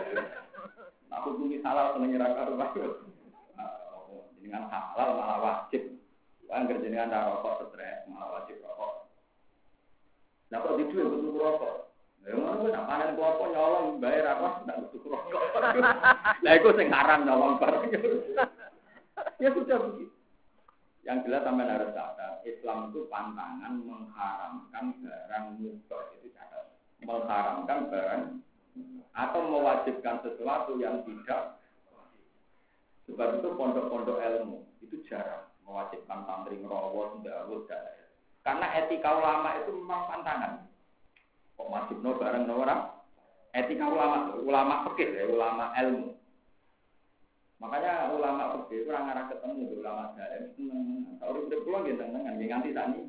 Aku 1.19 1.35
bumi 1.35 1.59
halal 1.65 1.97
seneng 1.97 2.15
nyerang. 2.15 2.31
Dengan 4.41 4.65
halal 4.67 5.09
malah 5.21 5.37
wajib. 5.39 6.01
Kan 6.49 6.67
kerjaan 6.67 7.07
anda 7.07 7.31
rokok 7.31 7.71
stres 7.71 8.03
malah 8.11 8.41
wajib 8.41 8.59
rokok. 8.59 9.07
Nah 10.51 10.59
kok 10.59 10.75
di 10.75 10.83
butuh 10.89 11.31
rokok. 11.31 11.75
Ya 12.21 12.37
ngono 12.37 12.69
nak 12.69 12.85
panen 12.85 13.17
klopo 13.17 13.43
nyolong 13.49 13.97
bayar 14.03 14.35
apa 14.35 14.67
ndak 14.67 14.77
butuh 14.89 15.09
rokok. 15.15 15.41
Lah 16.43 16.53
iku 16.57 16.69
sing 16.75 16.91
haram 16.91 17.23
nyolong 17.23 17.55
bareng. 17.61 17.87
Ya 19.39 19.49
sudah 19.53 19.77
begitu. 19.79 20.11
Yang 21.01 21.17
jelas 21.25 21.41
sampai 21.41 21.65
harus 21.65 21.93
catat, 21.97 22.45
Islam 22.45 22.93
itu 22.93 23.09
pantangan 23.09 23.73
mengharamkan 23.81 24.85
barang 25.01 25.45
mubah 25.57 26.03
itu 26.13 26.29
catat. 26.29 26.77
Mengharamkan 27.01 27.79
barang 27.89 28.23
atau 29.11 29.41
mewajibkan 29.49 30.21
sesuatu 30.21 30.77
yang 30.77 31.01
tidak. 31.03 31.60
Sebab 33.09 33.41
itu 33.41 33.47
pondok-pondok 33.57 34.21
ilmu 34.21 34.61
itu 34.85 35.01
jarang 35.09 35.49
mewajibkan 35.65 36.27
santri 36.27 36.59
ngerawat, 36.59 37.23
ndawut, 37.23 37.65
dan 37.65 37.87
Karena 38.41 38.67
etika 38.73 39.09
ulama 39.21 39.61
itu 39.61 39.69
memang 39.69 40.01
pantangan. 40.09 40.53
Kok 41.53 41.69
wajib 41.69 41.97
no 42.01 42.17
barang 42.17 42.43
no 42.49 42.55
orang? 42.65 42.81
Etika 43.53 43.85
ulama, 43.85 44.33
ulama 44.41 44.73
fikih 44.89 45.13
ya, 45.13 45.23
ulama 45.29 45.69
ilmu. 45.77 46.17
Makanya 47.61 48.09
ulama 48.17 48.65
fikih 48.65 48.89
kurang 48.89 49.13
arah 49.13 49.29
ketemu 49.29 49.69
di 49.69 49.75
ulama 49.77 50.17
dalam 50.17 50.49
seneng. 50.57 50.81
Tahu 51.21 51.45
udah 51.45 51.59
pulang 51.61 51.85
gitu 51.85 52.01
dengan 52.01 52.33
nganti 52.33 52.73
tani. 52.73 53.01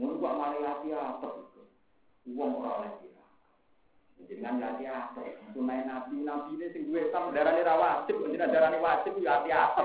Mungkin 0.00 0.24
gua 0.24 0.32
malah 0.32 0.56
latih 0.56 0.96
apa 0.96 1.26
itu? 1.36 1.62
Uang 2.32 2.64
orang 2.64 2.88
lagi. 2.88 3.11
Kan 4.42 4.58
latih 4.58 4.90
apa? 4.90 5.22
Sunai 5.54 5.86
nabi 5.86 6.26
nabi 6.26 6.58
ini 6.58 6.66
sing 6.74 6.90
gue 6.90 7.10
sam 7.14 7.30
darah 7.30 7.54
ini 7.54 7.62
rawatib, 7.62 8.16
jadi 8.30 8.50
darah 8.50 8.74
ini 8.74 8.78
wajib 8.82 9.14
ya 9.22 9.38
latih 9.38 9.54
apa? 9.54 9.82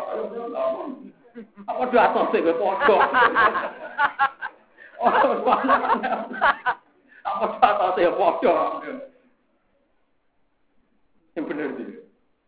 Apa 1.70 1.86
dua 1.94 2.10
atas 2.10 2.34
sih 2.34 2.42
gue 2.42 2.58
podo? 2.58 2.98
Oh, 4.98 5.06
apa 5.06 5.34
dua 7.46 7.70
atas 7.70 7.90
sih 7.94 8.10
podo? 8.10 8.54
Yang 11.38 11.46
benar 11.46 11.70
dia. 11.78 12.02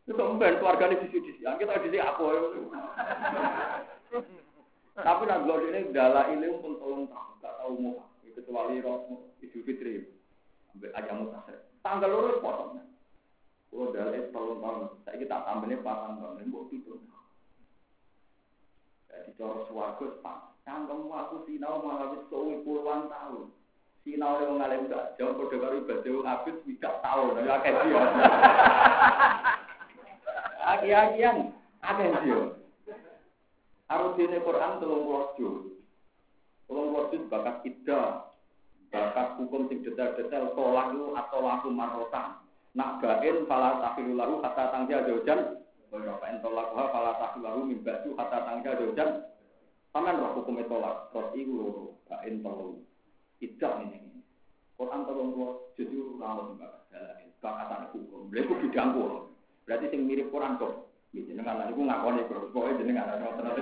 Itu 0.10 0.18
kemudian 0.18 0.58
keluarganya 0.58 0.98
di 1.06 1.14
sini, 1.14 1.38
kita 1.38 1.70
di 1.70 1.86
sini 1.86 2.02
apa? 2.02 2.26
Tapi 4.98 5.22
nak 5.30 5.46
gue 5.46 5.58
ini 5.70 5.94
dalam 5.94 6.26
ilmu 6.34 6.58
pun 6.66 6.74
tolong 6.82 7.04
tahu, 7.14 7.30
gak 7.46 7.54
tahu 7.62 7.72
mau 7.78 8.10
kecuali 8.34 8.82
roh 8.82 9.30
idul 9.46 9.62
fitri, 9.62 10.10
ambil 10.74 10.90
aja 10.98 11.12
mutasir. 11.14 11.60
Tanggal 11.90 12.14
lurus 12.14 12.38
potong. 12.38 12.86
Kalau 13.74 13.90
dalam 13.90 14.30
tolong 14.30 14.62
tahun, 14.62 14.86
saya 15.02 15.18
kita 15.18 15.42
tambahnya 15.42 15.82
patang 15.82 16.22
tahun, 16.22 16.46
ini 16.46 16.54
buat 16.54 16.70
itu. 16.70 17.02
Jadi 19.10 19.34
cara 19.34 19.66
suarga 19.66 20.06
pak, 20.22 20.38
tanggamu 20.70 21.10
aku 21.10 21.50
sinau 21.50 21.82
malah 21.82 22.14
wis 22.14 22.22
suwi 22.30 22.62
puluhan 22.62 23.10
tahun. 23.10 23.50
Sinau 24.06 24.38
yang 24.38 24.62
mengalami 24.62 24.86
gak 24.86 25.18
jauh, 25.18 25.34
kode 25.34 25.58
karo 25.58 25.82
ibadah 25.82 26.14
ngabis, 26.14 26.58
tidak 26.70 26.94
tahu, 27.02 27.24
tapi 27.34 27.50
akeh 27.58 27.74
dia. 27.74 28.02
Aki-akian, 30.62 31.38
akeh 31.82 32.10
dia. 32.22 32.42
Harus 33.90 34.14
ini 34.22 34.38
Quran 34.46 34.78
telung 34.78 35.10
puluh 35.10 35.26
juz. 35.42 35.74
Telung 36.70 36.94
puluh 36.94 37.10
juz 37.10 37.26
bakat 37.34 37.66
ida, 37.66 38.29
bakat 38.90 39.38
hukum 39.38 39.70
sing 39.70 39.86
detail-detail 39.86 40.58
tolak 40.58 40.98
itu 40.98 41.14
atau 41.14 41.40
laku 41.46 41.70
marotan. 41.70 42.42
Nak 42.74 43.02
bain 43.02 43.46
pala 43.50 43.82
tafilu 43.82 44.14
lahu 44.18 44.42
kata 44.42 44.74
tangja 44.74 45.06
jaujan. 45.06 45.62
Bapak 45.90 46.30
entolak 46.30 46.74
pala 46.74 47.18
tafilu 47.18 47.46
lahu 47.46 47.60
mimba 47.66 48.02
itu 48.02 48.14
kata 48.18 48.38
tangja 48.46 48.78
jaujan. 48.78 49.26
Taman 49.94 50.22
roh 50.22 50.42
hukum 50.42 50.62
tolak. 50.66 51.10
Terus 51.14 51.34
itu 51.38 51.52
loro. 51.54 51.86
Bain 52.10 52.42
tolong. 52.42 52.82
Tidak 53.42 53.74
ini. 53.86 54.22
Quran 54.78 55.02
tolong 55.06 55.34
gua 55.34 55.50
jujur 55.78 56.18
rawat 56.18 56.58
bakat 56.58 56.84
jalan. 56.94 57.30
Bakatan 57.40 57.82
hukum. 57.94 58.30
Beliau 58.30 58.58
bidang 58.58 58.90
gua. 58.98 59.30
Berarti 59.66 59.86
sing 59.94 60.02
mirip 60.10 60.34
Quran 60.34 60.58
kok. 60.58 60.90
Gitu, 61.10 61.34
dengan 61.34 61.66
aku 61.66 61.82
ngakoni 61.90 62.22
terus. 62.30 62.54
Pokoknya 62.54 62.80
jenengan 62.86 63.10
ada 63.10 63.22
ngotot. 63.22 63.58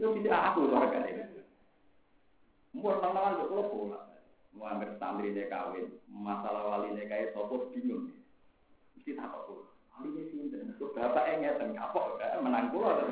Yo 0.00 0.16
bisa 0.16 0.36
aku 0.52 0.72
kan 0.72 1.04
ini. 1.04 1.24
Mbok 2.70 3.02
tantangan 3.02 3.36
kok 3.44 3.50
kula 3.50 4.09
ambil 4.58 4.90
santri 5.02 5.34
dia 5.34 5.50
kawin, 5.50 5.90
masalah 6.10 6.62
wali 6.66 6.94
dia 6.94 7.10
kayak 7.10 7.34
sopo 7.34 7.70
bingung. 7.74 8.10
Mesti 8.94 9.18
tak 9.18 9.30
kok. 9.30 9.66
Wali 9.98 10.08
dia 10.14 10.30
sinten, 10.30 10.74
kok 10.78 10.94
bapak 10.94 11.26
enggak 11.26 11.58
dan 11.58 11.74
kapok 11.74 12.22
menang 12.40 12.70
kula. 12.70 12.94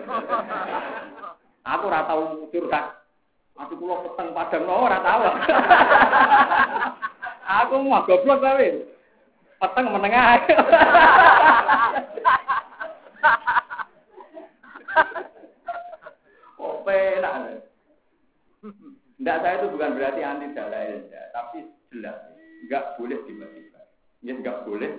Aku 1.77 1.85
ora 1.91 2.09
tau 2.09 2.49
curhat. 2.49 3.05
Aku 3.59 3.75
kula 3.77 4.07
peteng 4.07 4.31
padang 4.33 4.65
no 4.65 4.87
ora 4.87 4.99
tau. 5.03 5.23
Aku 7.65 7.75
mau 7.83 8.07
goblok 8.07 8.41
kawin. 8.41 8.87
Peteng 9.59 9.91
menengah. 9.91 10.39
Kok 16.59 16.83
penak. 16.87 17.35
Tidak 19.19 19.39
saya 19.43 19.59
itu 19.59 19.67
bukan 19.75 19.99
berarti 19.99 20.21
anti 20.23 20.47
dalil, 20.55 21.11
ya, 21.11 21.23
tapi 21.35 21.67
jelas 21.91 22.19
nggak 22.67 22.99
boleh 22.99 23.19
tiba-tiba. 23.27 23.81
Ya 24.23 24.33
nggak 24.35 24.67
boleh 24.67 24.91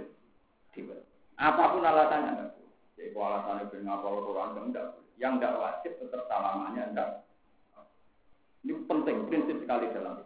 tiba. 0.72 0.96
Apa 1.36 1.76
pun 1.76 1.84
alasannya 1.84 2.32
nggak 2.36 2.52
boleh. 2.56 2.76
Jadi 2.96 3.10
kalau 3.16 3.28
alasannya 3.32 3.66
benar 3.72 3.98
kalau 4.04 4.20
Quran 4.28 4.50
enggak 4.72 4.88
Yang 5.20 5.34
nggak 5.40 5.56
wajib 5.60 5.92
tetap 6.00 6.22
salamannya 6.32 6.84
enggak. 6.96 7.10
Ini 8.64 8.76
penting 8.88 9.18
prinsip 9.28 9.58
sekali 9.64 9.88
dalam. 9.92 10.24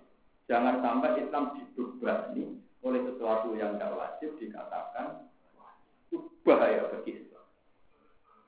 Jangan 0.50 0.82
sampai 0.82 1.22
Islam 1.22 1.44
dibebani 1.54 2.44
oleh 2.84 3.02
sesuatu 3.08 3.54
yang 3.58 3.78
nggak 3.78 3.94
wajib 3.94 4.38
dikatakan 4.38 5.30
itu 6.10 6.30
bahaya 6.46 6.89
bagi 6.94 7.26
Islam. 7.26 7.46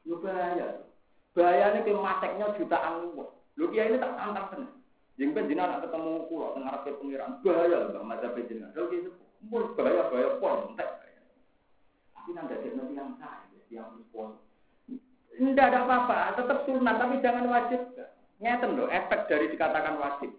Itu 0.06 0.16
bahaya. 0.22 0.86
Bahayanya 1.34 1.82
kemateknya 1.82 2.46
jutaan 2.62 3.14
uang. 3.14 3.34
Lu 3.58 3.66
ini 3.74 3.98
tak 3.98 4.14
tantang 4.14 4.48
senang. 4.54 4.75
Kan 5.16 5.48
jinak 5.48 5.68
nak 5.72 5.82
ketemu 5.88 6.28
pulau 6.28 6.52
tengah 6.60 6.84
ke 6.84 6.92
pengiran 7.00 7.40
bahaya 7.40 7.88
lah 7.88 8.04
masa 8.04 8.36
penjinak. 8.36 8.76
Kalau 8.76 8.92
gitu, 8.92 9.16
pun 9.48 9.64
bahaya 9.80 10.12
bahaya 10.12 10.30
pun 10.44 10.76
entek. 10.76 10.90
Tapi 12.12 12.30
nanti 12.36 12.52
ada 12.52 12.68
nanti 12.76 12.94
yang 13.00 13.16
sah, 13.16 13.48
yang 13.72 13.96
pun. 14.12 14.36
Tidak 15.36 15.68
ada 15.68 15.88
apa-apa, 15.88 16.36
tetap 16.36 16.68
sunat 16.68 16.96
tapi 17.00 17.24
jangan 17.24 17.48
wajib. 17.48 17.80
Ngeten 18.44 18.76
loh, 18.76 18.92
efek 18.92 19.32
dari 19.32 19.52
dikatakan 19.52 19.96
wajib. 20.00 20.32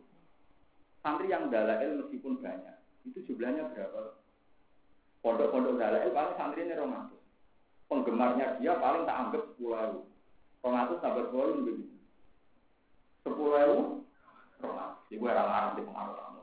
Santri 1.01 1.33
yang 1.33 1.49
dalail 1.49 2.05
meskipun 2.05 2.41
banyak, 2.45 2.77
itu 3.09 3.33
jumlahnya 3.33 3.72
berapa? 3.72 4.20
Pondok-pondok 5.24 5.81
dalail 5.81 6.12
paling 6.12 6.37
santri 6.37 6.68
ini 6.68 6.77
romantis. 6.77 7.20
Penggemarnya 7.89 8.61
dia 8.61 8.77
paling 8.77 9.09
tak 9.09 9.16
anggap 9.16 9.43
sepuluh 9.53 9.77
ribu. 9.79 10.01
Romantis 10.61 11.01
tambah 11.01 11.29
sepuluh 11.29 11.64
ribu. 11.64 11.85
Sepuluh 13.24 14.06
ribu, 14.61 14.97
Ibu 15.13 15.25
era 15.29 15.43
larang 15.45 15.75
di 15.77 15.83
pengaruh 15.85 16.17
kamu. 16.17 16.43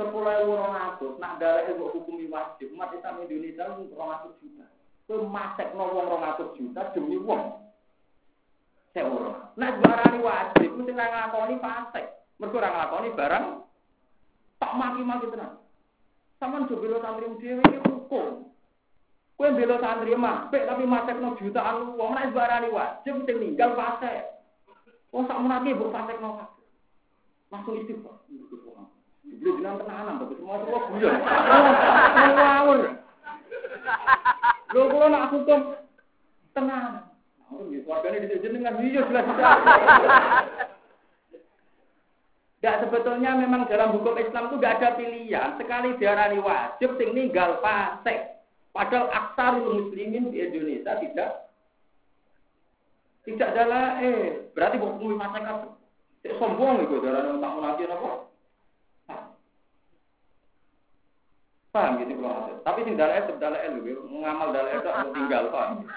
Sepuluh 0.00 0.32
ribu 0.32 0.52
orang 0.56 0.96
nak 1.20 1.34
darah 1.38 1.68
ibu 1.68 1.84
hukumi 1.92 2.26
wajib. 2.32 2.72
Umat 2.72 2.96
Islam 2.96 3.22
Indonesia 3.22 3.68
orang 3.68 4.10
ratus 4.18 4.32
juta. 4.40 4.66
Kau 5.06 5.28
masek 5.28 5.74
wong 5.76 5.92
orang 5.92 6.40
juta 6.56 6.80
demi 6.96 7.20
wong. 7.20 7.60
Saya 8.92 9.08
orang. 9.08 9.52
Nak 9.56 9.72
barang 9.80 10.14
wajib, 10.20 10.70
mesti 10.76 10.92
nggak 10.92 11.10
ngakoni 11.12 11.56
pasek. 11.60 12.06
Mereka 12.40 12.56
orang 12.60 12.74
ngakoni 12.76 13.08
barang 13.16 13.44
tak 14.60 14.72
maki-maki 14.76 15.26
tenang. 15.32 15.54
Sama 16.36 16.66
coba 16.66 16.98
santri 17.00 17.26
dewi 17.38 17.62
ini 17.62 17.78
hukum. 17.86 18.50
Kue 19.38 19.48
bela 19.54 19.78
santri 19.78 20.12
mah, 20.12 20.50
tapi 20.52 20.84
masek 20.84 21.16
no 21.18 21.38
jutaan 21.38 21.96
uang, 21.96 22.12
nak 22.12 22.34
barang 22.34 22.68
wajib 22.68 23.12
mesti 23.22 23.32
ninggal 23.38 23.78
pasek. 23.78 24.28
Wong 25.12 25.24
sak 25.28 25.40
menake 25.40 25.76
mbok 25.76 25.92
pasek 25.92 26.20
no 26.20 26.51
langsung 27.52 27.76
istighfar. 27.76 28.16
Beliau 29.22 29.54
bilang 29.60 29.76
tenanan, 29.84 30.18
tapi 30.24 30.34
semua 30.40 30.64
semua 30.64 30.80
guyon. 30.88 31.14
Ngawur. 32.32 32.80
Lho 34.72 34.82
kula 34.88 35.06
nak 35.12 35.28
hukum 35.36 35.60
tenanan. 36.56 37.12
Langsung 37.36 37.68
gitu, 37.68 37.84
warganya 37.84 38.24
di 38.24 38.40
jenengan 38.40 38.80
iya 38.80 39.04
jelas 39.04 39.26
Tidak 42.56 42.78
sebetulnya 42.86 43.34
memang 43.36 43.66
dalam 43.66 43.90
hukum 43.90 44.16
Islam 44.16 44.48
itu 44.48 44.56
tidak 44.56 44.74
ada 44.80 44.88
pilihan. 44.94 45.50
Sekali 45.58 45.98
diarani 45.98 46.38
wajib, 46.38 46.94
sing 46.96 47.10
ninggal 47.12 47.58
pasek. 47.58 48.38
Padahal 48.72 49.12
aksarul 49.12 49.84
muslimin 49.84 50.32
di 50.32 50.40
Indonesia 50.40 50.96
tidak 50.96 51.52
tidak 53.22 53.48
ada 53.54 54.00
eh 54.00 54.48
berarti 54.56 54.80
bukan 54.80 55.20
pasek 55.20 55.42
apa? 55.44 55.81
Cek 56.22 56.38
sombong 56.38 56.86
itu 56.86 57.02
darah 57.02 57.34
tak 57.34 57.54
munafik 57.58 57.90
apa? 57.90 58.10
Paham 61.72 61.96
gitu 62.04 62.20
kalau 62.20 62.60
Tapi 62.62 62.84
sing 62.84 63.00
dalil 63.00 63.16
es 63.16 63.26
dalil 63.40 63.80
lho, 63.80 64.04
ngamal 64.22 64.52
dalil 64.52 64.76
itu 64.76 64.86
aku 64.92 65.08
tinggal 65.16 65.48
paham. 65.48 65.88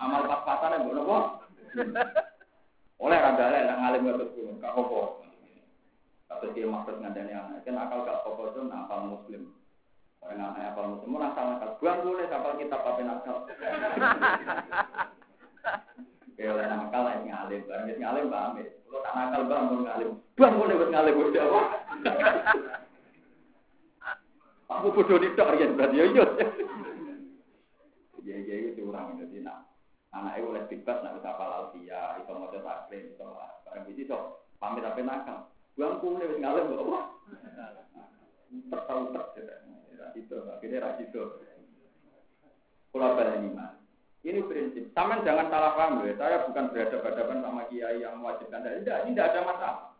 Amal 0.00 0.22
pas-pasan 0.24 0.86
mbok 0.86 0.94
napa? 0.96 1.18
Oleh 3.02 3.18
ra 3.20 3.36
dalil 3.36 3.68
nak 3.68 3.78
ngalim 3.84 4.06
kuwi, 4.32 4.54
gak 4.62 4.72
apa. 4.72 5.00
Tapi 6.30 6.54
dia 6.56 6.70
maksud 6.70 7.02
ngandani 7.02 7.34
anak, 7.36 7.66
kan 7.66 7.76
akal 7.76 8.06
gak 8.06 8.22
apa 8.22 8.42
itu 8.48 8.60
nakal 8.64 9.00
muslim. 9.12 9.42
Orang 10.24 10.40
anak 10.40 10.72
akal 10.72 10.86
muslim, 10.94 11.20
orang 11.20 11.34
salah 11.36 11.58
nakal. 11.58 11.76
Buang 11.82 11.98
boleh 12.06 12.26
kapal 12.32 12.56
kitab 12.56 12.80
apa 12.80 13.00
nakal. 13.02 13.36
Kayak 16.40 16.56
oleh 16.56 16.66
nakal 16.72 17.04
yang 17.04 17.24
ngalim, 17.28 17.60
barang 17.68 18.00
ngalim 18.00 18.32
paham 18.32 18.56
ya. 18.56 18.64
Kalau 18.88 19.00
tak 19.04 19.12
nakal 19.12 19.42
bang 19.44 19.60
mau 19.60 19.76
ngalim, 19.84 20.08
bang 20.40 20.52
mau 20.56 20.64
lewat 20.72 20.88
ngalim 20.88 21.14
udah 21.20 21.44
apa? 21.44 21.60
Aku 24.72 24.88
bodoh 24.96 25.20
di 25.20 25.28
tok 25.36 25.52
ya 25.60 25.68
berarti 25.68 26.00
ya 26.00 26.04
iya. 26.08 26.24
Ya 28.24 28.36
ya 28.40 28.72
itu 28.72 28.88
orang 28.88 29.20
jadi 29.20 29.44
nak 29.44 29.68
anak 30.16 30.40
itu 30.40 30.48
oleh 30.48 30.64
bebas 30.64 31.04
nak 31.04 31.20
bisa 31.20 31.28
halal 31.36 31.76
dia, 31.76 32.16
itu 32.24 32.32
mau 32.32 32.48
coba 32.48 32.88
klaim, 32.88 33.04
itu 33.04 33.20
barang 33.68 33.84
itu 33.92 34.02
so 34.08 34.40
pamit 34.56 34.80
apa 34.80 35.00
nakal. 35.04 35.38
Bang 35.76 36.00
mau 36.00 36.16
lewat 36.16 36.40
ngalim 36.40 36.72
apa? 36.72 37.00
Tertahu 38.48 39.12
ter, 39.12 39.24
itu 40.16 40.36
akhirnya 40.48 40.88
rasito. 40.88 41.36
Kalau 42.96 43.12
balik 43.12 43.44
lima. 43.44 43.79
Ini 44.20 44.44
prinsip. 44.44 44.92
Taman 44.92 45.24
jangan 45.24 45.48
salah 45.48 45.72
paham 45.80 46.04
ya. 46.04 46.12
Saya 46.20 46.44
bukan 46.44 46.68
berhadapan-hadapan 46.76 47.38
sama 47.40 47.62
kiai 47.72 48.04
yang 48.04 48.20
mewajibkan. 48.20 48.60
Tidak, 48.60 49.08
tidak 49.08 49.24
ada 49.32 49.40
masalah. 49.48 49.90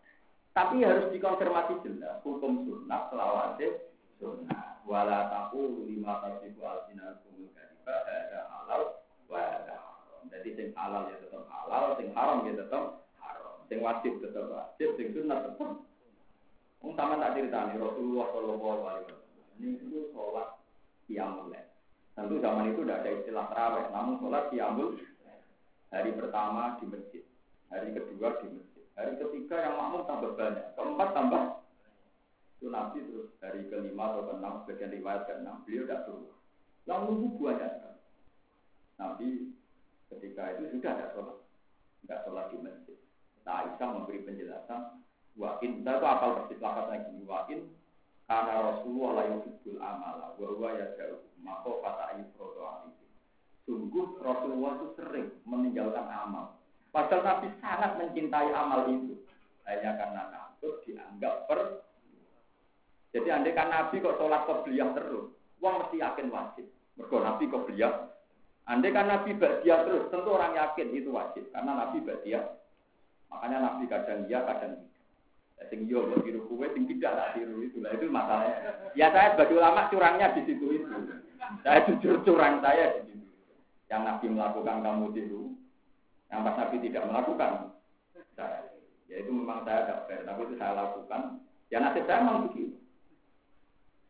Tapi 0.53 0.85
harus 0.85 1.09
dikonfirmasi 1.09 1.81
jelas. 1.87 2.21
Hukum 2.21 2.69
sunnah 2.69 3.09
selawase 3.09 3.89
sunnah. 4.21 4.83
Wala 4.85 5.31
taku 5.31 5.87
lima 5.87 6.19
tasibu 6.21 6.67
al-sinar 6.67 7.23
kumul 7.23 7.49
kadiba 7.55 7.95
ada 7.95 8.41
halal 8.51 8.83
wa 9.31 9.39
ada 9.39 9.79
haram. 9.79 10.23
Jadi 10.29 10.49
sing 10.59 10.69
halal 10.75 11.07
ya 11.09 11.17
tetap 11.23 11.47
halal, 11.47 11.95
sing 11.95 12.11
haram 12.13 12.43
ya 12.43 12.59
tetap 12.59 13.07
haram. 13.23 13.55
Sing 13.71 13.79
wajib 13.79 14.19
tetap 14.19 14.51
wajib, 14.51 14.89
sing 14.99 15.15
sunnah 15.15 15.47
tetap. 15.47 15.79
Wong 16.83 16.93
sama 16.97 17.21
tak 17.23 17.39
ceritani 17.39 17.77
Rasulullah 17.79 18.27
Shallallahu 18.35 18.83
Alaihi 18.89 19.05
Wasallam. 19.07 19.49
Ini 19.61 19.69
itu 19.79 19.99
sholat 20.11 20.49
yang 21.13 21.31
mulai. 21.39 21.70
Tentu 22.19 22.37
zaman 22.43 22.75
itu 22.75 22.83
tidak 22.83 23.01
ada 23.01 23.11
istilah 23.23 23.47
terawih, 23.49 23.87
namun 23.95 24.15
sholat 24.19 24.45
diambil 24.51 24.89
hari 25.91 26.11
pertama 26.15 26.77
di 26.79 26.85
masjid, 26.91 27.25
hari 27.71 27.89
kedua 27.95 28.29
di 28.43 28.47
masjid, 28.51 28.85
hari 28.99 29.13
ketiga 29.19 29.57
yang 29.63 29.75
makmum 29.79 30.03
tambah 30.07 30.33
banyak, 30.35 30.67
keempat 30.75 31.09
tambah 31.15 31.43
itu 32.61 32.69
nabi 32.69 33.01
terus 33.09 33.33
hari 33.41 33.65
kelima 33.73 34.13
atau 34.13 34.29
keenam 34.29 34.61
sebagian 34.63 34.93
riwayat 34.93 35.25
ke 35.25 35.33
enam 35.33 35.65
beliau 35.65 35.89
tidak 35.89 36.05
turun. 36.05 36.37
Yang 36.85 37.01
nunggu 37.09 37.29
banyak 37.41 37.71
sekali. 37.73 38.01
Nabi 39.01 39.29
ketika 40.13 40.43
itu 40.61 40.65
sudah 40.77 40.93
ada 40.93 41.07
sholat, 41.17 41.39
tidak 42.05 42.21
sholat 42.29 42.47
di 42.53 42.57
masjid. 42.61 42.99
Nah 43.49 43.65
Aisyah 43.65 43.89
memberi 43.97 44.21
penjelasan, 44.29 44.81
wain, 45.41 45.73
saya 45.81 45.97
itu 45.97 46.05
apal 46.05 46.31
persis 46.37 46.61
lagi, 46.61 47.17
wain 47.25 47.61
karena 48.31 48.63
Rasulullah 48.63 49.27
yang 49.27 49.43
yuhibbul 49.43 49.83
amala 49.83 50.39
bahwa 50.39 50.71
ya 50.79 50.87
jauh 50.95 51.19
maka 51.43 51.67
kata 51.83 52.05
Ibrahim 52.23 52.95
itu. 52.95 53.07
Sungguh 53.67 54.23
Rasulullah 54.23 54.79
itu 54.79 54.87
sering 54.95 55.29
meninggalkan 55.43 56.07
amal. 56.07 56.55
Padahal 56.95 57.27
Nabi 57.27 57.51
sangat 57.59 57.99
mencintai 57.99 58.55
amal 58.55 58.87
itu. 58.87 59.19
Hanya 59.67 59.99
karena 59.99 60.31
takut 60.31 60.79
dia 60.87 61.03
enggak 61.11 61.51
per. 61.51 61.83
Jadi 63.11 63.29
andai 63.35 63.51
kan 63.51 63.67
Nabi 63.67 63.99
kok 63.99 64.15
sholat 64.23 64.47
beliau 64.47 64.95
terus, 64.95 65.35
uang 65.59 65.75
mesti 65.83 65.99
yakin 65.99 66.31
wajib. 66.31 66.71
Mergo 66.95 67.19
Nabi 67.19 67.51
beliau. 67.51 68.15
Andai 68.71 68.95
kan 68.95 69.11
Nabi 69.11 69.35
dia 69.67 69.83
terus, 69.83 70.07
tentu 70.15 70.31
orang 70.31 70.55
yakin 70.55 70.95
itu 70.95 71.11
wajib 71.11 71.51
karena 71.51 71.75
Nabi 71.75 71.99
dia. 72.23 72.47
Makanya 73.27 73.59
Nabi 73.59 73.91
kadang 73.91 74.31
iya, 74.31 74.47
kadang 74.47 74.79
tidak. 74.79 74.90
Sing 75.69 75.85
yo 75.85 76.09
buat 76.09 76.25
tiru 76.25 76.49
kue, 76.49 76.67
sing 76.73 76.89
tidak 76.89 77.13
tak 77.21 77.29
tiru 77.37 77.61
itu 77.61 77.85
lah 77.85 77.93
itu 77.93 78.09
masalahnya. 78.09 78.91
Ya 78.97 79.13
saya 79.13 79.37
sebagai 79.37 79.61
ulama 79.61 79.93
curangnya 79.93 80.33
di 80.33 80.49
situ 80.49 80.67
itu. 80.73 80.97
Saya 81.61 81.85
jujur 81.85 82.25
curang 82.25 82.65
saya 82.65 82.97
di 82.97 83.13
situ. 83.13 83.29
Yang 83.93 84.03
Nabi 84.09 84.27
melakukan 84.33 84.81
kamu 84.81 85.07
tiru, 85.13 85.45
yang 86.33 86.43
pas 86.43 86.57
Nabi 86.57 86.77
tidak 86.81 87.05
melakukan. 87.07 87.77
Saya, 88.35 88.73
ya 89.07 89.17
itu 89.21 89.31
memang 89.31 89.63
saya 89.69 89.85
agak 89.85 89.99
fair, 90.09 90.21
tapi 90.25 90.41
itu 90.49 90.55
saya 90.57 90.73
lakukan. 90.75 91.21
Ya 91.69 91.79
nasib 91.79 92.09
saya 92.09 92.25
memang 92.25 92.51
begitu. 92.51 92.81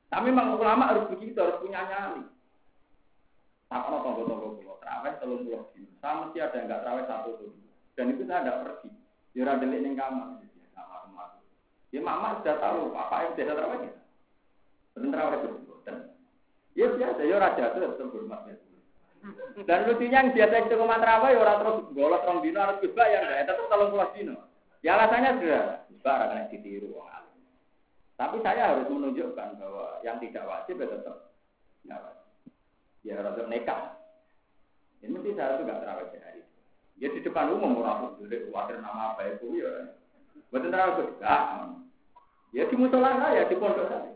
Tapi 0.08 0.26
memang 0.30 0.56
ulama 0.56 0.90
harus 0.90 1.10
begitu, 1.12 1.36
harus 1.38 1.60
punya 1.60 1.82
nyali. 1.86 2.24
Tak 3.70 3.86
kalau 3.86 4.02
tonggo-tonggo 4.02 4.58
pulau 4.58 4.80
terawih, 4.82 5.14
telung 5.22 5.46
pulau 5.46 5.70
dino. 5.70 5.94
Mesti 6.02 6.38
ada 6.42 6.56
yang 6.58 6.66
nggak 6.66 6.80
terawih 6.82 7.06
satu 7.06 7.30
tuh. 7.38 7.52
Dan 7.94 8.16
itu 8.16 8.22
saya 8.26 8.42
tidak 8.42 8.58
pergi. 8.66 8.88
Ya 9.38 9.46
ada 9.46 9.62
delik 9.62 9.94
kamar. 9.94 10.42
Ya 11.90 12.00
mama 12.00 12.38
sudah 12.38 12.56
tahu 12.62 12.94
apa 12.94 13.26
yang 13.26 13.32
biasa 13.34 13.52
terawih 13.58 13.80
ya. 13.82 13.92
Benar 14.94 15.10
terawih 15.10 15.38
itu. 15.42 15.50
Ya 16.78 16.86
biasa, 16.86 17.20
ya 17.26 17.36
raja 17.42 17.64
itu 17.66 17.78
tetap 17.82 18.14
hormat. 18.14 18.40
Dan 19.68 19.78
lucunya 19.84 20.22
yang 20.22 20.30
biasa 20.32 20.54
itu 20.64 20.74
ke 20.78 20.86
mana 20.86 21.02
terawih, 21.02 21.34
ya 21.34 21.38
orang 21.42 21.58
terus 21.60 21.76
golot 21.92 22.22
rong 22.22 22.40
dino 22.46 22.58
harus 22.62 22.78
juga 22.78 23.04
yang 23.10 23.26
enggak, 23.26 23.52
tetap 23.52 23.66
tolong 23.66 23.90
pulas 23.90 24.10
dino. 24.14 24.34
Ya 24.80 24.96
alasannya 24.96 25.30
sudah, 25.42 25.64
bara 26.00 26.32
kena 26.32 26.48
ditiru 26.48 26.96
orang 26.96 27.28
Tapi 28.16 28.40
saya 28.40 28.72
harus 28.72 28.88
menunjukkan 28.88 29.60
bahwa 29.60 30.00
yang 30.00 30.16
tidak 30.24 30.48
wajib 30.48 30.80
ya 30.80 30.88
tetap 30.88 31.16
ya 31.84 31.96
wajib. 32.00 32.28
Ya 33.04 33.12
harus 33.20 33.44
nekat. 33.50 33.80
Ini 35.04 35.10
mesti 35.10 35.36
saya 35.36 35.58
itu 35.58 35.64
nggak 35.68 35.80
terawih 35.84 36.06
sehari. 36.14 36.42
Ya 37.00 37.08
di 37.12 37.20
depan 37.24 37.52
umum 37.52 37.80
orang 37.80 38.16
itu, 38.20 38.48
khawatir 38.48 38.80
nama 38.80 39.16
apa 39.16 39.36
itu 39.36 39.58
ya. 39.58 39.99
Bukan 40.50 40.66
terawih 40.66 41.14
ah, 41.22 41.70
Ya 42.50 42.66
di 42.66 42.74
musola 42.74 43.14
saya, 43.22 43.46
di 43.46 43.54
pondok 43.54 43.86
saya. 43.86 44.10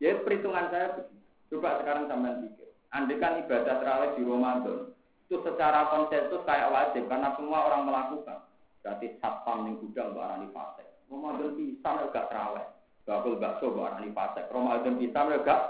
Ya 0.00 0.16
perhitungan 0.24 0.72
saya. 0.72 1.04
Coba 1.52 1.84
sekarang 1.84 2.08
sampean 2.08 2.48
pikir. 2.48 2.72
Andai 2.88 3.20
kan 3.20 3.44
ibadah 3.44 3.76
terawih 3.76 4.16
di 4.16 4.24
Ramadan, 4.24 4.92
itu 5.28 5.36
secara 5.44 5.92
konsensus 5.92 6.40
kayak 6.48 6.72
wajib 6.72 7.04
karena 7.12 7.36
semua 7.36 7.68
orang 7.68 7.84
melakukan. 7.84 8.40
Berarti 8.80 9.16
satpam 9.20 9.68
yang 9.68 9.76
gudang 9.84 10.16
barani 10.16 10.48
fase. 10.56 10.84
Ramadan 11.12 11.52
pisang 11.60 12.08
gak 12.08 12.32
terawih. 12.32 12.66
Bakul 13.04 13.36
bakso 13.36 13.68
barani 13.76 14.08
fase. 14.16 14.48
Ramadan 14.48 14.96
pisang 14.96 15.28
gak. 15.44 15.60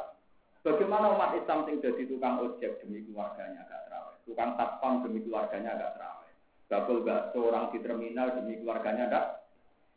Bagaimana 0.63 1.19
umat 1.19 1.35
Islam 1.35 1.67
yang 1.67 1.83
jadi 1.83 2.03
tukang 2.07 2.39
ojek 2.39 2.79
demi 2.79 3.03
keluarganya 3.03 3.67
gak 3.67 3.91
terawih. 3.91 4.17
Tukang 4.23 4.55
satpam 4.55 5.03
demi 5.03 5.19
keluarganya 5.27 5.75
gak 5.75 5.99
terawih. 5.99 6.31
Bakul 6.71 6.99
bakso 7.03 7.39
orang 7.43 7.75
di 7.75 7.79
terminal 7.83 8.39
demi 8.39 8.63
keluarganya 8.63 9.11
gak 9.11 9.27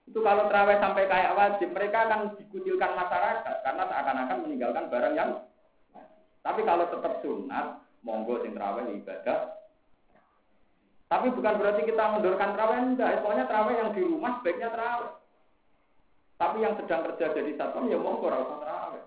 itu 0.06 0.20
kalau 0.22 0.45
terawih 0.45 0.78
sampai 0.78 1.10
kayak 1.10 1.34
wajib, 1.34 1.70
mereka 1.74 2.06
akan 2.06 2.38
dikucilkan 2.38 2.91
masyarakat 2.93 3.56
karena 3.66 3.84
seakan-akan 3.89 4.38
meninggalkan 4.45 4.86
barang 4.93 5.16
yang 5.18 5.30
tapi 6.45 6.62
kalau 6.62 6.86
tetap 6.86 7.26
sunat, 7.26 7.82
monggo 8.06 8.38
sing 8.45 8.53
terawih 8.53 8.86
ibadah. 9.01 9.58
Tapi 11.10 11.34
bukan 11.34 11.58
berarti 11.58 11.82
kita 11.89 12.03
mendorkan 12.14 12.53
terawih 12.53 12.80
enggak, 12.86 13.26
pokoknya 13.26 13.45
terawih 13.49 13.76
yang 13.82 13.89
di 13.97 14.01
rumah 14.06 14.38
sebaiknya 14.38 14.70
terawih. 14.70 15.12
Tapi 16.36 16.58
yang 16.62 16.74
sedang 16.78 17.01
kerja 17.10 17.26
jadi 17.34 17.51
satpam 17.58 17.89
ya 17.89 17.97
monggo 17.97 18.30
ora 18.30 18.45
usah 18.45 18.62
terawih. 18.62 19.03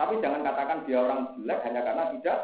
Tapi 0.00 0.14
jangan 0.24 0.40
katakan 0.46 0.78
dia 0.88 0.98
orang 1.02 1.20
jelek 1.36 1.60
hanya 1.68 1.80
karena 1.84 2.04
tidak 2.16 2.38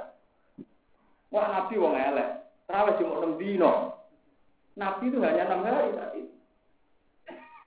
Wah 1.35 1.51
Nabi 1.51 1.75
wong 1.83 1.99
elek. 1.99 2.31
Terawih 2.71 2.95
cuma 3.03 3.27
6 3.27 3.43
dino. 3.43 3.73
Nabi 4.79 5.11
itu 5.11 5.19
hanya 5.19 5.51
6 5.51 5.67
hari 5.67 5.91
tadi. 5.99 6.23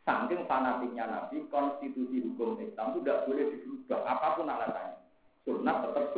Saking 0.08 0.48
fanatiknya 0.48 1.04
Nabi, 1.04 1.44
konstitusi 1.52 2.24
hukum 2.24 2.56
Islam 2.64 2.96
itu 2.96 3.04
tidak 3.04 3.28
boleh 3.28 3.46
dirubah 3.52 4.00
apa 4.08 4.28
pun 4.40 4.48
alasannya. 4.48 5.04
Sunnah 5.44 5.84
tetap. 5.84 6.16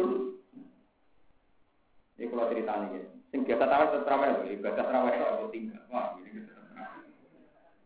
Ini 2.19 2.27
kalau 2.29 2.51
cerita 2.51 2.73
ini, 2.85 2.99
sing 3.31 3.47
biasa 3.47 3.63
tarawih 3.63 3.89
tetap 3.95 4.05
tarawih, 4.05 4.53
ibadah 4.59 4.83
tarawih 4.85 5.13
itu 5.15 5.25
aku 5.25 5.45
tinggal. 5.55 5.81
Wah, 5.89 6.13
ini 6.19 6.35
gitu. 6.35 6.51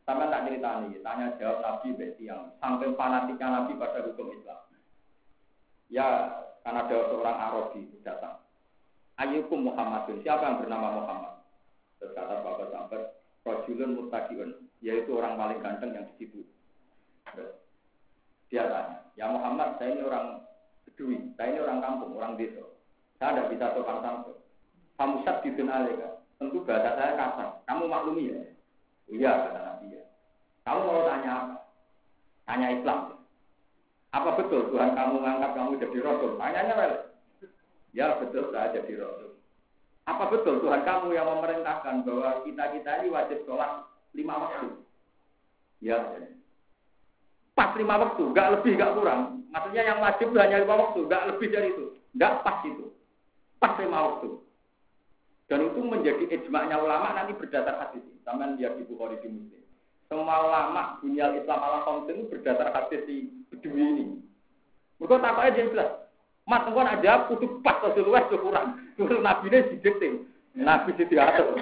Sampai 0.03 0.27
tak 0.27 0.51
ini, 0.51 0.99
tanya 0.99 1.37
jawab 1.39 1.63
Nabi 1.63 1.95
besi 1.95 2.27
yang 2.27 2.51
saking 2.59 2.97
fanatiknya 2.99 3.47
Nabi 3.47 3.77
pada 3.79 4.03
hukum 4.03 4.33
Islam. 4.33 4.59
Ya, 5.87 6.07
karena 6.65 6.83
ada 6.89 6.97
seorang 7.13 7.37
Arabi 7.37 7.87
datang. 8.01 8.41
Ayyukum 9.21 9.69
Muhammadun, 9.69 10.25
siapa 10.25 10.41
yang 10.49 10.59
bernama 10.65 10.97
Muhammad? 10.97 11.33
Terus 12.01 12.17
kata 12.17 12.41
Bapak 12.41 12.73
Sampai, 12.73 13.13
Rajulun 13.45 14.01
mutakiun, 14.01 14.49
yaitu 14.83 15.15
orang 15.15 15.39
paling 15.39 15.63
ganteng 15.63 15.95
yang 15.95 16.05
di 16.11 16.13
situ. 16.19 16.43
Dia 18.51 18.67
tanya, 18.67 18.99
ya 19.15 19.31
Muhammad, 19.31 19.79
saya 19.79 19.95
ini 19.95 20.03
orang 20.03 20.43
Bedui, 20.83 21.17
saya 21.39 21.55
ini 21.55 21.63
orang 21.63 21.79
kampung, 21.79 22.13
orang 22.19 22.35
desa. 22.35 22.61
Saya 23.17 23.39
tidak 23.39 23.49
bisa 23.55 23.65
sopan 23.73 24.03
santun. 24.03 24.37
Kamu 24.99 25.23
sat 25.23 25.41
di 25.41 25.49
alika. 25.55 26.21
Tentu 26.37 26.59
bahasa 26.67 26.91
saya 26.99 27.15
kasar. 27.15 27.49
Kamu 27.65 27.87
maklumi 27.87 28.29
ya? 28.29 28.39
Iya, 29.07 29.31
kata 29.47 29.59
Nabi 29.63 29.95
ya. 29.95 30.03
Kamu 30.67 30.79
mau 30.83 31.07
tanya 31.07 31.31
apa? 31.31 31.55
Tanya 32.43 32.67
Islam. 32.75 32.99
Apa 34.13 34.29
betul 34.37 34.69
Tuhan 34.69 34.93
kamu 34.93 35.13
mengangkat 35.17 35.51
kamu 35.57 35.71
jadi 35.81 35.97
Rasul? 36.03 36.31
Tanyanya 36.37 36.73
well. 36.77 36.95
Ya 37.95 38.05
betul 38.21 38.51
saya 38.51 38.75
jadi 38.75 38.93
Rasul. 39.01 39.39
Apa 40.05 40.29
betul 40.29 40.61
Tuhan 40.61 40.83
kamu 40.85 41.15
yang 41.15 41.25
memerintahkan 41.31 42.05
bahwa 42.05 42.43
kita-kita 42.45 42.91
ini 43.01 43.07
wajib 43.09 43.39
sholat 43.47 43.87
lima 44.13 44.33
waktu? 44.37 44.67
Ya. 45.81 45.99
Pas 47.53 47.73
lima 47.77 48.01
waktu, 48.01 48.23
gak 48.33 48.49
lebih, 48.59 48.77
gak 48.81 48.97
kurang. 48.97 49.45
Maksudnya 49.53 49.83
yang 49.85 49.99
wajib 50.01 50.33
hanya 50.33 50.65
lima 50.65 50.75
waktu, 50.79 50.99
gak 51.05 51.27
lebih 51.29 51.47
dari 51.53 51.69
itu. 51.69 51.85
Gak 52.17 52.41
pas 52.41 52.65
itu. 52.65 52.89
Pas 53.61 53.77
lima 53.77 53.99
waktu. 54.09 54.41
Dan 55.51 55.69
itu 55.69 55.79
menjadi 55.85 56.23
ijma'nya 56.33 56.81
ulama 56.81 57.13
nanti 57.13 57.37
berdasar 57.37 57.77
hadis. 57.77 58.01
Sama 58.25 58.55
dia 58.57 58.73
di 58.73 58.87
Bukhari 58.87 59.21
di 59.21 59.29
Muslim. 59.29 59.61
Semua 60.07 60.45
ulama 60.45 60.97
dunia 61.03 61.29
Islam 61.35 61.59
ala 61.61 62.05
itu 62.09 62.25
berdasar 62.31 62.73
hadis 62.73 63.01
di 63.05 63.29
Bedui 63.51 63.81
ini. 63.81 64.05
Mereka 64.97 65.19
takutnya 65.19 65.53
dia 65.53 65.69
jelas. 65.73 65.91
Mat 66.43 66.67
engko 66.67 66.83
ada 66.83 67.27
kudu 67.31 67.59
pas 67.63 67.79
atau 67.79 68.03
luwes 68.03 68.27
kurang. 68.29 68.79
Terus 68.95 69.19
nabi 69.23 69.47
ini 69.51 69.59
didikting. 69.73 70.13
Nabi 70.59 70.95
diatur. 70.95 71.59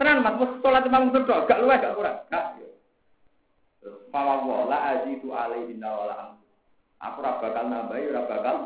Tenan 0.00 0.24
mat 0.24 0.40
mus 0.40 0.48
salat 0.64 0.88
imam 0.88 1.12
sedok 1.12 1.44
gak 1.44 1.60
luwes 1.60 1.76
gak 1.76 1.92
kurang. 1.92 2.16
Gak. 2.32 2.56
Terus 3.84 4.00
fa 4.08 4.40
wa 4.40 4.64
la 4.64 4.96
azidu 4.96 5.28
alaihi 5.28 5.76
wala 5.76 6.40
Aku 7.00 7.20
ora 7.20 7.36
bakal 7.40 7.68
nambahi 7.68 8.08
ora 8.08 8.24
bakal 8.24 8.56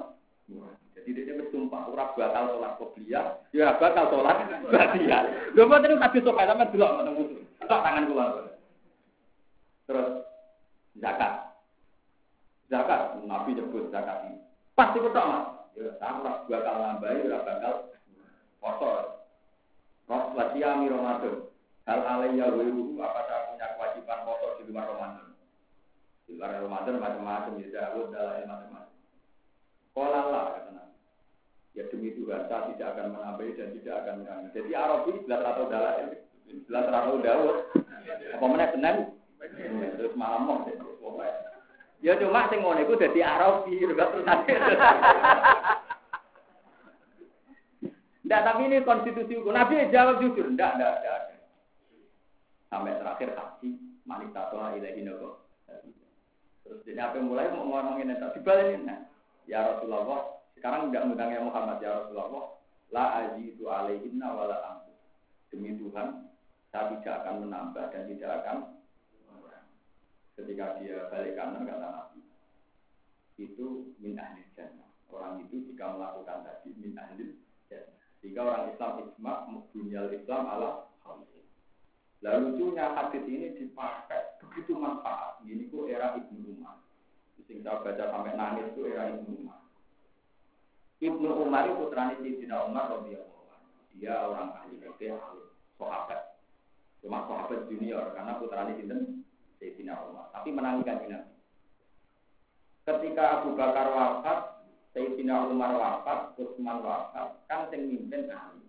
jadi 0.95 1.11
dia 1.27 1.35
mesti 1.39 1.55
sumpah 1.55 1.91
ora 1.91 2.15
bakal 2.15 2.55
sholat 2.55 2.73
qobliyah, 2.79 3.27
ya 3.55 3.79
bakal 3.79 4.11
sholat 4.11 4.47
ba'diyah. 4.71 5.55
Lho 5.55 5.67
mboten 5.71 6.03
tadi 6.03 6.19
sok 6.23 6.39
sampean 6.39 6.71
delok 6.75 6.91
musuh. 7.15 7.43
Tok 7.63 7.83
tangan 7.83 8.09
kula. 8.11 8.27
Terus 9.87 10.09
zakat. 10.99 11.33
Zakat, 12.73 13.01
Nabi 13.29 13.55
nyebut 13.55 13.93
zakat 13.95 14.27
ini. 14.27 14.39
Pasti 14.75 14.99
betul 14.99 15.23
mas. 15.31 15.47
Ya, 15.79 15.95
aku 15.99 16.51
bakal 16.51 16.75
nambahi, 16.75 17.27
ora 17.31 17.39
bakal 17.47 17.75
foto. 18.59 19.14
Ros 20.05 20.37
lasiami 20.37 20.93
Ramadan. 20.93 21.49
Hal 21.85 22.01
alaiya 22.01 22.49
wiru, 22.49 22.97
apakah 22.97 23.53
punya 23.53 23.77
kewajiban 23.77 24.25
foto 24.25 24.47
di 24.57 24.73
luar 24.73 24.89
Ramadan? 24.89 25.37
Di 26.25 26.33
luar 26.37 26.57
Ramadan 26.65 26.97
macam-macam, 26.97 27.61
ya 27.61 27.69
Dawud, 27.69 28.09
dalam 28.09 28.49
macam-macam. 28.49 28.97
Kolala, 29.93 30.43
kata 30.57 30.71
Nabi. 30.73 30.97
Ya 31.77 31.83
demi 31.93 32.17
Tuhan, 32.17 32.49
saya 32.49 32.73
tidak 32.73 32.89
akan 32.97 33.07
menambahi 33.13 33.53
dan 33.57 33.69
tidak 33.77 33.95
akan 34.01 34.15
mengurangi. 34.25 34.49
Jadi 34.57 34.71
Arabi, 34.73 35.13
belas 35.29 35.41
ratu 35.45 35.63
dalam, 35.69 35.95
belas 36.49 36.85
ratu 36.89 37.13
Dawud. 37.21 37.57
Apa 38.33 38.45
mana 38.49 38.73
Senin? 38.73 38.97
Terus 40.01 40.15
malam 40.17 40.49
mau, 40.49 40.65
Ya 42.05 42.21
cuma 42.21 42.53
sing 42.53 42.61
ngono 42.61 42.85
iku 42.85 43.01
dadi 43.01 43.25
Arabi, 43.25 43.81
terus 43.81 43.97
Ndak, 48.35 48.51
tapi 48.51 48.67
ini 48.67 48.83
konstitusi 48.83 49.39
hukum. 49.39 49.55
Nabi 49.55 49.95
jawab 49.95 50.19
jujur, 50.19 50.51
ndak, 50.51 50.75
ndak, 50.75 51.07
ndak. 51.07 51.39
Sampai 52.67 52.99
terakhir 52.99 53.31
haji, 53.31 53.79
malik 54.03 54.35
tatwa 54.35 54.75
ilahi 54.75 55.07
nago. 55.07 55.47
Terus 56.67 56.83
jadi 56.83 57.07
apa 57.07 57.23
yang 57.23 57.31
mulai 57.31 57.47
mau 57.55 57.63
ngomongin 57.63 58.11
itu, 58.11 58.27
dibalikin. 58.35 58.91
Nah, 58.91 59.07
ya 59.47 59.63
Rasulullah, 59.63 60.43
sekarang 60.59 60.91
tidak 60.91 61.07
mengundang 61.07 61.31
ya 61.31 61.47
Muhammad 61.47 61.79
ya 61.79 61.91
Rasulullah. 61.95 62.59
La 62.91 63.05
azidu 63.23 63.71
alaihinna 63.71 64.27
wala 64.27 64.59
amtu. 64.67 64.91
Demi 65.55 65.79
Tuhan, 65.79 66.27
saya 66.75 66.91
tidak 66.99 67.15
akan 67.23 67.47
menambah 67.47 67.85
dan 67.95 68.03
tidak 68.11 68.31
akan 68.43 68.57
ketika 70.35 70.83
dia 70.83 71.07
balik 71.15 71.39
kanan 71.39 71.63
kata 71.63 71.87
Nabi 71.87 72.27
itu 73.39 73.95
min 74.03 74.19
ahli 74.19 74.43
jannah. 74.59 74.91
Orang 75.07 75.47
itu 75.47 75.63
jika 75.71 75.95
melakukan 75.95 76.43
tadi 76.43 76.75
min 76.75 76.99
ahli 76.99 77.44
Sehingga 78.25 78.41
orang 78.41 78.73
Islam 78.73 79.05
ijma 79.05 79.45
dunia 79.77 80.09
Islam 80.09 80.49
ala 80.49 80.89
Lalu 82.25 82.57
lucunya 82.57 82.89
hadis 82.97 83.21
ini 83.29 83.53
dipakai 83.53 84.41
begitu 84.41 84.81
manfaat. 84.81 85.45
Ini 85.45 85.69
kok 85.69 85.85
era 85.93 86.17
Ibnu 86.17 86.57
Umar. 86.57 86.81
Sing 87.45 87.61
saya 87.61 87.85
baca 87.85 88.01
sampai 88.01 88.33
nangis 88.33 88.73
itu 88.73 88.89
era 88.89 89.13
Ibnu 89.13 89.45
Umar. 89.45 89.61
Ibnu 91.05 91.29
Umar 91.37 91.69
itu 91.69 91.77
putranya 91.85 92.17
Sayyidina 92.17 92.65
Umar 92.65 92.97
radhiyallahu 92.97 94.01
Dia 94.01 94.25
orang 94.25 94.57
ahli 94.57 94.81
fikih, 94.81 95.21
ahli 95.21 95.45
sahabat. 95.77 96.41
Cuma 97.05 97.29
sahabat 97.29 97.69
junior 97.69 98.17
karena 98.17 98.41
putranya 98.41 98.73
sinten 98.73 99.21
Sayyidina 99.61 99.93
Umar. 100.09 100.33
Tapi 100.33 100.49
menangikan 100.49 101.05
Nabi. 101.05 101.37
Ketika 102.89 103.25
Abu 103.41 103.53
Bakar 103.53 103.93
wafat, 103.93 104.54
Sayyidina 104.95 105.51
Umar 105.51 105.75
wafat, 105.75 106.39
Utsman 106.39 106.79
wafat, 106.87 107.35
kan 107.51 107.67
sing 107.75 107.91
mimpin 107.91 108.31
Ali. 108.31 108.63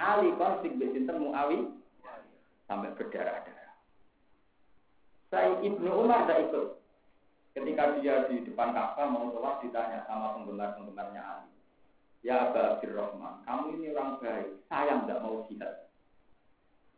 Ali 0.00 0.28
konflik 0.40 0.80
sinten 0.80 1.20
Muawiyah 1.20 1.76
sampai 2.64 2.96
berdarah-darah. 2.96 3.76
Saya 5.28 5.60
Ibnu 5.60 5.92
Umar 5.92 6.24
tidak 6.24 6.48
ikut. 6.48 6.66
Ketika 7.56 7.96
dia 8.00 8.28
di 8.28 8.44
depan 8.44 8.76
Ka'bah 8.76 9.08
mau 9.08 9.32
sholat 9.32 9.64
ditanya 9.64 10.04
sama 10.04 10.36
penggemar-penggemarnya 10.36 11.22
Ali. 11.24 11.52
Ya 12.20 12.48
Aba 12.48 12.76
Abdurrahman, 12.76 13.44
kamu 13.48 13.64
ini 13.80 13.96
orang 13.96 14.20
baik, 14.20 14.48
saya 14.68 15.00
tidak 15.04 15.22
mau 15.24 15.44
jihad. 15.48 15.88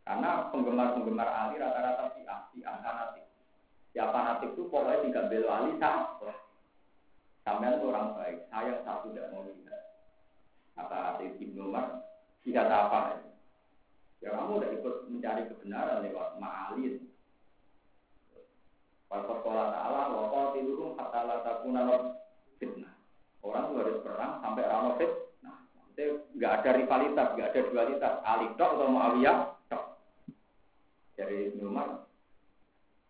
Karena 0.03 0.51
penggemar-penggemar 0.51 1.27
Ali 1.27 1.59
rata-rata 1.59 2.11
si 2.15 2.23
si 2.55 2.59
fanatik. 2.63 3.27
Ya 3.95 4.11
fanatik 4.11 4.55
itu 4.55 4.67
pokoknya 4.67 5.05
tidak 5.07 5.27
bela 5.27 5.49
Ali 5.63 5.71
sah. 5.79 6.19
Sampai 7.47 7.75
itu 7.75 7.85
orang 7.89 8.13
baik, 8.19 8.37
saya 8.51 8.73
satu 8.83 9.09
tidak 9.11 9.31
mau 9.31 9.47
jihad. 9.47 9.83
Kata 10.75 11.19
Ibnu 11.23 11.71
Umar, 11.71 12.03
jihad 12.43 12.67
apa? 12.67 13.23
Ya 14.19 14.35
kamu 14.35 14.59
udah 14.59 14.69
ikut 14.75 14.95
mencari 15.07 15.47
kebenaran 15.47 16.03
lewat 16.03 16.35
ma'alin. 16.43 16.99
Waktu 19.09 19.31
sekolah 19.41 19.65
ta'ala, 19.73 20.01
waktu 20.13 20.61
tidur 20.61 20.93
kata 20.93 21.19
la 21.25 21.37
takuna 21.41 21.81
fitnah. 22.59 22.93
Orang 23.39 23.71
tuh 23.71 23.79
harus 23.81 24.03
perang 24.03 24.43
sampai 24.43 24.67
rano 24.67 24.89
fitnah. 24.99 25.57
Itu 25.95 26.27
nggak 26.35 26.53
ada 26.61 26.69
rivalitas, 26.77 27.27
nggak 27.33 27.49
ada 27.49 27.59
dualitas. 27.71 28.13
Ali 28.27 28.47
tok 28.59 28.71
atau 28.75 28.91
Muawiyah 28.91 29.37
tok. 29.71 29.83
Dari 31.15 31.55
Umar, 31.63 32.05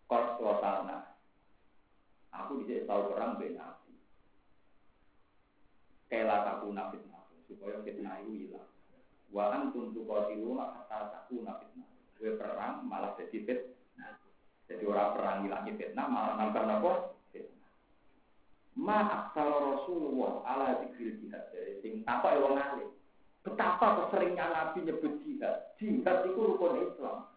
kos 0.06 0.24
suasana. 0.38 1.14
Aku 2.30 2.62
bisa 2.62 2.86
tahu 2.86 3.10
perang 3.12 3.36
ben 3.36 3.58
nabi. 3.58 3.79
Kela 6.10 6.42
takuna 6.42 6.90
fitnah 6.90 7.22
supaya 7.46 7.78
fitnah 7.86 8.18
itu 8.26 8.50
hilang. 8.50 8.66
Wa 9.30 9.54
antum 9.54 9.94
tuqatiluna 9.94 10.74
hatta 10.74 11.14
takuna 11.14 11.62
fitnah. 11.62 11.86
Kowe 12.18 12.34
perang 12.34 12.82
malah 12.82 13.14
jadi 13.14 13.46
fitnah. 13.46 14.18
Jadi 14.66 14.82
orang 14.90 15.14
perang 15.14 15.36
ngilangi 15.46 15.72
fitnah 15.78 16.06
malah 16.10 16.34
nambah 16.34 16.62
napa? 16.66 16.92
Fitnah. 17.30 17.70
Ma 18.74 18.98
aksal 19.06 19.54
Rasulullah 19.54 20.42
ala 20.50 20.82
dzikril 20.82 21.22
jihad. 21.22 21.46
Jadi 21.54 21.78
sing 21.78 21.92
takok 22.02 22.42
wong 22.42 22.58
alim. 22.58 22.90
Betapa 23.46 23.86
keseringnya 24.02 24.50
Nabi 24.50 24.90
nyebut 24.90 25.14
jihad. 25.22 25.78
Jihad 25.78 26.26
itu 26.26 26.42
rukun 26.42 26.90
Islam. 26.90 27.30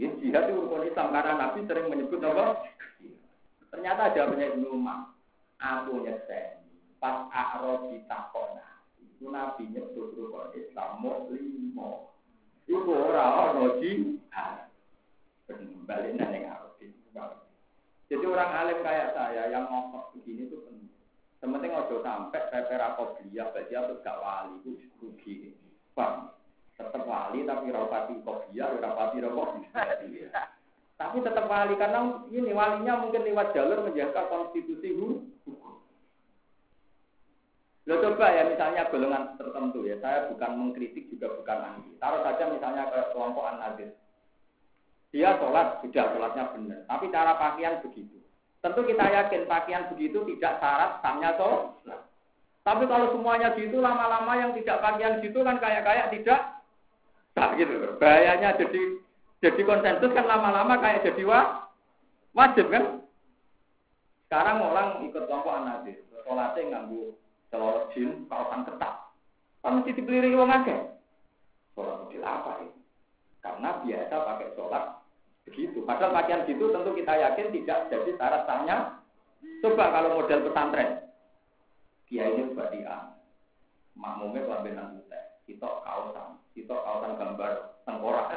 Ya 0.00 0.08
jihad 0.16 0.48
itu 0.48 0.56
rukun 0.56 0.88
Islam 0.88 1.12
karena 1.12 1.32
Nabi 1.36 1.68
sering 1.68 1.92
menyebut 1.92 2.24
apa? 2.24 2.64
Ternyata 3.68 4.08
ada 4.08 4.32
banyak 4.32 4.56
Ibnu 4.56 4.80
Aku 5.60 6.00
nyeseni. 6.00 6.59
Pas 7.00 7.26
A'rab 7.32 7.88
ditakona. 7.88 8.84
Itu 9.00 9.32
Nabi 9.32 9.72
nyebut 9.72 10.12
rukun 10.12 10.52
Islam 10.52 11.00
muslimo. 11.00 12.12
Itu 12.68 12.92
orang 12.92 13.56
ono 13.56 13.80
jihad. 13.80 14.68
Balik 15.88 16.14
neng 16.14 16.46
Arab 16.46 16.78
Jadi 18.06 18.24
orang 18.26 18.50
alim 18.54 18.78
kayak 18.82 19.14
saya 19.14 19.50
yang 19.50 19.66
ngomong 19.70 20.14
begini 20.14 20.46
itu 20.46 20.62
penting. 20.62 20.90
Sementing 21.42 21.72
ojo 21.74 22.02
sampai 22.02 22.42
pepera 22.50 22.94
kopiah 22.98 23.50
berarti 23.54 23.72
aku 23.74 24.02
gak 24.02 24.18
wali 24.18 24.54
itu 24.60 24.70
rugi. 24.98 25.54
Bang, 25.94 26.30
tetap 26.74 27.06
wali 27.06 27.46
tapi 27.46 27.70
rapati 27.70 28.18
kopiah, 28.22 28.70
rapati 28.78 29.22
rokok. 29.22 29.62
Tapi 31.00 31.16
tetap 31.24 31.46
wali 31.48 31.74
karena 31.80 32.00
ini 32.28 32.52
walinya 32.52 33.02
mungkin 33.02 33.24
lewat 33.24 33.56
jalur 33.56 33.88
menjaga 33.88 34.26
konstitusi 34.28 34.90
hukum. 34.94 35.59
Lo 37.90 37.98
coba 37.98 38.30
ya 38.30 38.46
misalnya 38.46 38.86
golongan 38.86 39.34
tertentu 39.34 39.82
ya, 39.82 39.98
saya 39.98 40.30
bukan 40.30 40.50
mengkritik 40.54 41.10
juga 41.10 41.26
bukan 41.34 41.58
anti. 41.58 41.90
Taruh 41.98 42.22
saja 42.22 42.46
misalnya 42.46 42.86
ke 42.86 43.10
kelompok 43.10 43.42
an-nazir. 43.50 43.90
Dia 45.10 45.34
sholat, 45.42 45.82
sudah 45.82 46.14
sholatnya 46.14 46.54
benar. 46.54 46.86
Tapi 46.86 47.10
cara 47.10 47.34
pakaian 47.34 47.82
begitu. 47.82 48.22
Tentu 48.62 48.86
kita 48.86 49.10
yakin 49.10 49.42
pakaian 49.50 49.90
begitu 49.90 50.22
tidak 50.22 50.62
syarat 50.62 51.02
sahnya 51.02 51.34
sholat. 51.34 52.06
Tapi 52.62 52.86
kalau 52.86 53.10
semuanya 53.10 53.58
gitu, 53.58 53.82
lama-lama 53.82 54.38
yang 54.38 54.54
tidak 54.54 54.78
pakaian 54.78 55.18
gitu 55.18 55.42
kan 55.42 55.58
kayak-kayak 55.58 56.14
tidak 56.14 56.40
sah 57.34 57.58
gitu. 57.58 57.74
Bahayanya 57.98 58.54
jadi 58.54 58.82
jadi 59.42 59.60
konsensus 59.66 60.14
kan 60.14 60.30
lama-lama 60.30 60.78
kayak 60.78 61.10
jadi 61.10 61.26
wah, 61.26 61.66
wajib 62.38 62.70
kan? 62.70 63.02
Sekarang 64.30 64.62
orang 64.62 65.10
ikut 65.10 65.26
kelompok 65.26 65.58
an-nazir. 65.58 65.98
Sholatnya 66.22 66.70
nganggu 66.70 67.18
Selorot 67.50 67.90
jin, 67.90 68.30
kawasan 68.30 68.62
ketat. 68.62 68.94
Kan 69.60 69.82
mesti 69.82 69.92
dibeli 69.92 70.32
wong 70.32 70.48
akeh. 70.48 70.80
Sholat 71.76 72.06
model 72.06 72.24
apa 72.24 72.50
ini? 72.64 72.72
Karena 73.42 73.68
biasa 73.82 74.14
pakai 74.14 74.54
sholat 74.56 74.84
begitu. 75.44 75.82
Padahal 75.84 76.16
pakaian 76.16 76.46
gitu 76.48 76.70
tentu 76.72 76.90
kita 76.94 77.12
yakin 77.12 77.52
tidak 77.52 77.90
jadi 77.90 78.10
syarat 78.16 78.42
sahnya. 78.46 78.76
Coba 79.60 79.92
kalau 79.92 80.16
model 80.16 80.46
pesantren. 80.48 81.04
Dia 82.08 82.24
ini 82.30 82.54
badian. 82.56 83.18
Makmumnya 83.98 84.46
kelambinan 84.46 84.96
putih. 84.96 85.24
Kita 85.44 85.68
kawasan. 85.84 86.40
Kita 86.56 86.72
kawasan 86.72 87.18
gambar 87.18 87.50
tengkorak. 87.84 88.26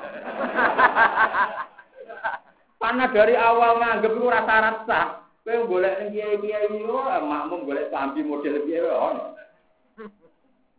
Karena 2.84 3.08
dari 3.16 3.36
awal 3.40 3.80
nganggep 3.80 4.12
itu 4.12 4.28
rasa-rasa. 4.28 5.23
Kowe 5.44 5.68
golek 5.68 6.00
ning 6.00 6.16
kiai-kiai 6.16 6.72
yo 6.72 7.04
makmum 7.28 7.68
golek 7.68 7.92
sambi 7.92 8.24
model 8.24 8.64
piye 8.64 8.80
wae 8.80 8.96
ono. 8.96 9.36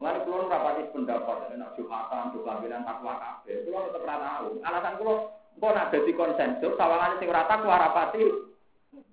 Lan 0.01 0.25
kula 0.25 0.49
rapati 0.49 0.89
pendapat 0.89 1.53
nek 1.53 1.77
Jumatan, 1.77 2.33
Jumatan 2.33 2.89
takwa 2.89 3.21
kabeh. 3.21 3.61
Kula 3.69 3.93
tetep 3.93 4.05
ora 4.09 4.17
tahu. 4.25 4.49
Alasan 4.65 4.97
kula 4.97 5.15
engko 5.53 5.69
nak 5.69 5.89
dadi 5.93 6.13
konsensus 6.17 6.77
sawangane 6.81 7.21
sing 7.21 7.29
ora 7.29 7.45
takwa 7.45 7.77
rapati 7.77 8.25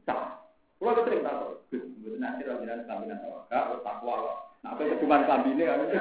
sah. 0.08 0.40
Kula 0.80 1.04
sering 1.04 1.20
takut. 1.20 1.68
Mboten 1.68 2.20
nek 2.24 2.36
sira 2.40 2.56
jenengan 2.56 2.88
sambinan 2.88 3.20
takwa, 3.20 3.84
takwa 3.84 4.14
kok. 4.24 4.38
Nah, 4.62 4.78
apa 4.78 5.00
cuma 5.04 5.26
sambine 5.28 5.64
kan. 5.68 5.80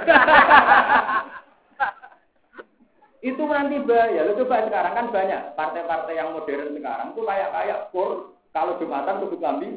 itu 3.21 3.43
nanti 3.45 3.77
bahaya. 3.83 4.31
Lu 4.31 4.39
coba 4.45 4.65
sekarang 4.65 4.95
kan 4.95 5.07
banyak 5.11 5.41
partai-partai 5.59 6.15
yang 6.15 6.39
modern 6.39 6.77
sekarang 6.77 7.09
tuh 7.19 7.25
kayak 7.27 7.51
kayak 7.51 7.79
kur 7.91 8.37
kalau 8.51 8.79
Jumatan 8.79 9.23
kudu 9.27 9.37
kambing. 9.39 9.75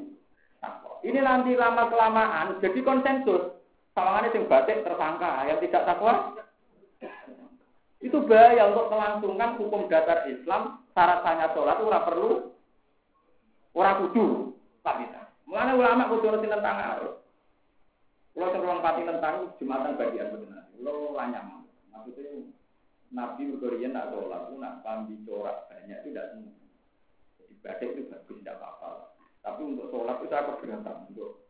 Ini 1.03 1.19
nanti 1.19 1.51
lama 1.59 1.91
kelamaan 1.91 2.63
jadi 2.63 2.79
konsensus. 2.79 3.59
Sawangannya 3.91 4.33
sing 4.33 4.47
batik 4.49 4.81
tersangka, 4.81 5.45
yang 5.45 5.59
tidak 5.61 5.85
takwa 5.85 6.33
itu 8.03 8.19
bahaya 8.27 8.67
untuk 8.67 8.91
melangsungkan 8.91 9.55
hukum 9.55 9.87
dasar 9.87 10.27
Islam 10.27 10.83
syarat 10.91 11.23
sahnya 11.23 11.47
sholat 11.55 11.79
ora 11.79 12.03
perlu 12.03 12.51
ora 13.73 13.91
kudu 14.03 14.51
tapi 14.83 15.07
Mengenai 15.43 15.75
ulama 15.75 16.07
kudu 16.07 16.33
ngerti 16.33 16.47
tentang 16.49 16.77
arus. 16.97 17.19
Kalau 18.33 18.49
teruang 18.55 18.79
pati 18.79 19.05
tentang 19.05 19.53
jumatan 19.59 19.99
bagian 19.99 20.33
benar. 20.33 20.65
Kalau 20.71 21.13
lanyam. 21.13 21.67
Maksudnya 21.93 22.47
Nabi 23.13 23.51
Bukorian 23.53 23.93
nak 23.93 24.09
sholat, 24.09 24.49
nak 24.55 24.81
pambi 24.81 25.19
corak 25.27 25.67
banyak 25.69 25.99
itu 25.99 26.09
tidak 26.15 26.33
semua. 26.33 26.62
Batik 27.63 27.95
itu 27.95 28.11
bagus, 28.11 28.37
tidak 28.43 28.59
apa-apa. 28.59 29.15
Tapi 29.39 29.61
untuk 29.63 29.87
sholat 29.87 30.19
itu 30.19 30.27
saya 30.27 30.47
keberatan. 30.51 31.07
Untuk 31.07 31.47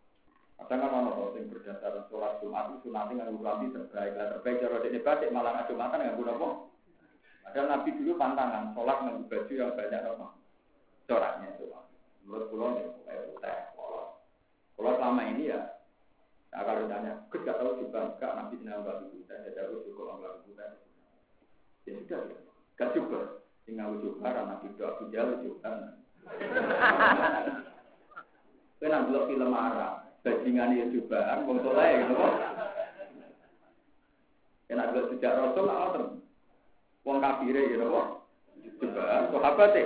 kadang 0.61 0.79
kan 0.85 1.09
orang 1.09 1.33
yang 1.33 1.49
berdasar 1.49 1.93
sholat 2.07 2.37
Jumat 2.37 2.69
itu 2.69 2.77
sunatnya 2.87 3.25
nggak 3.25 3.41
lambi 3.41 3.73
terbaik. 3.73 4.13
Lah 4.13 4.27
terbaik 4.37 4.61
cara 4.61 4.77
ini 4.85 4.99
batik 5.01 5.33
malah 5.33 5.51
nggak 5.57 5.67
Jumatan 5.73 6.01
nggak 6.05 6.17
guna 6.21 6.33
apa. 6.37 6.49
Padahal 7.43 7.67
Nabi 7.69 7.89
dulu 7.97 8.11
pantangan 8.15 8.63
sholat 8.77 8.97
dengan 9.01 9.25
baju 9.25 9.53
yang 9.53 9.73
banyak 9.73 10.01
apa. 10.05 10.27
Coraknya 11.09 11.47
itu. 11.57 11.65
Menurut 12.23 12.47
pulau 12.47 12.77
ya, 12.79 12.87
kayak 13.03 13.23
putih. 13.35 13.57
Kalau 14.73 14.91
selama 14.95 15.21
ini 15.27 15.51
ya, 15.51 15.59
nah 16.49 16.63
kalau 16.63 16.87
ditanya, 16.87 17.11
gue 17.27 17.43
gak 17.43 17.59
tahu 17.59 17.83
juga 17.83 17.99
enggak 18.15 18.31
Nabi 18.35 18.55
senang 18.63 18.83
baju 18.87 19.05
putih, 19.11 19.37
ya 19.37 19.49
jauh 19.53 19.83
cukup 19.83 20.23
baju 20.23 20.39
putih. 20.47 20.69
Ya 21.83 21.91
sudah 21.99 22.19
ya, 22.31 22.35
gak. 22.79 23.42
Tinggal 23.63 23.95
juga, 24.03 24.43
Nabi 24.43 24.75
doa 24.75 24.91
Abu 24.91 25.07
Jahal 25.07 25.39
juga. 25.39 25.71
Kowe 28.79 28.87
nak 28.91 29.07
delok 29.07 29.31
film 29.31 29.55
Arab, 29.55 30.11
bajingan 30.27 30.75
ya 30.75 30.91
cobaan 30.91 31.47
wong 31.47 31.57
soleh 31.63 32.03
gitu 32.03 32.13
kok. 32.19 32.35
Kena 34.67 34.91
delok 34.91 35.07
sejak 35.15 35.39
Rasul 35.39 35.63
nak 35.63 35.77
ngoten. 35.79 36.03
Wong 37.07 37.17
kafire 37.23 37.61
gitu 37.71 37.85
kok. 37.87 38.07
Cobaan 38.83 39.31
sahabat 39.31 39.75
e. 39.79 39.83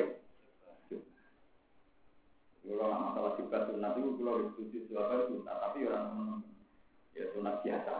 Kalau 2.68 2.84
nggak 2.90 3.00
masalah 3.00 3.32
juga 3.38 3.58
sunat 3.70 3.94
itu 3.96 4.10
kalau 4.18 4.50
setuju 4.54 4.78
sahabat 4.90 5.20
sunat, 5.30 5.58
tapi 5.62 5.80
orang 5.86 6.42
ya 7.14 7.26
sunat 7.38 7.56
biasa. 7.62 7.94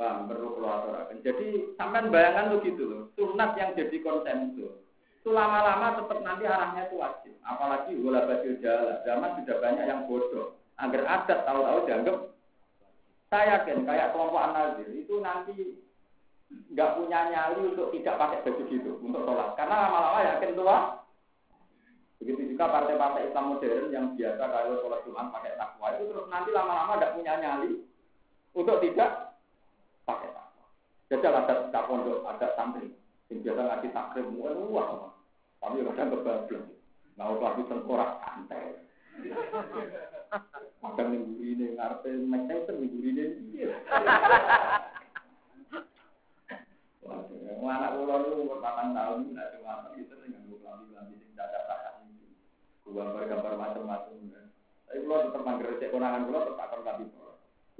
Paham 0.00 0.32
perlu 0.32 0.56
keluar 0.56 0.88
Jadi 1.20 1.76
sampai 1.76 2.08
bayangan 2.08 2.56
tuh 2.56 2.64
gitu 2.64 2.82
loh. 2.88 3.02
Sunat 3.20 3.52
yang 3.60 3.76
jadi 3.76 4.00
konsensus 4.00 4.80
itu 5.20 5.36
lama-lama 5.36 6.00
tetap 6.00 6.24
nanti 6.24 6.48
arahnya 6.48 6.88
itu 6.88 6.96
wajib. 6.96 7.36
Apalagi 7.44 7.92
gula 8.00 8.24
baju 8.24 8.50
jalan. 8.64 8.96
Zaman 9.04 9.36
sudah 9.36 9.56
banyak 9.60 9.84
yang 9.84 10.08
bodoh. 10.08 10.56
Agar 10.80 11.04
adat 11.04 11.44
tahu-tahu 11.44 11.84
dianggap. 11.84 12.18
Saya 13.28 13.60
yakin 13.60 13.84
kayak 13.84 14.16
kelompok 14.16 14.40
anazir 14.40 14.88
itu 14.96 15.20
nanti 15.20 15.76
nggak 16.72 16.96
punya 16.98 17.20
nyali 17.30 17.76
untuk 17.76 17.92
tidak 17.92 18.16
pakai 18.16 18.42
baju 18.48 18.62
gitu 18.72 18.90
untuk 19.04 19.22
sholat. 19.28 19.52
Karena 19.60 19.76
lama-lama 19.86 20.20
yakin 20.24 20.56
tua. 20.56 20.78
Begitu 22.24 22.56
juga 22.56 22.72
partai-partai 22.72 23.28
Islam 23.28 23.44
modern 23.52 23.92
yang 23.92 24.06
biasa 24.16 24.40
kalau 24.40 24.80
sholat 24.80 25.00
Jumat 25.04 25.28
pakai 25.36 25.52
takwa 25.60 25.88
itu 26.00 26.04
terus 26.08 26.26
nanti 26.32 26.48
lama-lama 26.52 26.96
tidak 26.96 27.14
punya 27.16 27.32
nyali 27.36 27.80
untuk 28.56 28.76
tidak 28.84 29.29
pakai 30.10 30.34
takwa. 30.34 30.66
Jajal 31.06 31.34
ada 31.38 31.80
pondok, 31.86 32.26
ada 32.26 32.48
santri. 32.58 32.90
Yang 33.30 33.38
biasa 33.46 33.60
ngaji 33.62 33.88
takrim, 33.94 34.26
wah, 34.42 35.14
tapi 35.62 35.86
kadang 35.86 36.10
kebablas. 36.10 36.66
Mau 37.14 37.38
lagi 37.38 37.62
tengkorak 37.70 38.10
santai. 38.26 38.74
Kadang 40.80 41.08
minggu 41.14 41.36
ini 41.44 41.76
ngarepe 41.76 42.10
Manchester 42.26 42.74
minggu 42.74 42.98
ini. 43.06 43.24
Waduh, 47.06 47.70
anak 47.70 47.90
kula 47.98 48.14
niku 48.24 48.40
umur 48.40 48.58
8 48.64 48.96
tahun 48.96 49.18
tidak 49.30 49.48
cuma 49.58 49.92
itu 49.94 50.14
dengan 50.16 50.42
kelambi-kelambi 50.48 51.14
sing 51.20 51.30
dadak 51.36 51.62
tahan 51.68 52.08
itu. 52.08 52.26
Gambar-gambar 52.90 53.52
macam-macam. 53.60 54.16
Tapi 54.88 54.98
kula 55.06 55.16
tetap 55.28 55.42
manggil 55.44 55.78
cek 55.78 55.90
konangan 55.92 56.26
kula 56.26 56.40
tetap 56.50 56.66
akan 56.66 56.80
kami 56.82 57.04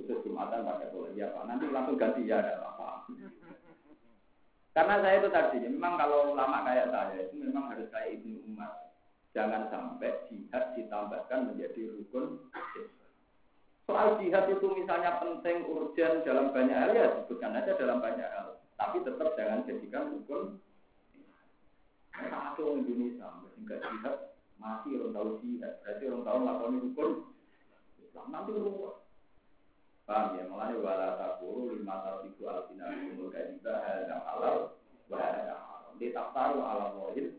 khusus 0.00 0.24
Jumatan 0.24 0.64
pakai 0.64 0.88
ya 1.12 1.28
Pak. 1.36 1.44
Nanti 1.44 1.68
langsung 1.68 2.00
ganti 2.00 2.24
ya 2.24 2.40
ada 2.40 2.56
apa-apa. 2.56 3.12
Karena 4.72 5.02
saya 5.02 5.20
itu 5.20 5.28
tadi, 5.28 5.56
memang 5.66 5.98
kalau 6.00 6.32
ulama 6.32 6.64
kayak 6.64 6.88
saya 6.88 7.26
itu 7.28 7.36
memang 7.36 7.74
harus 7.74 7.90
kayak 7.92 8.16
Ibnu 8.16 8.48
Umar. 8.48 8.72
Jangan 9.36 9.68
sampai 9.68 10.26
jihad 10.26 10.74
ditambahkan 10.74 11.54
menjadi 11.54 11.86
rukun 11.94 12.50
Soal 13.86 14.18
jihad 14.22 14.46
itu 14.50 14.66
misalnya 14.74 15.18
penting, 15.18 15.66
urgen 15.66 16.22
dalam 16.22 16.54
banyak 16.54 16.78
hal 16.78 16.90
ya 16.94 17.06
sebutkan 17.14 17.58
aja 17.58 17.74
dalam 17.74 17.98
banyak 17.98 18.26
hal. 18.26 18.62
Tapi 18.78 19.02
tetap 19.02 19.34
jangan 19.34 19.66
jadikan 19.66 20.14
rukun. 20.14 20.62
Orang 22.20 22.84
Indonesia, 22.84 23.26
enggak 23.58 23.80
jihad, 23.82 24.16
masih 24.62 25.02
orang 25.02 25.14
tahu 25.14 25.28
jihad. 25.42 25.72
Berarti 25.82 26.04
orang 26.06 26.22
tahu 26.22 26.38
melakukan 26.38 26.74
rukun. 26.86 27.10
Nanti 28.30 28.50
ruwet. 28.54 28.94
Paham 30.10 30.34
ya? 30.34 30.42
Mulanya 30.50 30.74
wala 30.82 31.08
takuru 31.14 31.78
lima 31.78 32.02
tasiku 32.02 32.50
alfina 32.50 32.90
umur 33.14 33.30
kadiba 33.30 33.78
hadam 33.78 34.20
halal 34.26 34.74
wa 35.06 35.16
hadam 35.22 35.54
haram. 35.54 35.92
Dia 36.02 36.10
tak 36.10 36.34
tahu 36.34 36.58
alam 36.58 36.98
wahid. 36.98 37.38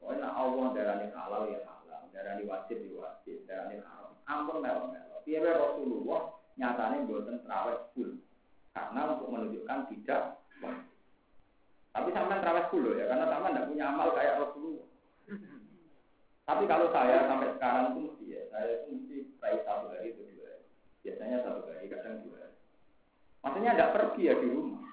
Pokoknya 0.00 0.32
Allah 0.32 0.66
darani 0.72 1.06
halal 1.12 1.52
ya 1.52 1.60
halal, 1.68 2.08
darani 2.16 2.48
wajib 2.48 2.80
ya 2.80 2.96
wajib, 2.96 3.44
darani 3.44 3.84
haram. 3.84 4.16
Ampun 4.24 4.64
melo-melo. 4.64 5.20
Biar 5.28 5.44
Rasulullah 5.52 6.32
nyatanya 6.56 7.04
buatan 7.04 7.36
terawih 7.44 7.78
full. 7.92 8.10
Karena 8.72 9.00
untuk 9.12 9.28
menunjukkan 9.28 9.78
tidak 9.92 10.40
wajib. 10.64 10.88
Tapi 11.92 12.08
sama 12.16 12.40
terawih 12.40 12.66
full 12.72 12.88
ya, 12.96 13.04
karena 13.04 13.28
sama 13.28 13.52
tidak 13.52 13.68
punya 13.68 13.84
amal 13.92 14.08
kayak 14.16 14.40
Rasulullah. 14.40 14.88
Tapi 16.48 16.64
kalau 16.64 16.88
saya 16.88 17.28
sampai 17.28 17.52
sekarang 17.52 17.84
itu 17.92 18.00
mesti 18.08 18.24
ya, 18.32 18.42
saya 18.48 18.80
itu 18.80 18.86
mesti 18.96 19.16
raih 19.44 19.60
satu 19.62 19.92
hari 19.92 20.16
itu 20.16 20.31
Biasanya 21.02 21.42
satu 21.42 21.66
hari, 21.66 21.90
kadang 21.90 22.22
dua 22.22 22.46
hari. 22.46 22.56
Maksudnya 23.42 23.74
tidak 23.74 23.92
pergi 23.98 24.22
ya 24.30 24.34
di 24.38 24.46
rumah. 24.46 24.86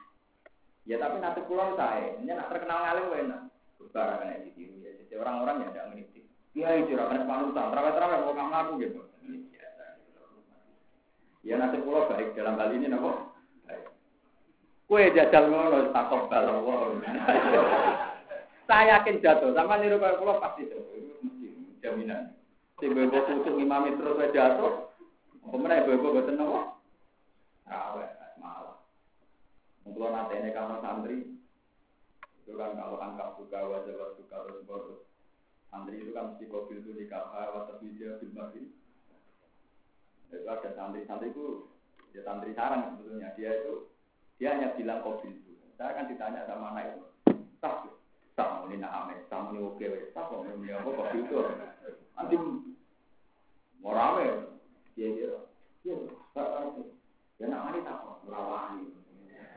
Ya 0.90 0.98
tapi 0.98 1.22
nanti 1.22 1.40
pulang 1.46 1.78
saya, 1.78 2.18
ini 2.18 2.34
nak 2.34 2.50
terkenal 2.50 2.82
ngalim 2.82 3.30
enak. 3.30 3.42
Barang 3.90 4.22
kena 4.22 4.42
ditiru 4.46 4.76
ya. 4.82 4.92
Jadi 5.02 5.14
orang-orang 5.18 5.56
ya 5.62 5.68
tidak 5.70 5.88
meniti. 5.94 6.22
Ya 6.58 6.74
itu 6.78 6.98
rakan 6.98 7.30
panutan, 7.30 7.70
terawih-terawih 7.70 8.20
mau 8.26 8.34
kamu 8.34 8.54
aku 8.58 8.72
gitu. 8.82 9.02
Ya 11.46 11.56
nanti 11.56 11.78
pulau 11.80 12.10
baik 12.10 12.36
dalam 12.36 12.58
hal 12.58 12.74
ini 12.74 12.90
nopo. 12.90 13.32
Kue 14.90 15.14
jajal 15.14 15.54
ngono 15.54 15.94
takut 15.94 16.26
balong 16.34 16.66
Saya 18.66 18.98
yakin 18.98 19.22
jatuh, 19.22 19.54
sama 19.54 19.78
niru 19.78 20.02
kalau 20.02 20.18
pulau 20.18 20.42
pasti 20.42 20.66
jatuh. 20.66 20.98
Mesti 21.22 21.48
jaminan. 21.86 22.34
Bebo 22.82 23.06
kusuk 23.14 23.56
imami 23.62 23.94
terus 23.98 24.34
jatuh, 24.34 24.89
Pemenang 25.48 25.88
ibu-ibu 25.88 26.08
boten 26.12 26.36
nopo? 26.36 26.84
Raweh, 27.64 28.10
malah. 28.42 28.84
Mungkin 29.88 30.12
nanti 30.12 30.36
ini 30.42 30.50
kamu 30.52 30.84
santri, 30.84 31.18
itu 32.44 32.52
kan 32.58 32.76
kalau 32.76 33.00
angka 33.00 33.40
buka 33.40 33.60
wajah 33.62 33.94
wajah 33.96 34.16
buka 34.20 34.38
terus 34.46 34.66
baru. 34.68 34.96
Santri 35.70 36.02
itu 36.02 36.12
kan 36.12 36.34
mesti 36.34 36.46
kopi 36.50 36.82
itu 36.82 36.92
kapal, 37.08 37.56
wajah 37.56 37.80
dia 37.80 38.20
di 38.20 38.28
mari. 38.36 38.64
Itu 40.30 40.46
ada 40.46 40.70
santri-santri 40.76 41.32
itu, 41.32 41.72
dia 42.12 42.22
santri 42.28 42.52
sarang 42.58 43.00
sebetulnya. 43.00 43.34
Dia 43.40 43.64
itu, 43.64 43.88
dia 44.42 44.58
hanya 44.58 44.76
bilang 44.76 45.02
kopi 45.06 45.32
itu. 45.32 45.54
Saya 45.80 45.96
akan 45.96 46.12
ditanya 46.12 46.44
sama 46.44 46.76
anak 46.76 46.92
itu, 46.92 47.02
tak, 47.64 47.88
tak 48.36 48.50
mau 48.52 48.68
ini 48.68 48.84
nak 48.84 49.16
tak 49.32 49.40
mau 49.48 49.72
oke, 49.72 49.88
tak 50.12 50.28
mau 50.28 50.44
ini 50.44 50.76
apa 50.76 50.90
kopi 50.92 51.18
itu. 51.24 51.36
Nanti 52.20 52.36
mau 53.80 53.96
rame, 53.96 54.59
Iya 55.00 55.08
iya. 55.16 55.32
Iya, 55.88 55.98
Ya 57.40 57.46
nak 57.48 57.72
mari 57.72 57.80
tak 57.88 58.04
rawani. 58.28 58.92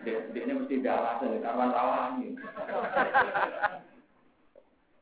Dia 0.06 0.54
mesti 0.54 0.86
alasan 0.86 1.42
karuan 1.42 1.74
rawani. 1.74 2.38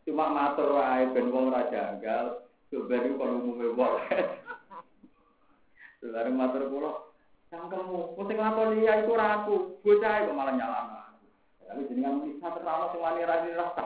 Cuma 0.08 0.32
matur 0.32 0.80
wae 0.80 1.12
ben 1.12 1.28
wong 1.28 1.52
ora 1.52 1.68
janggal, 1.68 2.48
sebenarnya 2.72 3.20
kalau 3.20 3.44
umume 3.44 3.76
boleh. 3.76 4.08
Saudara 6.00 6.32
matur 6.32 6.72
kula, 6.72 7.12
cangkemmu, 7.52 8.16
mesti 8.16 8.32
nglakoni 8.32 8.88
ya 8.88 9.04
iku 9.04 9.20
ora 9.20 9.44
aku, 9.44 9.76
bocah 9.84 10.24
kok 10.24 10.32
malah 10.32 10.56
nyalahno. 10.56 11.20
Tapi 11.68 11.84
jenengan 11.92 12.24
bisa 12.24 12.48
terlalu 12.56 12.96
sing 12.96 13.00
wani 13.04 13.28
ra 13.28 13.44
rasa. 13.44 13.84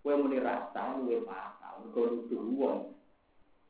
Kowe 0.00 0.16
muni 0.16 0.40
rasa 0.40 0.96
luwe 0.96 1.20
pasal, 1.28 1.92
kok 1.92 2.08
nuduh 2.08 2.42
wong. 2.56 2.78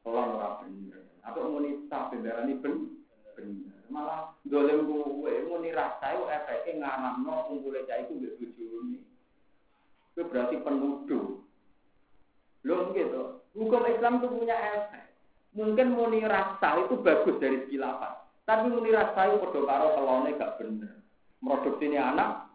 Ora 0.07 0.63
bener. 0.63 0.96
Atau 1.27 1.51
muni 1.51 1.91
sah 1.91 2.07
bendarani 2.09 2.55
ben 2.63 2.95
bener. 3.35 3.83
Malah 3.91 4.39
dolem 4.47 4.87
kowe 4.87 5.33
muni 5.51 5.75
itu 5.75 6.23
efeknya 6.31 6.73
ngaramno 6.87 7.51
kumpule 7.51 7.83
cah 7.91 7.99
iku 8.07 8.15
mbek 8.15 8.39
bojone. 8.39 9.03
Itu 10.15 10.23
berarti 10.31 10.57
penuduh. 10.63 11.43
Loh 12.63 12.81
gitu. 12.95 13.43
Hukum 13.59 13.83
Islam 13.91 14.23
itu 14.23 14.29
punya 14.31 14.55
efek. 14.55 15.05
Mungkin 15.57 15.97
muni 15.99 16.23
rasa 16.23 16.79
itu 16.87 16.95
bagus 17.03 17.37
dari 17.43 17.67
segi 17.67 17.79
lapan. 17.81 18.15
Tapi 18.47 18.71
muni 18.71 18.95
rasa 18.95 19.27
itu 19.27 19.43
padha 19.43 19.61
karo 19.67 19.87
kelone 19.99 20.31
gak 20.39 20.55
bener. 20.63 20.95
Produksi 21.43 21.95
anak 21.99 22.47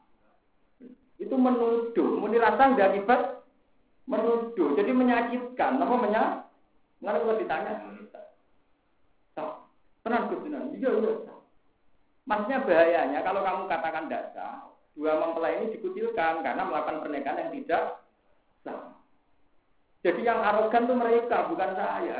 itu 1.19 1.35
menuduh. 1.35 2.09
Muni 2.17 2.39
rasa 2.39 2.71
nggak 2.71 2.89
akibat 2.95 3.21
menuduh. 4.07 4.73
Jadi 4.79 4.91
menyakitkan. 4.91 5.79
Apa 5.79 5.95
menyakitkan? 5.95 6.49
Nggak 7.01 7.39
ditanya, 7.41 7.73
Tenang 10.01 10.29
Gus 10.33 10.41
Iya, 10.45 10.89
iya. 10.97 11.13
Maksudnya 12.25 12.63
bahayanya 12.65 13.19
kalau 13.25 13.41
kamu 13.41 13.63
katakan 13.65 14.05
dasar, 14.09 14.69
dua 14.93 15.17
mempelai 15.17 15.61
ini 15.61 15.73
dikucilkan 15.77 16.45
karena 16.45 16.63
melakukan 16.65 17.01
pernikahan 17.01 17.41
yang 17.47 17.51
tidak 17.61 17.83
sah. 18.61 19.01
Jadi 20.01 20.25
yang 20.25 20.41
arogan 20.41 20.89
itu 20.89 20.95
mereka, 20.97 21.45
bukan 21.49 21.71
saya. 21.77 22.15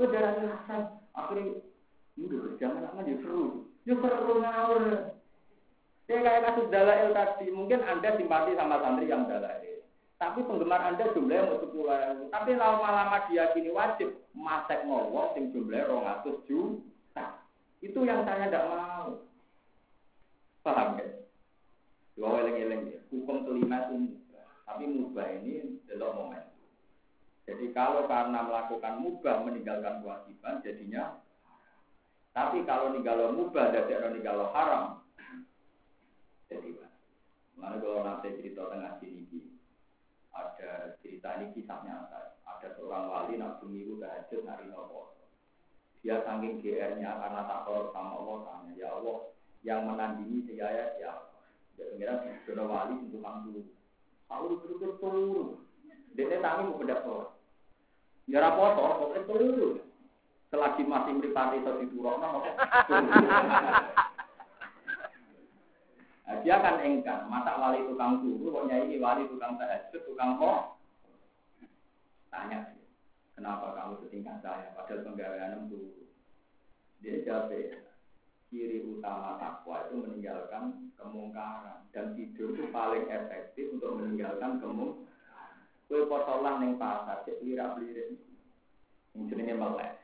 Kau 0.00 0.08
darah 0.08 0.32
Hasan, 0.40 0.82
akhirnya, 1.12 1.60
enggak, 2.16 2.56
jangan 2.56 2.88
apa 2.88 3.00
ya 3.04 3.16
seru. 3.20 3.68
Ya 3.84 3.94
seru 4.00 4.32
ngawur. 4.40 4.84
Ya 6.08 6.16
kayak 6.24 6.42
kasus 6.48 6.66
dalail 6.72 7.08
tadi, 7.12 7.46
mungkin 7.52 7.84
Anda 7.84 8.16
simpati 8.16 8.56
sama 8.56 8.80
santri 8.80 9.12
yang 9.12 9.28
dalail. 9.28 9.69
Tapi 10.20 10.44
penggemar 10.44 10.84
Anda 10.84 11.16
jumlahnya 11.16 11.48
mau 11.48 11.64
sepuluh 11.64 11.96
ribu. 11.96 12.28
Tapi 12.28 12.52
lama-lama 12.52 13.24
diyakini 13.24 13.72
wajib 13.72 14.20
masek 14.36 14.84
ngowok 14.84 15.32
sing 15.32 15.48
jumlahnya 15.56 15.88
rongatus 15.88 16.36
juta. 16.44 17.40
Itu 17.80 18.04
yang 18.04 18.28
saya 18.28 18.52
tidak 18.52 18.68
mau. 18.68 19.24
Paham 20.60 21.00
ya? 21.00 21.08
Dua 22.20 22.44
eleng-eleng 22.44 22.92
ya. 22.92 23.00
Hukum 23.08 23.48
kelima 23.48 23.88
itu 23.88 23.96
mubah. 23.96 24.44
Tapi 24.68 24.84
mubah 24.84 25.26
ini 25.40 25.80
adalah 25.88 26.12
momen. 26.12 26.44
Jadi 27.48 27.64
kalau 27.72 28.04
karena 28.04 28.44
melakukan 28.44 28.94
mubah 29.00 29.36
meninggalkan 29.40 30.04
kewajiban 30.04 30.60
jadinya 30.60 31.16
tapi 32.30 32.62
kalau 32.62 32.94
ninggalo 32.94 33.34
mubah 33.34 33.74
dari 33.74 33.90
ninggalo 33.90 34.54
haram 34.54 35.02
jadi 36.46 36.78
Mana 37.58 37.76
kalau 37.76 38.00
nanti 38.00 38.32
cerita 38.40 38.72
tengah 38.72 38.96
sini 39.02 39.39
ada 40.60 40.92
cerita 41.00 41.40
ini 41.40 41.56
kisah 41.56 41.80
nyata. 41.80 42.36
Ada 42.44 42.76
seorang 42.76 43.08
wali 43.08 43.40
nak 43.40 43.64
itu 43.64 43.96
tahajud 43.96 44.44
nopo. 44.68 45.16
Dia 46.04 46.20
saking 46.24 46.60
GR-nya 46.60 47.16
karena 47.16 47.48
tak 47.48 47.64
korup 47.64 47.92
sama 47.92 48.16
Allah 48.20 48.36
tanya, 48.44 48.72
ya 48.76 48.88
Allah 48.92 49.32
yang 49.64 49.84
menandingi 49.84 50.48
saya 50.48 50.68
ya 50.72 50.84
siapa? 50.96 51.40
Dia 51.76 51.84
pengira 51.92 52.14
sudah 52.44 52.64
wali 52.68 52.94
untuk 53.08 53.20
dulu. 53.24 53.60
Aku 54.28 54.44
terus 54.64 54.96
turun. 55.00 55.64
Dia 56.16 56.40
tangi 56.40 56.68
mau 56.68 56.80
bedak 56.80 57.04
sholat. 57.04 57.32
Ya 58.28 58.44
rapoto, 58.44 59.12
kok 59.12 59.24
turun. 59.28 59.80
Selagi 60.48 60.82
masih 60.82 61.14
meripati 61.14 61.62
itu 61.62 61.72
diturunkan, 61.86 62.42
Nah, 66.30 66.38
dia 66.46 66.62
kan 66.62 66.78
engkar, 66.78 67.26
masa 67.26 67.58
wali 67.58 67.82
tukang 67.90 68.22
turu, 68.22 68.54
kok 68.54 68.70
nyai 68.70 68.94
wali 69.02 69.26
tukang 69.26 69.58
tahajud, 69.58 69.98
tukang 70.06 70.38
kok? 70.38 70.78
Tanya 72.30 72.70
kenapa 73.34 73.74
kamu 73.74 73.98
setingkat 74.06 74.38
saya, 74.38 74.70
padahal 74.78 75.02
penggawean 75.02 75.66
turu. 75.66 76.06
Dia 77.02 77.26
jawab, 77.26 77.50
ciri 78.46 78.78
utama 78.86 79.42
takwa 79.42 79.90
itu 79.90 79.98
meninggalkan 79.98 80.94
kemungkaran 80.94 81.90
dan 81.90 82.14
tidur 82.14 82.54
itu 82.54 82.70
paling 82.70 83.10
efektif 83.10 83.74
untuk 83.74 83.98
meninggalkan 83.98 84.62
kemungkaran. 84.62 85.66
Kue 85.90 86.06
potolan 86.06 86.62
yang 86.62 86.78
pasar, 86.78 87.26
cek 87.26 87.42
lirak 87.42 87.74
lirik, 87.82 88.14
jenenge 89.18 89.58
melek. 89.58 89.98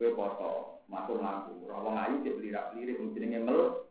Kue 0.00 0.08
foto, 0.16 0.80
masuk 0.88 1.20
ngaku, 1.20 1.68
rawang 1.68 2.00
ayu 2.00 2.16
cek 2.24 2.40
lirak 2.40 2.72
lirik, 2.72 2.96
jenenge 3.12 3.44
melek. 3.44 3.87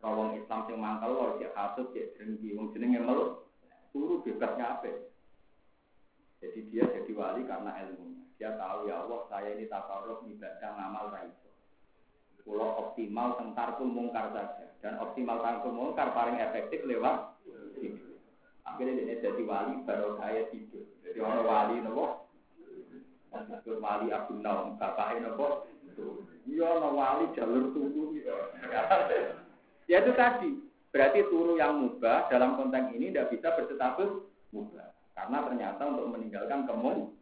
Rawang 0.00 0.32
Islam 0.40 0.64
sing 0.64 0.80
mangkal 0.80 1.12
lho 1.12 1.36
cek 1.36 1.52
hasud 1.52 1.92
cek 1.92 2.16
drengki 2.16 2.56
wong 2.56 2.72
jenenge 2.72 3.04
melu 3.04 3.44
turu 3.92 4.24
bebasnya 4.24 4.80
apa? 4.80 4.88
Jadi 6.40 6.72
dia 6.72 6.88
jadi 6.88 7.12
wali 7.12 7.44
karena 7.44 7.76
ilmunya. 7.84 8.24
Dia 8.40 8.56
tahu 8.56 8.88
ya 8.88 9.04
Allah 9.04 9.20
saya 9.28 9.52
ini 9.52 9.68
takarruf 9.68 10.24
ibadah 10.24 10.70
ngamal 10.72 11.12
raiso. 11.12 11.52
Pulau 12.40 12.80
optimal 12.80 13.36
tengkarku 13.36 13.84
mungkar 13.84 14.32
saja 14.32 14.72
dan 14.80 14.96
optimal 14.96 15.44
tengkarku 15.44 15.68
mungkar 15.68 16.16
paling 16.16 16.40
efektif 16.40 16.80
lewat. 16.88 17.36
Akhirnya 18.64 19.04
dia 19.04 19.20
jadi 19.20 19.42
wali 19.44 19.84
baru 19.84 20.16
saya 20.16 20.48
tidur. 20.48 20.88
Jadi 21.04 21.20
orang 21.20 21.44
wali 21.44 21.74
nopo. 21.84 22.32
Disebut 23.30 23.78
wali 23.84 24.08
Abu 24.08 24.40
Naum, 24.40 24.80
bapaknya 24.80 25.28
nopo. 25.28 25.68
Iya, 26.48 26.80
wali 26.88 27.24
jalur 27.36 27.76
tunggu. 27.76 28.16
Ya 29.90 30.06
itu 30.06 30.14
tadi. 30.14 30.50
Berarti 30.94 31.26
turu 31.26 31.58
yang 31.58 31.82
mubah 31.82 32.30
dalam 32.30 32.54
konteks 32.54 32.94
ini 32.94 33.10
tidak 33.10 33.34
bisa 33.34 33.58
berstatus 33.58 34.22
mubah. 34.54 34.94
Karena 35.18 35.42
ternyata 35.50 35.82
untuk 35.90 36.14
meninggalkan 36.14 36.62
kemung. 36.70 37.18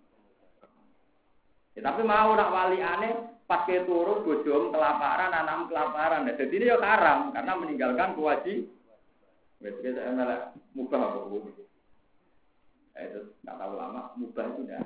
Ya, 1.73 1.81
tapi 1.89 2.05
mau 2.05 2.37
nak 2.37 2.53
wali 2.53 2.85
aneh 2.85 3.13
ke 3.49 3.89
turu 3.89 4.21
bojom 4.21 4.69
kelaparan, 4.69 5.33
anak 5.33 5.73
kelaparan. 5.73 6.29
Nah, 6.29 6.37
jadi 6.37 6.53
ini 6.53 6.69
ya 6.69 6.77
karam 6.77 7.33
karena 7.33 7.53
meninggalkan 7.57 8.13
kewajiban. 8.13 8.69
Wes 9.59 9.75
saya 9.83 10.13
malah 10.13 10.53
mubah 10.77 11.01
apa? 11.03 11.41
Eh, 12.99 13.05
itu 13.09 13.21
nggak 13.43 13.57
tahu 13.57 13.73
lama 13.75 14.13
mubah 14.15 14.45
itu 14.55 14.63
dah. 14.69 14.85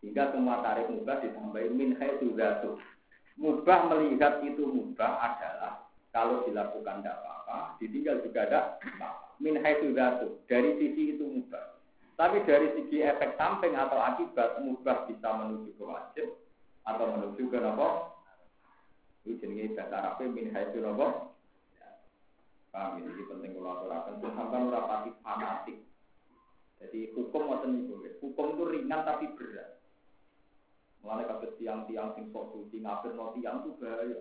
Hingga 0.00 0.24
semua 0.32 0.64
tarif 0.64 0.88
mubah 0.88 1.20
ditambahin 1.20 1.72
min 1.76 1.90
haitsu 2.00 2.32
Mubah 3.36 3.92
melihat 3.92 4.40
itu 4.42 4.64
mubah 4.64 5.12
adalah 5.20 5.85
kalau 6.16 6.48
dilakukan 6.48 7.04
tidak 7.04 7.20
apa-apa, 7.20 7.76
ditinggal 7.76 8.24
juga 8.24 8.48
ada 8.48 8.60
min 9.36 9.60
haitsu 9.60 9.92
Dari 10.48 10.70
sisi 10.80 11.12
itu 11.12 11.28
mubah. 11.28 11.76
Tapi 12.16 12.40
dari 12.48 12.72
segi 12.72 13.04
efek 13.04 13.36
samping 13.36 13.76
atau 13.76 14.00
akibat 14.00 14.64
mubah 14.64 15.04
bisa 15.04 15.28
menuju 15.36 15.76
ke 15.76 15.84
wajib 15.84 16.40
atau 16.88 17.04
menuju 17.12 17.52
ke 17.52 17.60
apa? 17.60 18.16
Itu 19.28 19.36
jenenge 19.44 19.76
bahasa 19.76 20.16
Arab 20.16 20.24
min 20.32 20.48
haitsu 20.56 20.80
apa? 20.80 21.36
Paham 22.72 23.04
ini 23.04 23.24
penting 23.28 23.52
kalau 23.60 23.76
aturakan. 23.76 24.16
Sampai 24.20 24.64
ora 24.64 24.80
pati 24.88 25.10
fanatik. 25.20 25.78
Jadi 26.80 27.12
hukum 27.12 27.52
ngoten 27.52 27.72
niku. 27.76 28.00
Hukum 28.24 28.56
itu 28.56 28.64
ringan 28.72 29.04
tapi 29.04 29.32
berat. 29.36 29.80
Mulane 31.04 31.28
kabeh 31.28 31.56
tiang-tiang 31.60 32.16
sing 32.16 32.32
sok 32.32 32.56
suci 32.56 32.80
ngafirno 32.80 33.36
tiang 33.36 33.64
itu 33.64 33.76
bahaya. 33.80 34.20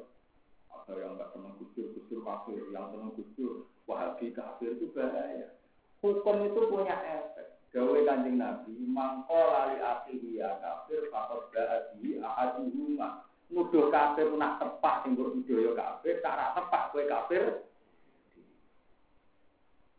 Ada 0.74 0.93
yang 1.01 1.18
nggak 1.18 1.30
senang 1.34 1.53
gusur, 1.57 1.93
gusur 1.97 2.20
kafir, 2.22 2.61
yang 2.70 2.89
senang 2.93 3.11
gusur, 3.18 3.66
wahabi 3.89 4.34
kafir 4.34 4.78
itu 4.78 4.89
bahaya. 4.93 5.53
Hukum 6.01 6.45
itu 6.45 6.59
punya 6.70 6.93
efek. 7.01 7.57
Gawe 7.76 7.97
kanjeng 8.07 8.39
Nabi, 8.39 8.72
mangko 8.88 9.36
lali 9.36 9.84
akhihi 9.84 10.39
ya 10.39 10.55
kafir, 10.63 11.11
fakot 11.11 11.51
ba'adi 11.51 12.24
ahaduhuma. 12.24 13.28
Nuduh 13.51 13.91
kafir 13.91 14.32
nak 14.39 14.63
tepak, 14.63 15.03
sing 15.03 15.20
nuduh 15.20 15.59
ya 15.59 15.72
kafir, 15.76 16.24
cara 16.24 16.55
tepak 16.55 16.95
kue 16.95 17.03
kafir. 17.09 17.43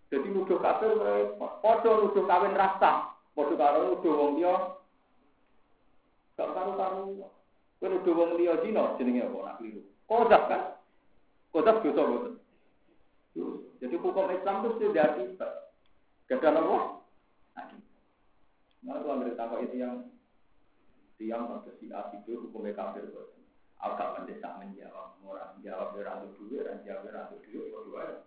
Jadi 0.09 0.29
nuduh 0.31 0.57
kafir, 0.63 0.95
podo 1.37 1.91
nuduh 2.07 2.25
kawin 2.25 2.55
rasa, 2.55 3.13
podo 3.35 3.59
karo 3.59 3.93
nuduh 3.93 4.13
wong 4.15 4.31
dia, 4.39 4.55
gak 6.39 6.49
karu-karu. 6.55 7.27
Kue 7.77 7.89
nuduh 7.91 8.15
wong 8.15 8.31
dia 8.39 8.55
dino, 8.63 8.95
jenenge 8.97 9.27
apa, 9.27 9.39
nak 9.43 9.57
keliru. 9.61 9.83
Kodaf 10.07 10.43
kan? 10.47 10.63
Kodaf 11.51 11.83
dosa 11.83 12.03
boten. 12.07 12.35
Jadi 13.77 13.95
hukum 14.01 14.33
Islam 14.33 14.65
itu 14.65 14.71
sudah 14.81 15.07
kita. 15.19 15.49
Gada 16.27 16.49
nopo? 16.55 17.05
Nah, 18.87 19.03
kalau 19.03 19.19
berita 19.19 19.51
kok 19.51 19.63
itu 19.67 19.77
yang 19.83 20.07
tiang 21.19 21.51
atau 21.51 21.75
si 21.83 21.91
itu 21.91 22.31
hukumnya 22.49 22.73
kafir 22.75 23.07
boten. 23.11 23.43
Agak 23.77 24.17
mendesak 24.17 24.57
menjawab, 24.57 25.21
orang 25.21 25.61
jawab 25.61 25.93
beradu 25.93 26.33
dulu, 26.39 26.65
orang 26.65 26.81
jawab 26.87 27.05
beradu 27.05 27.37
dulu, 27.45 27.93
dua 27.93 28.25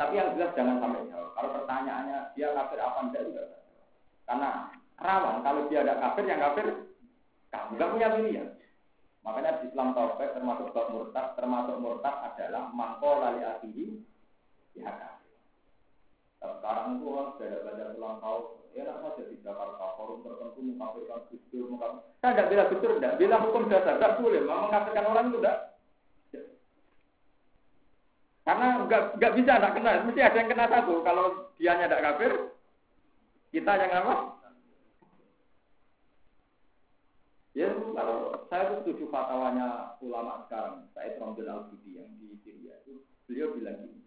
Tapi 0.00 0.16
yang 0.16 0.32
jelas 0.38 0.56
jangan 0.56 0.80
sampai 0.80 1.10
jawab. 1.12 1.34
Kalau 1.36 1.50
pertanyaannya 1.60 2.18
dia 2.38 2.54
kafir 2.56 2.78
apa 2.80 2.98
enggak 3.04 3.22
juga. 3.28 3.44
Karena 4.24 4.50
rawan 4.96 5.36
kalau 5.44 5.66
dia 5.68 5.82
ada 5.84 5.94
kafir 6.00 6.24
yang 6.24 6.40
kafir, 6.40 6.66
kamu 7.52 7.70
nggak 7.76 7.90
punya 7.92 8.08
pilihan. 8.16 8.48
Makanya 9.28 9.60
di 9.60 9.68
Islam 9.68 9.92
Taufik 9.92 10.32
termasuk 10.32 10.72
bab 10.72 10.88
murtad, 10.88 11.36
termasuk 11.36 11.76
murtad 11.76 12.16
adalah 12.32 12.72
mangko 12.72 13.20
lali 13.20 13.44
akhihi 13.44 14.00
ya 14.72 14.88
kan. 14.88 15.20
Sekarang 16.40 16.96
itu 16.96 17.12
kan 17.12 17.26
sudah 17.36 17.60
banyak 17.60 17.88
ulang 18.00 18.16
tahun, 18.24 18.44
ya 18.72 18.82
nak 18.88 18.98
saja 19.04 19.22
di 19.28 19.36
Jakarta 19.44 19.84
forum 20.00 20.24
tertentu 20.24 20.64
mengkafirkan 20.64 21.28
gusdur, 21.28 21.64
mengkafirkan. 21.68 22.08
Saya 22.24 22.32
tidak 22.32 22.48
bilang 22.48 22.68
gusdur, 22.72 22.90
tidak 22.96 23.14
bilang 23.20 23.40
hukum 23.44 23.62
dasar, 23.68 23.94
tidak 24.00 24.16
boleh. 24.16 24.40
Mengkafirkan 24.48 25.04
orang 25.12 25.26
itu 25.28 25.38
tidak. 25.44 25.56
Karena 28.48 28.66
nggak 28.88 29.02
nggak 29.20 29.34
bisa 29.36 29.52
tidak 29.60 29.74
kena, 29.76 29.90
mesti 30.08 30.20
ada 30.24 30.36
yang 30.40 30.48
kena 30.48 30.66
satu. 30.72 30.94
Kalau 31.04 31.24
dia 31.60 31.76
tidak 31.76 32.00
kafir, 32.00 32.32
kita 33.52 33.72
yang 33.76 33.92
apa? 33.92 34.14
Ya, 37.52 37.74
kalau 37.74 38.37
saya 38.48 38.72
itu 38.72 38.74
setuju 38.80 39.04
fatwanya 39.12 39.96
ulama 40.00 40.48
sekarang, 40.48 40.88
Said 40.96 41.20
Ramdul 41.20 41.44
Al-Budi 41.44 42.00
yang 42.00 42.08
di 42.16 42.32
Syria 42.40 42.80
itu, 42.80 43.04
beliau 43.28 43.52
bilang 43.52 43.84
gini. 43.84 44.00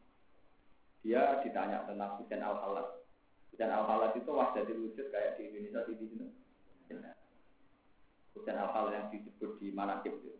Dia 1.05 1.41
ditanya 1.45 1.85
tentang 1.85 2.17
Husain 2.17 2.41
Al-Halat. 2.41 3.05
Husain 3.53 3.69
Al-Halat 3.69 4.17
itu 4.17 4.29
wajah 4.33 4.65
wujud 4.65 5.07
kayak 5.13 5.37
di 5.37 5.49
Indonesia 5.49 5.85
di 5.85 5.93
sini. 5.97 6.27
Husain 8.33 8.57
Al-Halat 8.57 8.91
yang 8.97 9.05
disebut 9.13 9.61
di 9.61 9.69
Manakib 9.69 10.17
itu. 10.25 10.33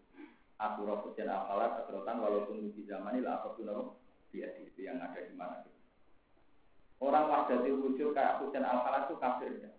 Asurah 0.57 1.01
Husain 1.05 1.29
Al-Halat, 1.29 1.85
Asrotan, 1.85 2.21
walaupun 2.25 2.73
di 2.73 2.81
zaman 2.89 3.17
ini 3.17 3.25
lah, 3.25 3.41
apa 3.41 3.53
pun 3.53 3.69
dia 4.33 4.49
itu 4.57 4.81
yang 4.81 4.97
ada 4.97 5.21
di 5.21 5.33
Manakib. 5.37 5.73
Orang 6.97 7.29
wajah 7.29 7.61
wujud 7.65 8.17
kayak 8.17 8.41
Husain 8.41 8.65
Al-Halat 8.65 9.09
itu 9.09 9.15
kafir. 9.21 9.61
Ya. 9.61 9.69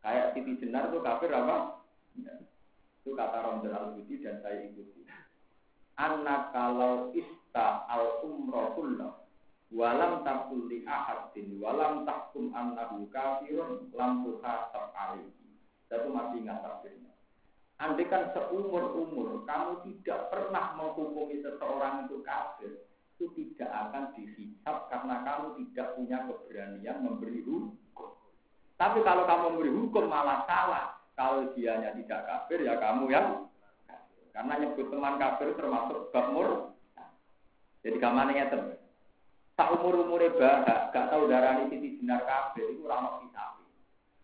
Kayak 0.00 0.32
Siti 0.32 0.56
Jenar 0.56 0.88
itu 0.88 1.04
kafir 1.04 1.28
apa? 1.32 1.84
Itu 3.02 3.18
kata 3.18 3.34
Ramdan 3.42 3.74
al-Budi 3.74 4.22
dan 4.22 4.38
saya 4.46 4.62
ikuti. 4.62 5.02
Anak 5.98 6.54
kalau 6.54 7.10
ista 7.10 7.82
al 7.90 8.22
umrohullah 8.22 9.18
walam 9.74 10.22
takul 10.22 10.70
li 10.70 10.86
ahadin 10.86 11.58
walam 11.58 12.06
takum 12.06 12.54
annahu 12.54 13.10
kafirun 13.10 13.90
lam 13.90 14.22
tuhasab 14.22 14.94
alaihi. 14.94 15.50
Satu 15.90 16.14
masih 16.14 16.46
ingat 16.46 16.62
tafsirnya. 16.62 17.10
Andai 17.82 18.06
kan 18.06 18.30
seumur-umur 18.30 19.42
kamu 19.42 19.82
tidak 19.82 20.30
pernah 20.30 20.78
menghukumi 20.78 21.42
seseorang 21.42 22.06
itu 22.06 22.22
kafir, 22.22 22.86
itu 23.18 23.26
tidak 23.34 23.70
akan 23.74 24.14
dihisap 24.14 24.86
karena 24.86 25.26
kamu 25.26 25.58
tidak 25.58 25.98
punya 25.98 26.22
keberanian 26.30 27.02
memberi 27.02 27.42
hukum. 27.42 28.14
Tapi 28.78 29.02
kalau 29.02 29.26
kamu 29.26 29.42
memberi 29.50 29.72
hukum 29.74 30.04
malah 30.06 30.46
salah. 30.46 31.01
Kalau 31.12 31.52
dianya 31.52 31.92
tidak 31.92 32.24
kafir 32.24 32.64
ya 32.64 32.80
kamu 32.80 33.12
yang 33.12 33.46
Karena 34.32 34.64
nyebut 34.64 34.88
teman 34.88 35.20
kafir 35.20 35.52
termasuk 35.52 36.08
bab. 36.08 36.72
Jadi 37.84 37.96
kamarnya 38.00 38.48
ngeten. 38.48 38.80
Tak 39.52 39.76
umur 39.76 40.08
umure 40.08 40.32
bahak, 40.32 40.88
gak 40.88 41.12
tahu 41.12 41.28
darah 41.28 41.60
ini 41.60 41.68
sisi 41.68 42.00
benar 42.00 42.24
kafir 42.24 42.64
itu 42.72 42.88
ramah 42.88 43.20
kita. 43.20 43.44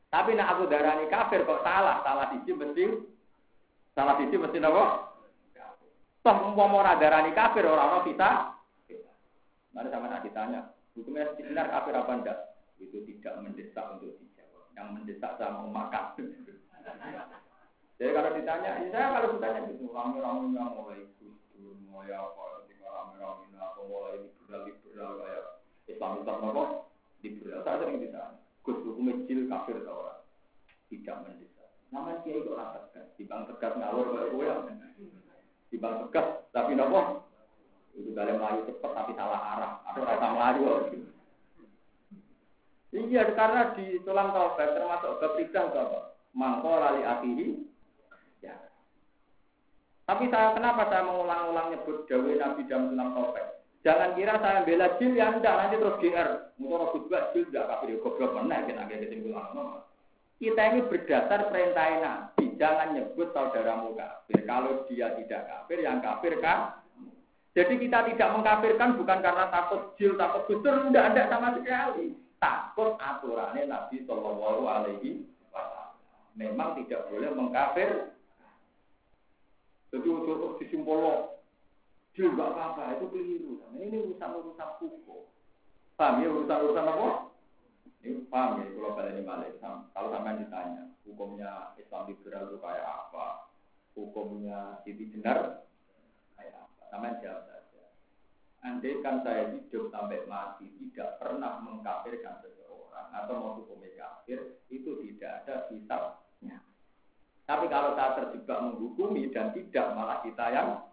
Tapi 0.09 0.33
nak 0.33 0.57
aku 0.57 0.65
darah 0.73 0.97
ini 0.97 1.13
kafir 1.13 1.45
kok 1.45 1.61
salah, 1.61 2.01
salah 2.01 2.33
sisi 2.33 2.57
mesti 2.57 2.85
salah 3.93 4.17
sisi 4.17 4.41
mesti 4.41 4.57
apa? 4.65 5.13
Toh 6.25 6.37
umpama 6.51 6.81
ora 6.83 6.97
darani 6.97 7.37
kafir 7.37 7.69
ora 7.69 7.93
ono 7.93 8.01
kita. 8.09 8.57
Mari 9.77 9.93
sama 9.93 10.09
nak 10.09 10.25
ditanya, 10.25 10.73
hukumnya 10.97 11.37
benar 11.37 11.69
kafir 11.69 11.95
apa 11.95 12.13
enggak? 12.17 12.39
Itu 12.81 13.05
tidak 13.05 13.37
mendesak 13.45 13.85
untuk 13.95 14.17
dijawab. 14.17 14.65
Yang 14.75 14.89
mendesak 14.97 15.33
saya 15.37 15.55
mau 15.55 15.69
makan. 15.69 16.17
Jadi 17.99 18.11
kalau 18.15 18.31
ditanya, 18.31 18.71
ya 18.79 18.89
saya 18.95 19.07
kalau 19.11 19.35
ditanya 19.35 19.61
gitu, 19.75 19.91
rame-ramenya 19.91 20.65
mulai 20.71 21.03
gusdur, 21.19 21.75
mulai 21.91 22.15
apa, 22.15 22.63
ketika 22.63 22.87
rame-ramenya 22.87 23.59
apa, 23.59 23.81
mulai 23.91 24.23
liberal-liberal 24.23 25.11
kayak 25.19 25.45
Islam 25.91 26.23
Islam 26.23 26.39
apa, 26.47 26.65
liberal. 27.27 27.61
Saya 27.67 27.77
sering 27.83 27.99
ditanya, 27.99 28.39
Gus 28.63 28.79
hukum 28.87 29.27
jil 29.27 29.51
kafir 29.51 29.83
atau 29.83 30.07
orang? 30.07 30.21
Tidak 30.87 31.17
mendesak. 31.27 31.71
Nama 31.91 32.23
dia 32.23 32.35
itu 32.39 32.51
orang 32.55 32.71
tegas, 32.79 33.07
di 33.19 33.25
bang 33.27 33.43
tegas 33.51 33.73
ngawur 33.75 34.07
kayak 34.15 34.29
gue 34.31 34.47
di 35.69 35.77
bang 35.77 35.95
tegas, 36.07 36.27
tapi 36.55 36.73
nopo 36.79 37.27
itu 37.99 38.15
dalam 38.15 38.39
melayu 38.39 38.63
cepat 38.71 38.93
tapi 38.95 39.13
salah 39.19 39.41
arah, 39.59 39.73
atau 39.91 40.07
rasa 40.07 40.27
melayu. 40.31 40.71
Iya, 42.89 43.37
karena 43.37 43.77
di 43.77 44.01
tulang 44.01 44.33
taubat 44.33 44.73
termasuk 44.73 45.21
bab 45.21 45.35
apa? 45.37 46.18
Mangko 46.39 46.79
lali 46.79 47.03
akhihi 47.03 47.69
tapi 50.09 50.25
saya 50.33 50.57
kenapa 50.57 50.89
saya 50.89 51.05
mengulang-ulang 51.05 51.69
nyebut 51.69 52.09
Dawe 52.09 52.33
Nabi 52.33 52.65
dalam 52.65 52.89
sulam 52.89 53.13
topek? 53.13 53.61
Jangan 53.85 54.17
kira 54.17 54.41
saya 54.41 54.65
bela 54.65 54.97
jil 54.97 55.13
yang 55.13 55.37
enggak 55.37 55.53
nanti 55.53 55.77
terus 55.77 56.01
GR. 56.01 56.29
Mungkin 56.57 56.81
aku 56.81 56.97
juga 57.05 57.29
jil 57.37 57.45
enggak 57.53 57.69
kafir 57.69 57.89
ya 57.93 57.97
goblok 58.01 58.33
mana 58.33 58.65
kita 58.65 58.89
agak 58.89 59.05
kesimpulan. 59.05 59.85
Kita 60.41 60.63
ini 60.65 60.81
berdasar 60.89 61.41
perintah 61.53 61.87
Nabi. 62.01 62.45
Jangan 62.57 62.89
nyebut 62.97 63.29
saudaramu 63.37 63.93
kafir. 64.01 64.39
Kalau 64.49 64.89
dia 64.89 65.13
tidak 65.21 65.43
kafir, 65.45 65.79
yang 65.85 66.01
kafir 66.01 66.41
kan? 66.41 66.81
Jadi 67.53 67.75
kita 67.77 68.09
tidak 68.09 68.33
mengkafirkan 68.33 68.97
bukan 68.97 69.19
karena 69.21 69.45
takut 69.53 69.93
jil, 70.01 70.17
takut 70.17 70.49
gusur, 70.49 70.89
tidak 70.89 71.05
ada 71.13 71.23
sama 71.29 71.53
sekali. 71.53 72.17
Takut 72.41 72.97
aturannya 72.97 73.69
Nabi 73.69 74.09
Shallallahu 74.09 74.63
Alaihi 74.65 75.29
Wasallam. 75.53 75.88
Memang 76.39 76.79
tidak 76.79 77.11
boleh 77.11 77.35
mengkafir 77.35 78.15
jadi 79.89 80.09
untuk 80.13 80.61
disimpul 80.61 81.01
lo, 81.01 81.15
dia 82.13 82.29
nggak 82.29 82.51
apa-apa, 82.53 83.01
itu 83.01 83.07
keliru. 83.09 83.53
Nah, 83.73 83.81
ini 83.81 83.97
urusan-urusan 84.05 84.71
hukum. 84.85 85.25
Paham 85.97 86.21
ya 86.21 86.29
urusan-urusan 86.29 86.87
apa? 86.87 87.09
Ini 88.05 88.29
paham 88.29 88.63
ya 88.63 88.67
kalau 88.69 88.93
kalian 88.95 89.17
ini 89.17 89.23
balik. 89.25 89.53
Kalau 89.65 90.09
sampai 90.13 90.39
ditanya, 90.45 90.93
hukumnya 91.09 91.73
Islam 91.81 92.05
liberal 92.13 92.53
itu 92.53 92.59
kayak 92.61 92.85
apa? 92.87 93.27
Hukumnya 93.97 94.79
Siti 94.85 95.09
Jenar 95.09 95.65
kayak 96.37 96.55
apa? 96.69 96.83
Sampai 96.93 97.19
jawab 97.25 97.49
saja. 97.49 97.83
Andai 98.61 99.01
kan 99.01 99.25
saya 99.25 99.57
hidup 99.57 99.89
sampai 99.89 100.21
mati 100.29 100.69
tidak 100.69 101.17
pernah 101.17 101.65
mengkafirkan 101.65 102.45
seseorang 102.45 103.09
atau 103.17 103.35
mau 103.41 103.57
hukumnya 103.57 103.89
kafir, 103.97 104.61
itu 104.69 105.01
tidak 105.01 105.43
ada 105.43 105.55
kitabnya. 105.73 106.28
Tapi 107.49 107.65
kalau 107.73 107.97
saya 107.97 108.13
terjebak 108.21 108.61
menghukumi 108.61 109.33
dan 109.33 109.57
tidak 109.57 109.97
malah 109.97 110.21
kita 110.21 110.45
yang 110.53 110.85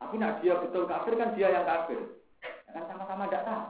tapi 0.00 0.16
nak 0.16 0.40
dia 0.40 0.56
betul 0.56 0.88
kafir 0.88 1.12
kan 1.20 1.36
dia 1.36 1.52
yang 1.52 1.68
kafir. 1.68 2.00
Ya 2.40 2.70
kan 2.72 2.88
sama-sama 2.88 3.28
tidak 3.28 3.44
tahu. 3.44 3.64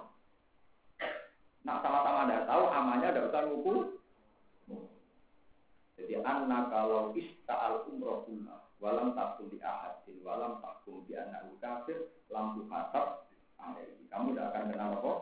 Nak 1.66 1.78
sama-sama 1.83 2.31
tidak 2.31 2.47
tahu 2.47 2.64
amannya 2.70 3.09
tidak 3.11 3.28
usah 3.35 3.43
hukum. 3.51 3.78
Jadi 5.99 6.14
anak 6.22 6.62
kalau 6.70 7.11
ista'al 7.18 7.83
umrohullah 7.91 8.70
walam 8.78 9.12
takul 9.18 9.51
di 9.51 9.59
ahadin 9.59 10.16
walam 10.22 10.62
takul 10.62 11.03
di 11.11 11.18
anak 11.18 11.51
kafir 11.59 12.07
lampu 12.31 12.64
hasab 12.70 13.26
kamu 14.09 14.33
tidak 14.33 14.47
akan 14.55 14.64
kenal 14.70 14.91
apa? 14.95 15.12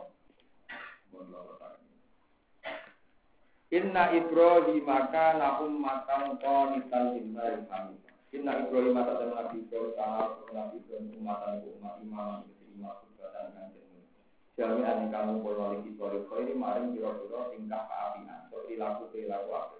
Inna 3.69 4.09
Ibrahim 4.09 4.81
maka 4.81 5.37
naum 5.37 5.77
matang 5.77 6.41
qanitan 6.41 7.13
lillahi 7.13 7.69
hamid. 7.69 8.01
Inna 8.33 8.65
Ibrahim 8.65 8.97
teman 8.97 9.29
Nabi 9.29 9.61
Ibrahim 9.61 9.93
sangat 9.93 10.41
Nabi 10.49 10.81
Ibrahim 10.81 11.13
umatan 11.21 11.61
umat 11.77 12.01
imam 12.01 12.49
imam 12.49 12.97
kubatan 13.13 13.53
kanjeng. 13.53 14.01
Jami 14.57 14.81
ane 14.81 15.13
kamu 15.13 15.45
pola 15.45 15.77
lagi 15.77 15.93
sore 16.01 16.25
khairi 16.33 16.57
maring 16.57 16.97
biro-biro 16.97 17.53
tingkah 17.53 17.85
keapian. 17.85 18.49
So 18.49 18.65
perilaku 18.65 19.13
perilaku 19.13 19.49
apa? 19.53 19.77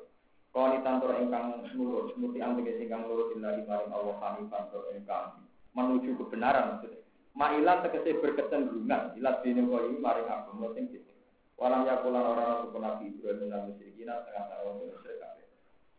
Qanitan 0.54 0.96
tur 1.02 1.12
ingkang 1.18 1.48
nurut, 1.74 2.14
muti 2.14 2.46
antege 2.46 2.78
ingkang 2.78 3.10
nurut 3.10 3.34
lillahi 3.34 3.66
maring 3.66 3.90
Allah 3.90 4.16
hanifan 4.22 4.70
tur 4.70 4.86
ingkang 4.94 5.34
menuju 5.74 6.14
kebenaran 6.14 6.78
maksudnya. 6.78 7.02
Ma'ilan 7.34 7.82
tegese 7.90 8.22
berkecenderungan 8.22 9.18
ilat 9.18 9.42
dene 9.42 9.66
koi 9.66 9.98
maring 9.98 10.30
agama 10.30 10.78
sing 10.78 10.94
Walam 11.60 11.84
yakulan 11.84 12.24
orang 12.24 12.72
orang 12.72 12.80
Nabi 12.80 13.12
Ibrahim 13.12 13.52
dan 13.52 13.68
musyrikin 13.68 14.08
setengah 14.08 14.48
tahun 14.48 14.80
musyrik 14.80 15.20
kabeh. 15.20 15.48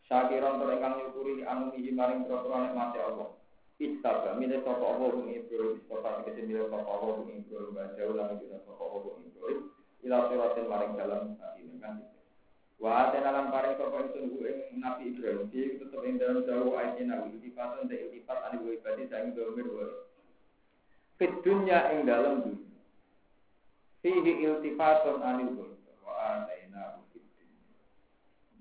Syakiran 0.09 0.57
to 0.57 0.65
ingkang 0.73 0.95
nyukuri 0.97 1.45
anu 1.45 1.69
mihi 1.77 1.93
maring 1.93 2.25
nikmate 2.25 2.99
Allah. 3.05 3.29
Ittaba 3.77 4.41
mile 4.41 4.65
sapa 4.65 4.81
Allah 4.81 5.13
ing 5.21 5.37
Ibrahim 5.37 5.77
istofa 5.77 6.25
tegese 6.25 6.49
mile 6.49 6.65
sapa 6.73 6.89
Allah 6.89 7.29
ing 7.29 7.45
Ibrahim 7.45 7.77
jauh 7.93 8.13
lan 8.17 8.41
mile 8.41 8.57
sapa 8.65 8.83
Allah 8.89 9.13
ing 9.21 9.25
Ibrahim 9.29 9.61
ila 10.01 10.17
maring 10.65 10.93
dalam 10.97 11.23
hati 11.37 11.63
dengan 11.69 11.95
Wa 12.81 13.13
atena 13.13 13.29
lan 13.29 13.53
paring 13.53 13.77
sapa 13.77 13.97
ingsun 14.09 14.41
ing 14.41 14.81
Nabi 14.81 15.13
Ibrahim 15.13 15.45
iki 15.53 15.77
tetep 15.77 16.01
ing 16.09 16.17
dalam 16.17 16.41
jauh 16.49 16.73
ayat 16.73 17.05
nabi 17.05 17.37
dipatun 17.37 17.85
te 17.85 18.01
iltifat 18.01 18.49
anu 18.49 18.73
ibadi 18.73 19.05
saing 19.13 19.37
domir. 19.37 19.69
Fit 21.21 21.37
dunya 21.45 21.93
ing 21.93 22.09
dunya 22.09 22.70
fihi 24.01 24.33
iltifatun 24.45 25.21
anil 25.21 25.53
ghaibi 25.57 25.93
wa 26.05 26.13
ataina 26.17 27.05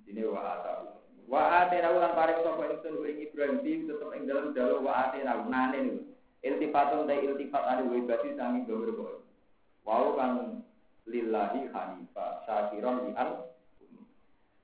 ini 0.09 0.23
wa 0.27 0.41
atahu. 0.59 0.85
Wa 1.29 1.41
ataina 1.63 1.95
ulang 1.95 2.13
paring 2.15 2.39
sapa 2.43 2.63
ingsun 2.67 3.05
ing 3.07 3.17
Ibrahim 3.29 3.87
tetep 3.87 4.09
ing 4.15 4.23
dalem 4.27 4.51
dalu 4.51 4.83
wa 4.83 5.07
ataina 5.07 5.47
nane 5.47 6.11
iltifatun 6.43 7.07
ta 7.07 7.15
iltifat 7.15 7.63
anil 7.63 7.87
ghaibi 7.91 8.35
sangi 8.35 8.67
gambar 8.67 8.91
kok 8.95 9.23
wau 9.87 10.13
kan 10.19 10.61
lillahi 11.07 11.71
hanifa 11.71 12.43
syakiran 12.45 13.07
lihan 13.07 13.49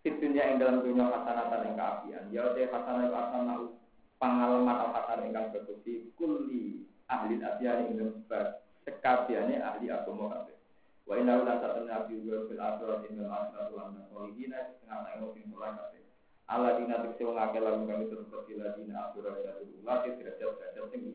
Fitunya 0.05 0.53
ing 0.53 0.61
dalam 0.61 0.85
dunia 0.85 1.09
hasanatan 1.09 1.65
yang 1.65 1.75
keapian. 1.81 2.23
Ya 2.29 2.53
te 2.53 2.69
hasanah 2.69 3.09
hasanah 3.09 3.73
pengalaman 4.21 4.69
atau 4.69 4.93
hasanah 4.93 5.25
ingkang 5.25 5.49
berbukti 5.49 6.13
kulli 6.13 6.85
ahli 7.09 7.41
asyari 7.41 7.89
ing 7.89 7.97
dalam 7.97 8.21
sekabiane 8.85 9.57
ahli 9.65 9.89
agama 9.89 10.29
kabeh 10.29 10.54
Wa 11.05 11.13
inna 11.21 11.37
la 11.45 11.61
satun 11.61 11.85
nabi 11.85 12.17
wa 12.25 12.49
fil 12.49 12.57
akhirat 12.57 13.05
min 13.05 13.21
al-akhirat 13.21 13.69
wa 13.69 13.93
min 13.93 14.01
al-qalidina 14.09 14.57
setengah 14.73 14.97
tak 15.05 15.13
emosi 15.21 15.39
mulai 15.45 15.71
kabeh. 15.77 16.03
Allah 16.45 16.77
dina 16.81 17.01
tekse 17.01 17.21
wong 17.25 17.37
akeh 17.37 17.61
lalu 17.61 17.85
kami 17.85 18.05
terus 18.09 18.29
bila 18.29 18.73
dina 18.73 18.93
akhirat 19.09 19.35
jatuh 19.45 19.65
ulah 19.85 19.97
derajat 20.01 20.37
derajat 20.41 20.85
tinggi. 20.89 21.13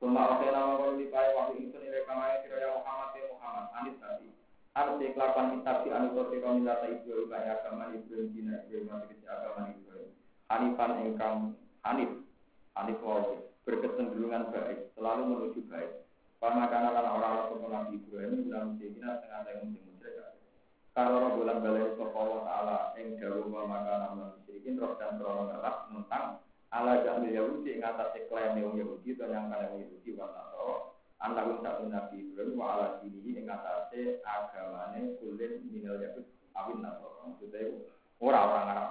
Suma 0.00 0.32
oke 0.32 0.48
nama 0.48 0.80
kau 0.80 0.96
dipakai 0.96 1.36
waktu 1.36 1.68
itu 1.68 1.76
nilai 1.76 2.08
kamaya 2.08 2.40
kira 2.40 2.56
ya 2.56 2.72
Muhammad 2.72 3.12
ya 3.16 3.24
Muhammad 3.36 3.66
anis 3.76 3.96
tadi. 4.00 4.28
Harus 4.72 4.96
dikelakukan 4.96 5.46
kitab 5.60 5.76
di 5.84 5.88
anu 5.92 6.08
kote 6.16 6.36
kau 6.40 6.56
milata 6.56 6.88
ibu 6.88 7.28
kaya 7.28 7.60
agama 7.60 7.92
Ibrahim 7.92 8.32
dina 8.32 8.64
Ibrahim 8.64 8.88
masih 8.88 9.08
kecil 9.12 9.28
agama 9.28 9.60
Ibrahim. 9.68 10.10
Hanifan 10.48 10.92
engkang 11.04 11.36
Hanif 11.84 12.10
Hanif 12.76 12.98
wau 13.04 13.44
berkecenderungan 13.68 14.48
baik 14.52 14.88
selalu 14.96 15.22
menuju 15.24 15.60
baik. 15.68 15.92
Karena 16.40 16.72
karena 16.72 16.88
kan 16.96 17.06
orang-orang 17.20 17.68
Nabi 17.68 18.00
Ibrahim 18.00 18.48
bilang 18.48 18.72
musyrikin 18.72 19.04
setengah 19.04 19.40
saya 19.44 19.60
musyrik 19.60 19.84
musyrik. 19.92 20.40
Kalau 20.96 21.36
bulan 21.36 21.60
balai 21.60 21.84
Allah 21.84 22.40
Taala 22.48 22.78
yang 22.96 23.08
jauh 23.20 23.44
maka 23.52 23.92
nama 24.00 24.24
musyrikin 24.40 24.80
roh 24.80 24.96
dan 24.96 25.20
terlalu 25.20 25.52
galak 25.52 25.76
tentang 25.92 26.40
ala 26.70 27.02
jahil 27.04 27.28
Yahudi 27.28 27.76
yang 27.76 27.92
atas 27.92 28.14
klaim 28.30 28.56
yang 28.56 28.72
Yahudi 28.72 29.18
dan 29.18 29.36
yang 29.36 29.46
kalian 29.50 29.84
Yahudi 29.84 30.10
wa 30.14 30.26
Nasoro 30.30 30.76
anak 31.20 31.60
satu 31.60 31.84
Nabi 31.90 32.16
Ibrahim 32.30 32.56
wa 32.56 32.66
ala 32.72 32.86
dini 33.02 33.36
yang 33.36 33.50
atas 33.50 33.92
agamanya 34.22 35.00
kulit 35.18 35.60
minal 35.66 35.98
Yahudi 35.98 36.30
awin 36.54 36.78
Nasoro 36.78 37.26
maksudnya 37.26 37.74
orang-orang 38.22 38.70
Arab 38.70 38.90